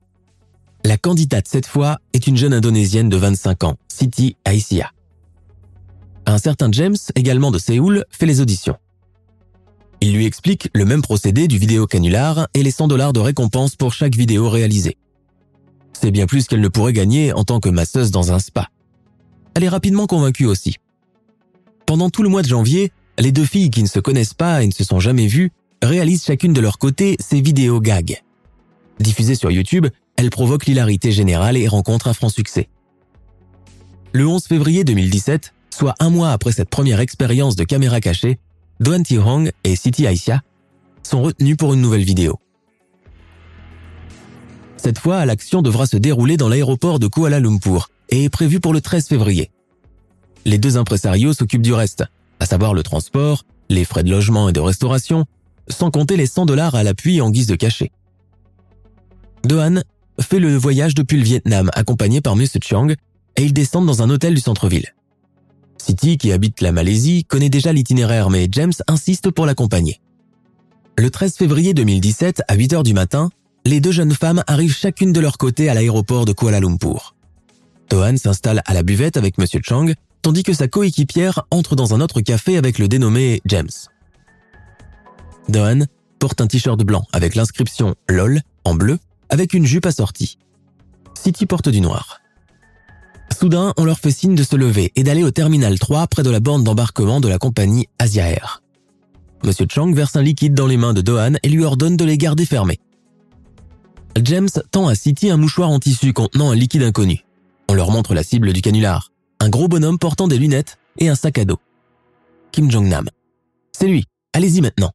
La 0.86 0.96
candidate 0.96 1.50
cette 1.50 1.66
fois 1.66 2.00
est 2.14 2.28
une 2.28 2.38
jeune 2.38 2.54
indonésienne 2.54 3.10
de 3.10 3.18
25 3.18 3.66
ans, 3.66 3.76
Siti 3.90 4.38
Aisyah. 4.46 4.92
Un 6.26 6.38
certain 6.38 6.72
James, 6.72 6.96
également 7.16 7.52
de 7.52 7.58
Séoul, 7.58 8.06
fait 8.10 8.26
les 8.26 8.40
auditions. 8.40 8.78
Il 10.00 10.16
lui 10.16 10.26
explique 10.26 10.70
le 10.74 10.86
même 10.86 11.02
procédé 11.02 11.50
du 11.50 11.58
vidéo 11.58 11.88
canular 11.88 12.48
et 12.54 12.64
les 12.64 12.72
100 12.72 12.88
dollars 12.88 13.12
de 13.12 13.20
récompense 13.20 13.76
pour 13.76 13.92
chaque 13.92 14.16
vidéo 14.16 14.50
réalisée. 14.50 14.96
C'est 15.92 16.12
bien 16.12 16.26
plus 16.26 16.48
qu'elle 16.48 16.62
ne 16.62 16.70
pourrait 16.70 16.94
gagner 16.94 17.34
en 17.34 17.44
tant 17.44 17.60
que 17.60 17.68
masseuse 17.68 18.12
dans 18.12 18.32
un 18.32 18.40
spa. 18.40 18.70
Elle 19.56 19.66
est 19.66 19.70
rapidement 19.70 20.08
convaincue 20.08 20.46
aussi. 20.46 20.78
Pendant 21.86 22.10
tout 22.10 22.24
le 22.24 22.30
mois 22.30 22.44
de 22.44 22.48
janvier, 22.48 22.94
les 23.20 23.32
deux 23.32 23.46
filles 23.46 23.70
qui 23.70 23.84
ne 23.84 23.88
se 23.88 24.00
connaissent 24.00 24.34
pas 24.34 24.64
et 24.64 24.68
ne 24.68 24.72
se 24.72 24.84
sont 24.84 25.00
jamais 25.00 25.28
vues 25.28 25.52
réalisent 25.82 26.26
chacune 26.26 26.54
de 26.54 26.62
leur 26.62 26.78
côté 26.78 27.16
ces 27.20 27.42
vidéos 27.42 27.82
gags. 27.82 28.22
Diffusées 29.00 29.36
sur 29.36 29.52
YouTube, 29.52 29.88
elles 30.16 30.30
provoquent 30.30 30.66
l'hilarité 30.66 31.12
générale 31.12 31.58
et 31.58 31.68
rencontrent 31.68 32.08
un 32.08 32.14
franc 32.14 32.30
succès. 32.30 32.70
Le 34.14 34.28
11 34.28 34.46
février 34.46 34.84
2017, 34.84 35.54
soit 35.72 35.96
un 36.00 36.10
mois 36.10 36.32
après 36.32 36.52
cette 36.52 36.70
première 36.70 37.00
expérience 37.00 37.56
de 37.56 37.64
caméra 37.64 38.00
cachée, 38.00 38.40
Doan 38.80 39.04
Thi 39.04 39.18
Hong 39.18 39.52
et 39.64 39.76
Siti 39.76 40.06
Aisha 40.06 40.42
sont 41.04 41.22
retenus 41.22 41.58
pour 41.58 41.74
une 41.74 41.82
nouvelle 41.82 42.04
vidéo. 42.04 42.40
Cette 44.78 45.00
fois, 45.00 45.26
l'action 45.26 45.62
devra 45.62 45.86
se 45.86 45.98
dérouler 45.98 46.38
dans 46.38 46.50
l'aéroport 46.50 47.00
de 47.00 47.08
Kuala 47.08 47.40
Lumpur 47.40 47.90
et 48.10 48.26
est 48.26 48.30
prévue 48.30 48.60
pour 48.60 48.74
le 48.74 48.82
13 48.82 49.08
février. 49.08 49.50
Les 50.46 50.58
deux 50.58 50.78
impresarios 50.78 51.34
s'occupent 51.34 51.62
du 51.62 51.74
reste, 51.74 52.04
à 52.44 52.46
savoir 52.46 52.74
le 52.74 52.84
transport, 52.84 53.46
les 53.70 53.86
frais 53.86 54.04
de 54.04 54.12
logement 54.12 54.50
et 54.50 54.52
de 54.52 54.60
restauration, 54.60 55.24
sans 55.70 55.92
compter 55.92 56.18
les 56.18 56.26
100 56.26 56.46
dollars 56.46 56.76
à 56.76 56.84
l'appui 56.84 57.22
en 57.22 57.30
guise 57.30 57.48
de 57.48 57.56
cachet. 57.56 57.90
Doan 59.46 59.82
fait 60.20 60.40
le 60.40 60.54
voyage 60.58 60.94
depuis 60.94 61.16
le 61.18 61.24
Vietnam 61.24 61.72
accompagné 61.74 62.20
par 62.20 62.34
M. 62.34 62.46
Chang 62.62 62.90
et 63.38 63.44
ils 63.44 63.54
descendent 63.54 63.86
dans 63.86 64.04
un 64.04 64.10
hôtel 64.10 64.34
du 64.34 64.42
centre-ville. 64.42 64.94
City, 65.78 66.18
qui 66.18 66.34
habite 66.34 66.60
la 66.60 66.74
Malaisie, 66.74 67.24
connaît 67.24 67.50
déjà 67.50 67.72
l'itinéraire 67.72 68.30
mais 68.30 68.50
James 68.52 68.74
insiste 68.90 69.32
pour 69.32 69.46
l'accompagner. 69.46 70.02
Le 70.98 71.10
13 71.10 71.38
février 71.38 71.74
2017, 71.74 72.44
à 72.50 72.56
8 72.56 72.74
heures 72.74 72.84
du 72.84 72.94
matin, 72.94 73.30
les 73.66 73.80
deux 73.80 73.94
jeunes 73.94 74.14
femmes 74.14 74.44
arrivent 74.48 74.76
chacune 74.76 75.14
de 75.14 75.22
leur 75.22 75.38
côté 75.38 75.70
à 75.70 75.74
l'aéroport 75.74 76.26
de 76.26 76.34
Kuala 76.34 76.60
Lumpur. 76.60 77.16
Tohan 77.88 78.18
s'installe 78.18 78.62
à 78.66 78.74
la 78.74 78.84
buvette 78.84 79.16
avec 79.16 79.40
M. 79.40 79.46
Chang, 79.64 79.94
tandis 80.24 80.42
que 80.44 80.54
sa 80.54 80.68
coéquipière 80.68 81.44
entre 81.52 81.76
dans 81.76 81.94
un 81.94 82.02
autre 82.02 82.22
café 82.22 82.58
avec 82.58 82.80
le 82.80 82.88
dénommé 82.88 83.42
James. 83.46 83.70
Dohan 85.50 85.82
porte 86.18 86.42
un 86.42 86.48
t-shirt 86.48 86.80
blanc 86.82 87.06
avec 87.12 87.36
l'inscription 87.36 87.94
LOL 88.10 88.42
en 88.64 88.74
bleu 88.74 88.98
avec 89.30 89.54
une 89.54 89.66
jupe 89.66 89.86
assortie. 89.86 90.40
City 91.14 91.46
porte 91.46 91.70
du 91.70 91.82
noir. 91.82 92.22
Soudain, 93.38 93.74
on 93.78 93.84
leur 93.84 94.00
fait 94.00 94.12
signe 94.12 94.36
de 94.36 94.44
se 94.44 94.56
lever 94.56 94.92
et 94.96 95.04
d'aller 95.04 95.24
au 95.24 95.32
terminal 95.32 95.78
3 95.78 96.08
près 96.08 96.24
de 96.24 96.30
la 96.30 96.40
borne 96.40 96.64
d'embarquement 96.64 97.20
de 97.20 97.28
la 97.28 97.38
compagnie 97.38 97.88
Asia 98.00 98.30
Air. 98.30 98.62
Monsieur 99.44 99.66
Chang 99.70 99.92
verse 99.92 100.16
un 100.16 100.22
liquide 100.22 100.54
dans 100.54 100.68
les 100.68 100.78
mains 100.78 100.94
de 100.94 101.02
Dohan 101.02 101.34
et 101.44 101.50
lui 101.50 101.66
ordonne 101.66 101.98
de 101.98 102.06
les 102.06 102.18
garder 102.18 102.46
fermés. 102.46 102.80
James 104.24 104.50
tend 104.72 104.88
à 104.88 104.96
City 104.96 105.30
un 105.30 105.38
mouchoir 105.38 105.70
en 105.70 105.80
tissu 105.80 106.14
contenant 106.14 106.52
un 106.52 106.56
liquide 106.56 106.84
inconnu. 106.84 107.26
On 107.68 107.74
leur 107.74 107.92
montre 107.92 108.14
la 108.14 108.24
cible 108.24 108.54
du 108.54 108.62
canular, 108.62 109.10
un 109.44 109.50
gros 109.50 109.68
bonhomme 109.68 110.00
portant 110.00 110.30
des 110.30 110.38
lunettes 110.38 110.78
et 110.98 111.10
un 111.10 111.16
sac 111.16 111.38
à 111.38 111.44
dos. 111.44 111.60
Kim 112.54 112.72
Jong-nam. 112.72 113.10
C'est 113.78 113.88
lui, 113.88 114.06
allez-y 114.32 114.62
maintenant. 114.62 114.92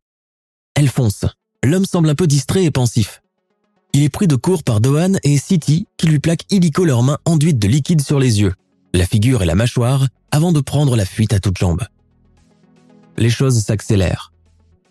Elle 0.75 0.89
fonce. 0.89 1.27
L'homme 1.63 1.85
semble 1.85 2.09
un 2.09 2.15
peu 2.15 2.27
distrait 2.27 2.65
et 2.65 2.71
pensif. 2.71 3.21
Il 3.93 4.03
est 4.03 4.09
pris 4.09 4.27
de 4.27 4.37
court 4.37 4.63
par 4.63 4.81
Dohan 4.81 5.15
et 5.23 5.37
City 5.37 5.87
qui 5.99 6.07
lui 6.07 6.19
plaquent 6.19 6.51
illico 6.51 6.87
leurs 6.87 7.03
mains 7.03 7.19
enduites 7.27 7.59
de 7.59 7.69
liquide 7.69 8.01
sur 8.01 8.19
les 8.19 8.41
yeux, 8.41 8.55
la 8.95 9.05
figure 9.05 9.43
et 9.43 9.47
la 9.47 9.55
mâchoire 9.55 10.07
avant 10.31 10.53
de 10.53 10.61
prendre 10.61 10.97
la 10.97 11.05
fuite 11.05 11.35
à 11.35 11.41
toutes 11.41 11.59
jambes. 11.59 11.85
Les 13.19 13.31
choses 13.31 13.63
s'accélèrent. 13.63 14.33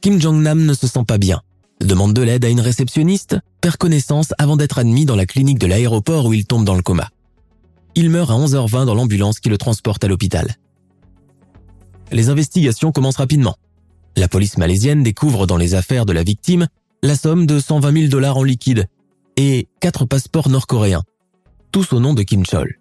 Kim 0.01 0.21
Jong-nam 0.21 0.65
ne 0.65 0.73
se 0.75 0.85
sent 0.85 1.05
pas 1.07 1.17
bien 1.17 1.41
demande 1.79 2.13
de 2.13 2.21
l'aide 2.21 2.45
à 2.45 2.49
une 2.49 2.59
réceptionniste, 2.59 3.37
perd 3.61 3.77
connaissance 3.77 4.33
avant 4.37 4.57
d'être 4.57 4.79
admis 4.79 5.05
dans 5.05 5.15
la 5.15 5.25
clinique 5.25 5.59
de 5.59 5.67
l'aéroport 5.67 6.25
où 6.25 6.33
il 6.33 6.45
tombe 6.45 6.65
dans 6.65 6.75
le 6.75 6.81
coma. 6.81 7.09
Il 7.97 8.11
meurt 8.11 8.29
à 8.29 8.35
11h20 8.35 8.85
dans 8.85 8.93
l'ambulance 8.93 9.39
qui 9.39 9.49
le 9.49 9.57
transporte 9.57 10.03
à 10.03 10.07
l'hôpital. 10.07 10.53
Les 12.11 12.29
investigations 12.29 12.91
commencent 12.91 13.17
rapidement. 13.17 13.55
La 14.15 14.27
police 14.27 14.59
malaisienne 14.59 15.01
découvre 15.01 15.47
dans 15.47 15.57
les 15.57 15.73
affaires 15.73 16.05
de 16.05 16.13
la 16.13 16.21
victime 16.21 16.67
la 17.01 17.15
somme 17.15 17.47
de 17.47 17.59
120 17.59 17.91
000 17.91 18.07
dollars 18.09 18.37
en 18.37 18.43
liquide 18.43 18.85
et 19.35 19.67
quatre 19.79 20.05
passeports 20.05 20.49
nord-coréens, 20.49 21.01
tous 21.71 21.91
au 21.91 21.99
nom 21.99 22.13
de 22.13 22.21
Kim 22.21 22.45
Chol. 22.45 22.77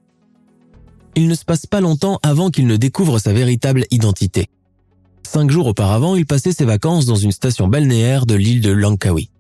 Il 1.14 1.29
ne 1.29 1.35
se 1.35 1.46
passe 1.46 1.64
pas 1.64 1.81
longtemps 1.81 2.18
avant 2.22 2.50
qu'il 2.50 2.66
ne 2.66 2.76
découvre 2.76 3.18
sa 3.18 3.33
véritable 3.33 3.87
identité. 3.90 4.50
Cinq 5.22 5.50
jours 5.50 5.66
auparavant, 5.66 6.14
il 6.14 6.26
passait 6.26 6.52
ses 6.52 6.66
vacances 6.66 7.07
dans 7.07 7.16
une 7.16 7.33
station 7.33 7.68
balnéaire 7.68 8.26
de 8.26 8.35
l'île 8.35 8.61
de 8.61 8.70
Langkawi. 8.70 9.31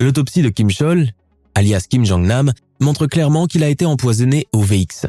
L'autopsie 0.00 0.42
de 0.42 0.50
Kim 0.50 0.70
Chol, 0.70 1.10
alias 1.56 1.86
Kim 1.90 2.04
Jong-nam, 2.04 2.52
montre 2.80 3.06
clairement 3.06 3.46
qu'il 3.46 3.64
a 3.64 3.68
été 3.68 3.84
empoisonné 3.84 4.46
au 4.52 4.62
VX, 4.62 5.06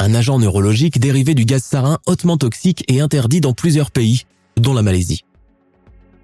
un 0.00 0.14
agent 0.14 0.38
neurologique 0.38 0.98
dérivé 0.98 1.34
du 1.34 1.44
gaz 1.44 1.62
sarin 1.62 1.98
hautement 2.06 2.38
toxique 2.38 2.84
et 2.88 3.00
interdit 3.00 3.42
dans 3.42 3.52
plusieurs 3.52 3.90
pays, 3.90 4.24
dont 4.56 4.72
la 4.72 4.82
Malaisie. 4.82 5.24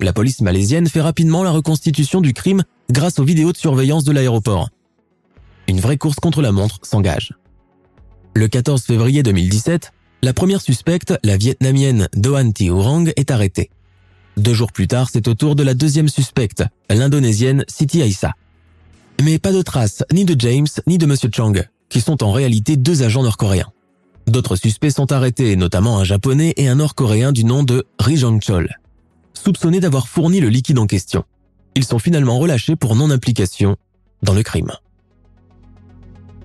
La 0.01 0.15
police 0.15 0.41
malaisienne 0.41 0.89
fait 0.89 1.03
rapidement 1.03 1.43
la 1.43 1.51
reconstitution 1.51 2.23
du 2.23 2.33
crime 2.33 2.65
grâce 2.91 3.19
aux 3.19 3.25
vidéos 3.25 3.53
de 3.53 3.57
surveillance 3.57 4.05
de 4.05 4.13
l'aéroport. 4.13 4.71
Une 5.69 5.81
vraie 5.81 5.99
course 5.99 6.17
contre 6.17 6.41
la 6.41 6.53
montre 6.53 6.79
s'engage. 6.83 7.35
Le 8.35 8.49
14 8.49 8.83
février 8.83 9.23
2017, 9.23 9.93
la 10.23 10.33
première 10.33 10.63
suspecte, 10.63 11.15
la 11.23 11.37
vietnamienne 11.37 12.09
Doan 12.15 12.53
Thi 12.53 12.71
Orang, 12.71 13.11
est 13.17 13.31
arrêtée. 13.31 13.71
Deux 14.39 14.55
jours 14.55 14.73
plus 14.73 14.89
tard, 14.89 15.09
c'est 15.13 15.29
au 15.29 15.35
tour 15.35 15.55
de 15.55 15.63
la 15.63 15.75
deuxième 15.75 16.09
suspecte, 16.09 16.65
l'indonésienne 16.89 17.65
Siti 17.69 18.01
Aissa. 18.01 18.33
Mais 19.23 19.39
pas 19.39 19.53
de 19.53 19.63
traces 19.63 20.05
ni 20.13 20.25
de 20.25 20.39
James 20.39 20.67
ni 20.87 20.99
de 20.99 21.07
M. 21.07 21.15
Chang, 21.35 21.53
qui 21.89 22.01
sont 22.01 22.23
en 22.23 22.33
réalité 22.33 22.77
deux 22.77 23.03
agents 23.03 23.23
nord-coréens. 23.23 23.71
D'autres 24.27 24.57
suspects 24.57 24.91
sont 24.91 25.13
arrêtés, 25.13 25.57
notamment 25.57 25.99
un 25.99 26.05
japonais 26.05 26.53
et 26.57 26.69
un 26.69 26.77
nord-coréen 26.77 27.33
du 27.33 27.45
nom 27.45 27.63
de 27.63 27.87
Ri 27.99 28.17
Jong-chol, 28.17 28.69
soupçonnés 29.35 29.81
d'avoir 29.81 30.09
fourni 30.09 30.41
le 30.41 30.49
liquide 30.49 30.79
en 30.79 30.87
question. 30.87 31.25
Ils 31.77 31.85
sont 31.85 31.99
finalement 31.99 32.39
relâchés 32.39 32.77
pour 32.77 32.97
non-implication 32.97 33.77
dans 34.23 34.35
le 34.35 34.43
crime. 34.43 34.73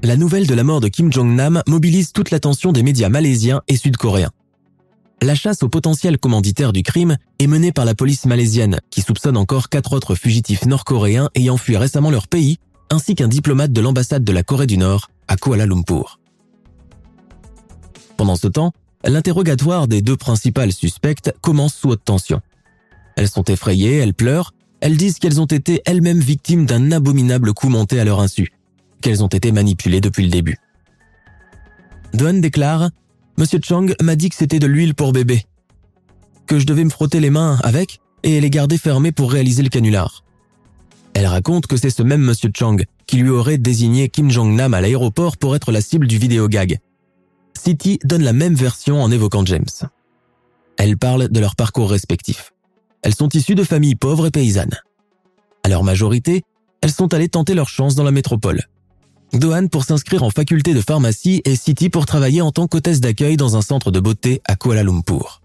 La 0.04 0.18
nouvelle 0.18 0.48
de 0.48 0.54
la 0.54 0.64
mort 0.64 0.82
de 0.82 0.88
Kim 0.88 1.12
Jong-nam 1.12 1.62
mobilise 1.68 2.12
toute 2.12 2.32
l'attention 2.32 2.72
des 2.72 2.84
médias 2.84 3.10
malaisiens 3.10 3.62
et 3.68 3.78
sud-coréens. 3.78 4.32
La 5.24 5.36
chasse 5.36 5.62
aux 5.62 5.70
potentiels 5.70 6.18
commanditaires 6.18 6.74
du 6.74 6.82
crime 6.82 7.18
est 7.38 7.46
menée 7.46 7.72
par 7.72 7.86
la 7.86 7.94
police 7.94 8.26
malaisienne, 8.26 8.80
qui 8.90 9.02
soupçonne 9.02 9.38
encore 9.38 9.70
quatre 9.70 9.94
autres 9.94 10.16
fugitifs 10.16 10.66
nord-coréens 10.66 11.30
ayant 11.36 11.58
fui 11.58 11.78
récemment 11.78 12.10
leur 12.10 12.28
pays, 12.28 12.58
ainsi 12.92 13.16
qu'un 13.16 13.28
diplomate 13.28 13.72
de 13.72 13.82
l'ambassade 13.82 14.24
de 14.24 14.32
la 14.32 14.44
Corée 14.44 14.68
du 14.68 14.78
Nord 14.78 15.10
à 15.28 15.38
Kuala 15.38 15.66
Lumpur. 15.66 16.20
Pendant 18.18 18.36
ce 18.36 18.48
temps, 18.48 18.74
l'interrogatoire 19.04 19.88
des 19.88 20.02
deux 20.02 20.18
principales 20.18 20.74
suspectes 20.74 21.34
commence 21.42 21.74
sous 21.74 21.90
haute 21.90 22.04
tension. 22.06 22.42
Elles 23.16 23.30
sont 23.30 23.46
effrayées, 23.46 23.98
elles 23.98 24.14
pleurent, 24.14 24.54
elles 24.82 24.98
disent 24.98 25.20
qu'elles 25.20 25.42
ont 25.42 25.46
été 25.46 25.82
elles-mêmes 25.86 26.20
victimes 26.20 26.66
d'un 26.66 26.92
abominable 26.92 27.54
coup 27.54 27.70
monté 27.70 28.00
à 28.00 28.06
leur 28.06 28.20
insu 28.20 28.52
qu'elles 29.02 29.24
ont 29.24 29.28
été 29.28 29.52
manipulées 29.52 30.02
depuis 30.02 30.24
le 30.24 30.30
début. 30.30 30.58
Doan 32.14 32.40
déclare 32.40 32.92
Monsieur 33.38 33.60
Chang 33.64 33.88
m'a 34.02 34.16
dit 34.16 34.30
que 34.30 34.36
c'était 34.36 34.60
de 34.60 34.68
l'huile 34.68 34.94
pour 34.94 35.14
bébé, 35.14 35.46
que 36.46 36.60
je 36.60 36.66
devais 36.66 36.84
me 36.84 36.90
frotter 36.90 37.20
les 37.20 37.30
mains 37.30 37.58
avec 37.64 38.00
et 38.24 38.40
les 38.40 38.50
garder 38.50 38.78
fermées 38.78 39.12
pour 39.12 39.32
réaliser 39.32 39.64
le 39.64 39.70
canular. 39.70 40.24
Elle 41.14 41.28
raconte 41.28 41.68
que 41.68 41.78
c'est 41.78 41.90
ce 41.90 42.04
même 42.04 42.22
Monsieur 42.22 42.52
Chang 42.56 42.78
qui 43.06 43.18
lui 43.18 43.30
aurait 43.30 43.58
désigné 43.58 44.10
Kim 44.10 44.32
Jong-nam 44.32 44.74
à 44.74 44.82
l'aéroport 44.82 45.38
pour 45.38 45.56
être 45.56 45.72
la 45.72 45.82
cible 45.82 46.08
du 46.08 46.18
vidéo 46.18 46.48
gag. 46.48 46.80
City 47.58 48.00
donne 48.04 48.24
la 48.24 48.34
même 48.34 48.56
version 48.56 49.04
en 49.04 49.12
évoquant 49.12 49.46
James. 49.46 49.66
Elle 50.78 50.98
parle 50.98 51.28
de 51.28 51.40
leur 51.40 51.56
parcours 51.56 51.92
respectif. 51.92 52.54
Elles 53.04 53.16
sont 53.16 53.30
issues 53.30 53.56
de 53.56 53.64
familles 53.64 53.96
pauvres 53.96 54.28
et 54.28 54.32
paysannes. 54.32 54.80
À 55.64 55.70
leur 55.70 55.84
majorité, 55.84 56.44
elles 56.82 56.92
sont 56.92 57.14
allées 57.14 57.30
tenter 57.30 57.54
leur 57.54 57.70
chance 57.70 57.96
dans 57.96 58.04
la 58.04 58.12
métropole. 58.12 58.64
Dohan 59.34 59.68
pour 59.68 59.86
s'inscrire 59.86 60.24
en 60.24 60.30
faculté 60.30 60.74
de 60.74 60.82
pharmacie 60.82 61.42
et 61.46 61.56
Siti 61.56 61.90
pour 61.90 62.06
travailler 62.06 62.42
en 62.42 62.52
tant 62.52 62.68
qu'hôtesse 62.68 63.00
d'accueil 63.00 63.38
dans 63.38 63.56
un 63.56 63.62
centre 63.62 63.92
de 63.92 64.00
beauté 64.00 64.42
à 64.46 64.56
Kuala 64.56 64.84
Lumpur. 64.84 65.41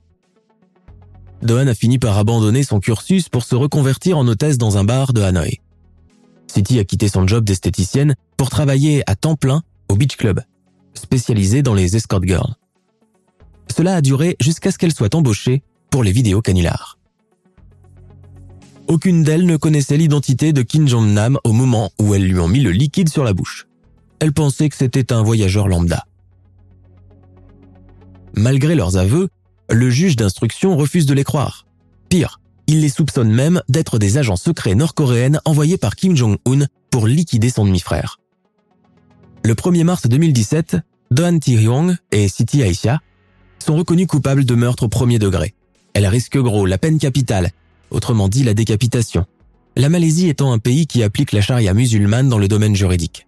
Dohan 1.43 1.67
a 1.67 1.75
fini 1.75 1.99
par 1.99 2.17
abandonner 2.19 2.63
son 2.63 2.81
cursus 2.81 3.29
pour 3.29 3.45
se 3.45 3.55
reconvertir 3.55 4.19
en 4.19 4.27
hôtesse 4.27 4.59
dans 4.59 4.79
un 4.79 4.85
bar 4.85 5.13
de 5.13 5.23
Hanoï. 5.23 5.61
Siti 6.47 6.79
a 6.79 6.85
quitté 6.85 7.09
son 7.09 7.27
job 7.27 7.45
d'esthéticienne 7.45 8.15
pour 8.37 8.51
travailler 8.51 9.03
à 9.07 9.15
temps 9.15 9.37
plein 9.37 9.63
au 9.89 9.97
Beach 9.97 10.17
Club, 10.17 10.41
spécialisé 10.95 11.63
dans 11.63 11.75
les 11.75 11.97
escort 11.97 12.23
girls. 12.23 12.55
Cela 13.75 13.97
a 13.97 14.01
duré 14.01 14.37
jusqu'à 14.41 14.71
ce 14.71 14.79
qu'elle 14.79 14.95
soit 14.95 15.15
embauchée 15.15 15.63
pour 15.91 16.03
les 16.03 16.13
vidéos 16.13 16.41
canulars. 16.41 16.99
Aucune 18.89 19.23
d'elles 19.23 19.47
ne 19.47 19.57
connaissait 19.57 19.97
l'identité 19.97 20.53
de 20.53 20.63
Kim 20.63 20.87
Jong-nam 20.87 21.39
au 21.45 21.53
moment 21.53 21.91
où 21.99 22.15
elles 22.15 22.27
lui 22.27 22.39
ont 22.39 22.49
mis 22.49 22.61
le 22.61 22.71
liquide 22.71 23.09
sur 23.09 23.25
la 23.25 23.33
bouche. 23.33 23.67
Elle 24.21 24.33
pensait 24.33 24.69
que 24.69 24.77
c'était 24.77 25.13
un 25.13 25.23
voyageur 25.23 25.69
lambda. 25.69 26.07
Malgré 28.35 28.75
leurs 28.75 28.97
aveux, 28.97 29.29
le 29.71 29.91
juge 29.91 30.17
d'instruction 30.17 30.77
refuse 30.77 31.07
de 31.07 31.15
les 31.15 31.25
croire. 31.25 31.67
Pire, 32.09 32.41
il 32.67 32.81
les 32.81 32.89
soupçonne 32.89 33.31
même 33.31 33.63
d'être 33.69 33.99
des 33.99 34.19
agents 34.19 34.37
secrets 34.37 34.75
nord-coréennes 34.75 35.41
envoyés 35.45 35.77
par 35.77 35.97
Kim 35.97 36.17
Jong-un 36.17 36.67
pour 36.91 37.07
liquider 37.07 37.51
son 37.51 37.65
demi-frère. 37.65 38.19
Le 39.45 39.55
1er 39.55 39.85
mars 39.85 40.07
2017, 40.07 40.77
Doan 41.11 41.39
Ti-hyung 41.39 41.97
et 42.11 42.29
Siti 42.29 42.63
Aisha 42.63 43.01
sont 43.59 43.77
reconnus 43.77 44.07
coupables 44.07 44.45
de 44.45 44.55
meurtre 44.55 44.85
au 44.85 44.89
premier 44.89 45.19
degré. 45.19 45.55
Elles 45.95 46.07
risquent 46.07 46.39
gros 46.39 46.67
la 46.67 46.79
peine 46.79 46.99
capitale, 46.99 47.51
autrement 47.91 48.29
dit 48.29 48.45
la 48.45 48.55
décapitation. 48.55 49.25
La 49.77 49.89
Malaisie 49.89 50.29
étant 50.29 50.53
un 50.53 50.59
pays 50.59 50.87
qui 50.87 51.03
applique 51.03 51.33
la 51.33 51.41
charia 51.41 51.75
musulmane 51.75 52.29
dans 52.29 52.39
le 52.39 52.49
domaine 52.49 52.75
juridique. 52.75 53.27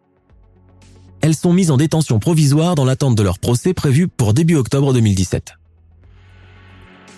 Elles 1.20 1.34
sont 1.34 1.52
mises 1.52 1.70
en 1.70 1.76
détention 1.76 2.18
provisoire 2.18 2.74
dans 2.74 2.84
l'attente 2.84 3.16
de 3.16 3.22
leur 3.22 3.38
procès 3.38 3.74
prévu 3.74 4.08
pour 4.08 4.34
début 4.34 4.56
octobre 4.56 4.92
2017. 4.92 5.57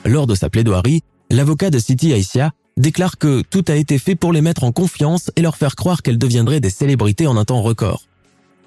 Lors 0.05 0.27
de 0.27 0.35
sa 0.35 0.49
plaidoirie, 0.49 1.03
l'avocat 1.31 1.71
de 1.71 1.79
Siti 1.79 2.13
Aisha 2.13 2.53
déclare 2.77 3.19
que 3.19 3.43
tout 3.43 3.65
a 3.69 3.77
été 3.77 3.99
fait 3.99 4.15
pour 4.15 4.33
les 4.33 4.41
mettre 4.41 4.65
en 4.65 4.73
confiance 4.73 5.31
et 5.37 5.43
leur 5.43 5.57
faire 5.57 5.77
croire 5.77 6.03
qu'elles 6.03 6.19
deviendraient 6.19 6.61
des 6.61 6.71
célébrités 6.71 7.27
en 7.27 7.37
un 7.37 7.45
temps 7.45 7.63
record, 7.63 8.05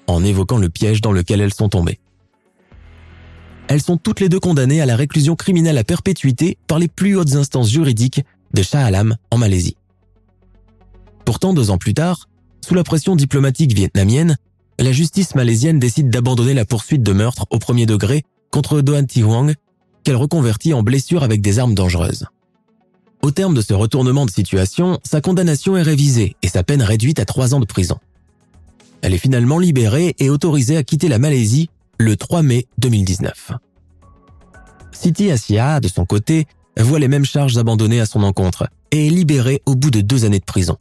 en 0.06 0.24
évoquant 0.24 0.58
le 0.58 0.68
piège 0.68 1.00
dans 1.00 1.12
lequel 1.12 1.40
elles 1.40 1.54
sont 1.54 1.68
tombées. 1.68 1.98
Elles 3.68 3.82
sont 3.82 3.96
toutes 3.96 4.20
les 4.20 4.28
deux 4.28 4.40
condamnées 4.40 4.80
à 4.80 4.86
la 4.86 4.94
réclusion 4.94 5.34
criminelle 5.34 5.78
à 5.78 5.84
perpétuité 5.84 6.58
par 6.66 6.78
les 6.78 6.88
plus 6.88 7.16
hautes 7.16 7.34
instances 7.34 7.70
juridiques 7.70 8.22
de 8.52 8.62
Shah 8.62 8.84
Alam 8.84 9.16
en 9.30 9.38
Malaisie. 9.38 9.76
Pourtant, 11.24 11.54
deux 11.54 11.70
ans 11.70 11.78
plus 11.78 11.94
tard, 11.94 12.28
sous 12.64 12.74
la 12.74 12.84
pression 12.84 13.16
diplomatique 13.16 13.74
vietnamienne, 13.74 14.36
la 14.78 14.92
justice 14.92 15.34
malaisienne 15.34 15.78
décide 15.78 16.10
d'abandonner 16.10 16.54
la 16.54 16.64
poursuite 16.64 17.02
de 17.02 17.12
meurtre 17.12 17.46
au 17.50 17.58
premier 17.58 17.86
degré 17.86 18.22
contre 18.50 18.80
Doan 18.82 19.06
Thi 19.06 19.22
Huang, 19.22 19.54
qu'elle 20.04 20.16
reconvertit 20.16 20.74
en 20.74 20.82
blessure 20.82 21.22
avec 21.22 21.40
des 21.40 21.58
armes 21.58 21.74
dangereuses. 21.74 22.26
Au 23.22 23.30
terme 23.30 23.54
de 23.54 23.62
ce 23.62 23.72
retournement 23.72 24.26
de 24.26 24.30
situation, 24.30 24.98
sa 25.02 25.20
condamnation 25.20 25.76
est 25.76 25.82
révisée 25.82 26.36
et 26.42 26.48
sa 26.48 26.62
peine 26.62 26.82
réduite 26.82 27.18
à 27.18 27.24
trois 27.24 27.54
ans 27.54 27.60
de 27.60 27.64
prison. 27.64 27.98
Elle 29.00 29.14
est 29.14 29.18
finalement 29.18 29.58
libérée 29.58 30.14
et 30.18 30.30
autorisée 30.30 30.76
à 30.76 30.82
quitter 30.82 31.08
la 31.08 31.18
Malaisie 31.18 31.70
le 31.98 32.16
3 32.16 32.42
mai 32.42 32.66
2019. 32.78 33.52
Siti 34.92 35.30
Asia, 35.30 35.80
de 35.80 35.88
son 35.88 36.04
côté, 36.04 36.46
voit 36.78 36.98
les 36.98 37.08
mêmes 37.08 37.24
charges 37.24 37.56
abandonnées 37.56 38.00
à 38.00 38.06
son 38.06 38.22
encontre 38.22 38.68
et 38.90 39.06
est 39.06 39.10
libérée 39.10 39.62
au 39.66 39.74
bout 39.74 39.90
de 39.90 40.00
deux 40.00 40.24
années 40.24 40.38
de 40.38 40.44
prison. 40.44 40.76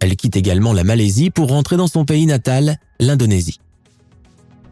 Elle 0.00 0.16
quitte 0.16 0.36
également 0.36 0.72
la 0.72 0.84
Malaisie 0.84 1.30
pour 1.30 1.48
rentrer 1.48 1.76
dans 1.76 1.86
son 1.86 2.04
pays 2.04 2.26
natal, 2.26 2.78
l'Indonésie. 3.00 3.60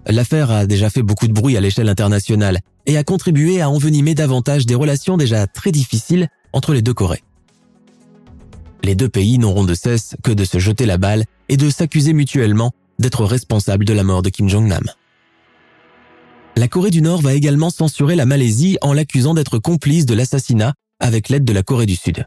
L'affaire 0.07 0.51
a 0.51 0.67
déjà 0.67 0.89
fait 0.89 1.03
beaucoup 1.03 1.29
de 1.29 1.35
bruit 1.35 1.57
à 1.57 1.61
l'échelle 1.61 1.89
internationale 1.89 2.61
et 2.89 2.97
a 2.97 3.05
contribué 3.05 3.61
à 3.61 3.71
envenimer 3.71 4.15
davantage 4.15 4.67
des 4.67 4.75
relations 4.75 5.17
déjà 5.17 5.47
très 5.47 5.71
difficiles 5.71 6.29
entre 6.53 6.73
les 6.73 6.83
deux 6.83 6.95
Corées. 6.95 7.23
Les 8.83 8.95
deux 8.95 9.11
pays 9.11 9.39
n'auront 9.39 9.65
de 9.65 9.75
cesse 9.75 10.17
que 10.25 10.33
de 10.33 10.45
se 10.45 10.59
jeter 10.59 10.87
la 10.87 10.97
balle 10.97 11.25
et 11.51 11.59
de 11.59 11.69
s'accuser 11.69 12.15
mutuellement 12.15 12.73
d'être 12.99 13.25
responsables 13.25 13.85
de 13.85 13.93
la 13.93 14.05
mort 14.05 14.23
de 14.23 14.31
Kim 14.31 14.49
Jong-nam. 14.49 14.85
La 16.57 16.67
Corée 16.67 16.91
du 16.91 17.03
Nord 17.03 17.21
va 17.21 17.35
également 17.35 17.71
censurer 17.71 18.17
la 18.17 18.27
Malaisie 18.27 18.79
en 18.81 18.95
l'accusant 18.95 19.35
d'être 19.35 19.59
complice 19.59 20.07
de 20.07 20.15
l'assassinat 20.15 20.73
avec 20.99 21.29
l'aide 21.29 21.45
de 21.45 21.53
la 21.53 21.63
Corée 21.63 21.87
du 21.87 21.95
Sud. 21.95 22.27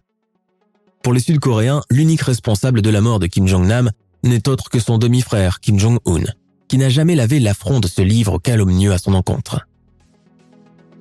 Pour 1.03 1.14
les 1.14 1.20
Sud-Coréens, 1.20 1.82
l'unique 1.89 2.22
responsable 2.22 2.84
de 2.84 2.89
la 2.91 3.01
mort 3.01 3.18
de 3.18 3.26
Kim 3.26 3.47
Jong-nam 3.47 3.89
n'est 4.24 4.47
autre 4.47 4.70
que 4.70 4.80
son 4.80 4.99
demi-frère 4.99 5.59
Kim 5.59 5.80
Jong-un, 5.80 6.26
qui 6.68 6.78
n'a 6.78 6.89
jamais 6.89 7.16
lavé 7.16 7.39
l'affront 7.39 7.80
de 7.80 7.88
ce 7.88 8.03
livre 8.03 8.38
calomnieux 8.38 8.93
à 8.93 8.99
son 8.99 9.16
encontre. 9.16 9.66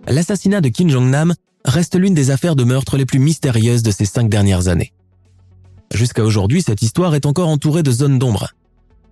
L'assassinat 0.06 0.60
de 0.60 0.68
Kim 0.68 0.88
Jong-nam 0.88 1.34
reste 1.64 1.96
l'une 1.96 2.14
des 2.14 2.30
affaires 2.30 2.56
de 2.56 2.64
meurtre 2.64 2.96
les 2.96 3.06
plus 3.06 3.18
mystérieuses 3.18 3.82
de 3.82 3.90
ces 3.90 4.04
cinq 4.06 4.28
dernières 4.28 4.68
années. 4.68 4.92
Jusqu'à 5.92 6.24
aujourd'hui, 6.24 6.62
cette 6.62 6.82
histoire 6.82 7.14
est 7.14 7.26
encore 7.26 7.48
entourée 7.48 7.82
de 7.82 7.90
zones 7.90 8.18
d'ombre. 8.18 8.50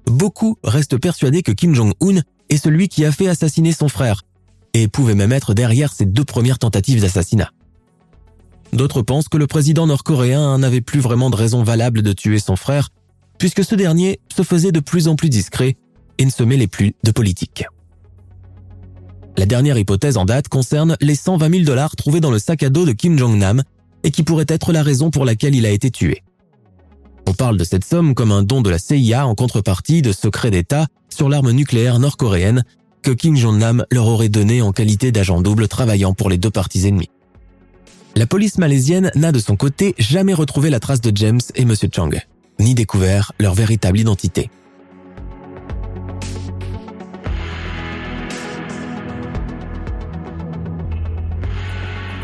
Beaucoup 0.06 0.56
restent 0.64 0.98
persuadés 0.98 1.42
que 1.42 1.52
Kim 1.52 1.74
Jong-un 1.74 2.22
est 2.48 2.56
celui 2.56 2.88
qui 2.88 3.04
a 3.04 3.12
fait 3.12 3.28
assassiner 3.28 3.72
son 3.72 3.88
frère, 3.88 4.22
et 4.74 4.88
pouvait 4.88 5.14
même 5.14 5.32
être 5.32 5.54
derrière 5.54 5.92
ses 5.92 6.06
deux 6.06 6.24
premières 6.24 6.58
tentatives 6.58 7.00
d'assassinat. 7.00 7.50
D'autres 8.72 9.02
pensent 9.02 9.28
que 9.28 9.38
le 9.38 9.46
président 9.46 9.86
nord-coréen 9.86 10.58
n'avait 10.58 10.80
plus 10.80 11.00
vraiment 11.00 11.30
de 11.30 11.36
raison 11.36 11.62
valable 11.62 12.02
de 12.02 12.12
tuer 12.12 12.38
son 12.38 12.56
frère, 12.56 12.90
puisque 13.38 13.64
ce 13.64 13.74
dernier 13.74 14.20
se 14.34 14.42
faisait 14.42 14.72
de 14.72 14.80
plus 14.80 15.08
en 15.08 15.16
plus 15.16 15.30
discret 15.30 15.76
et 16.18 16.24
ne 16.24 16.30
se 16.30 16.42
mêlait 16.42 16.66
plus 16.66 16.94
de 17.02 17.10
politique. 17.10 17.64
La 19.38 19.46
dernière 19.46 19.78
hypothèse 19.78 20.16
en 20.16 20.24
date 20.24 20.48
concerne 20.48 20.96
les 21.00 21.14
120 21.14 21.48
000 21.48 21.62
dollars 21.62 21.94
trouvés 21.94 22.18
dans 22.18 22.32
le 22.32 22.40
sac 22.40 22.64
à 22.64 22.70
dos 22.70 22.84
de 22.84 22.90
Kim 22.90 23.16
Jong-nam 23.16 23.62
et 24.02 24.10
qui 24.10 24.24
pourraient 24.24 24.44
être 24.48 24.72
la 24.72 24.82
raison 24.82 25.10
pour 25.12 25.24
laquelle 25.24 25.54
il 25.54 25.64
a 25.64 25.70
été 25.70 25.92
tué. 25.92 26.24
On 27.24 27.34
parle 27.34 27.56
de 27.56 27.62
cette 27.62 27.84
somme 27.84 28.16
comme 28.16 28.32
un 28.32 28.42
don 28.42 28.62
de 28.62 28.70
la 28.70 28.80
CIA 28.80 29.28
en 29.28 29.36
contrepartie 29.36 30.02
de 30.02 30.10
secrets 30.10 30.50
d'État 30.50 30.88
sur 31.08 31.28
l'arme 31.28 31.52
nucléaire 31.52 32.00
nord-coréenne 32.00 32.64
que 33.02 33.12
Kim 33.12 33.36
Jong-nam 33.36 33.84
leur 33.92 34.08
aurait 34.08 34.28
donné 34.28 34.60
en 34.60 34.72
qualité 34.72 35.12
d'agent 35.12 35.40
double 35.40 35.68
travaillant 35.68 36.14
pour 36.14 36.30
les 36.30 36.38
deux 36.38 36.50
parties 36.50 36.88
ennemies. 36.88 37.10
La 38.16 38.26
police 38.26 38.58
malaisienne 38.58 39.12
n'a 39.14 39.30
de 39.30 39.38
son 39.38 39.54
côté 39.54 39.94
jamais 39.98 40.34
retrouvé 40.34 40.68
la 40.68 40.80
trace 40.80 41.00
de 41.00 41.16
James 41.16 41.40
et 41.54 41.62
M. 41.62 41.74
Chang, 41.94 42.10
ni 42.58 42.74
découvert 42.74 43.30
leur 43.38 43.54
véritable 43.54 44.00
identité. 44.00 44.50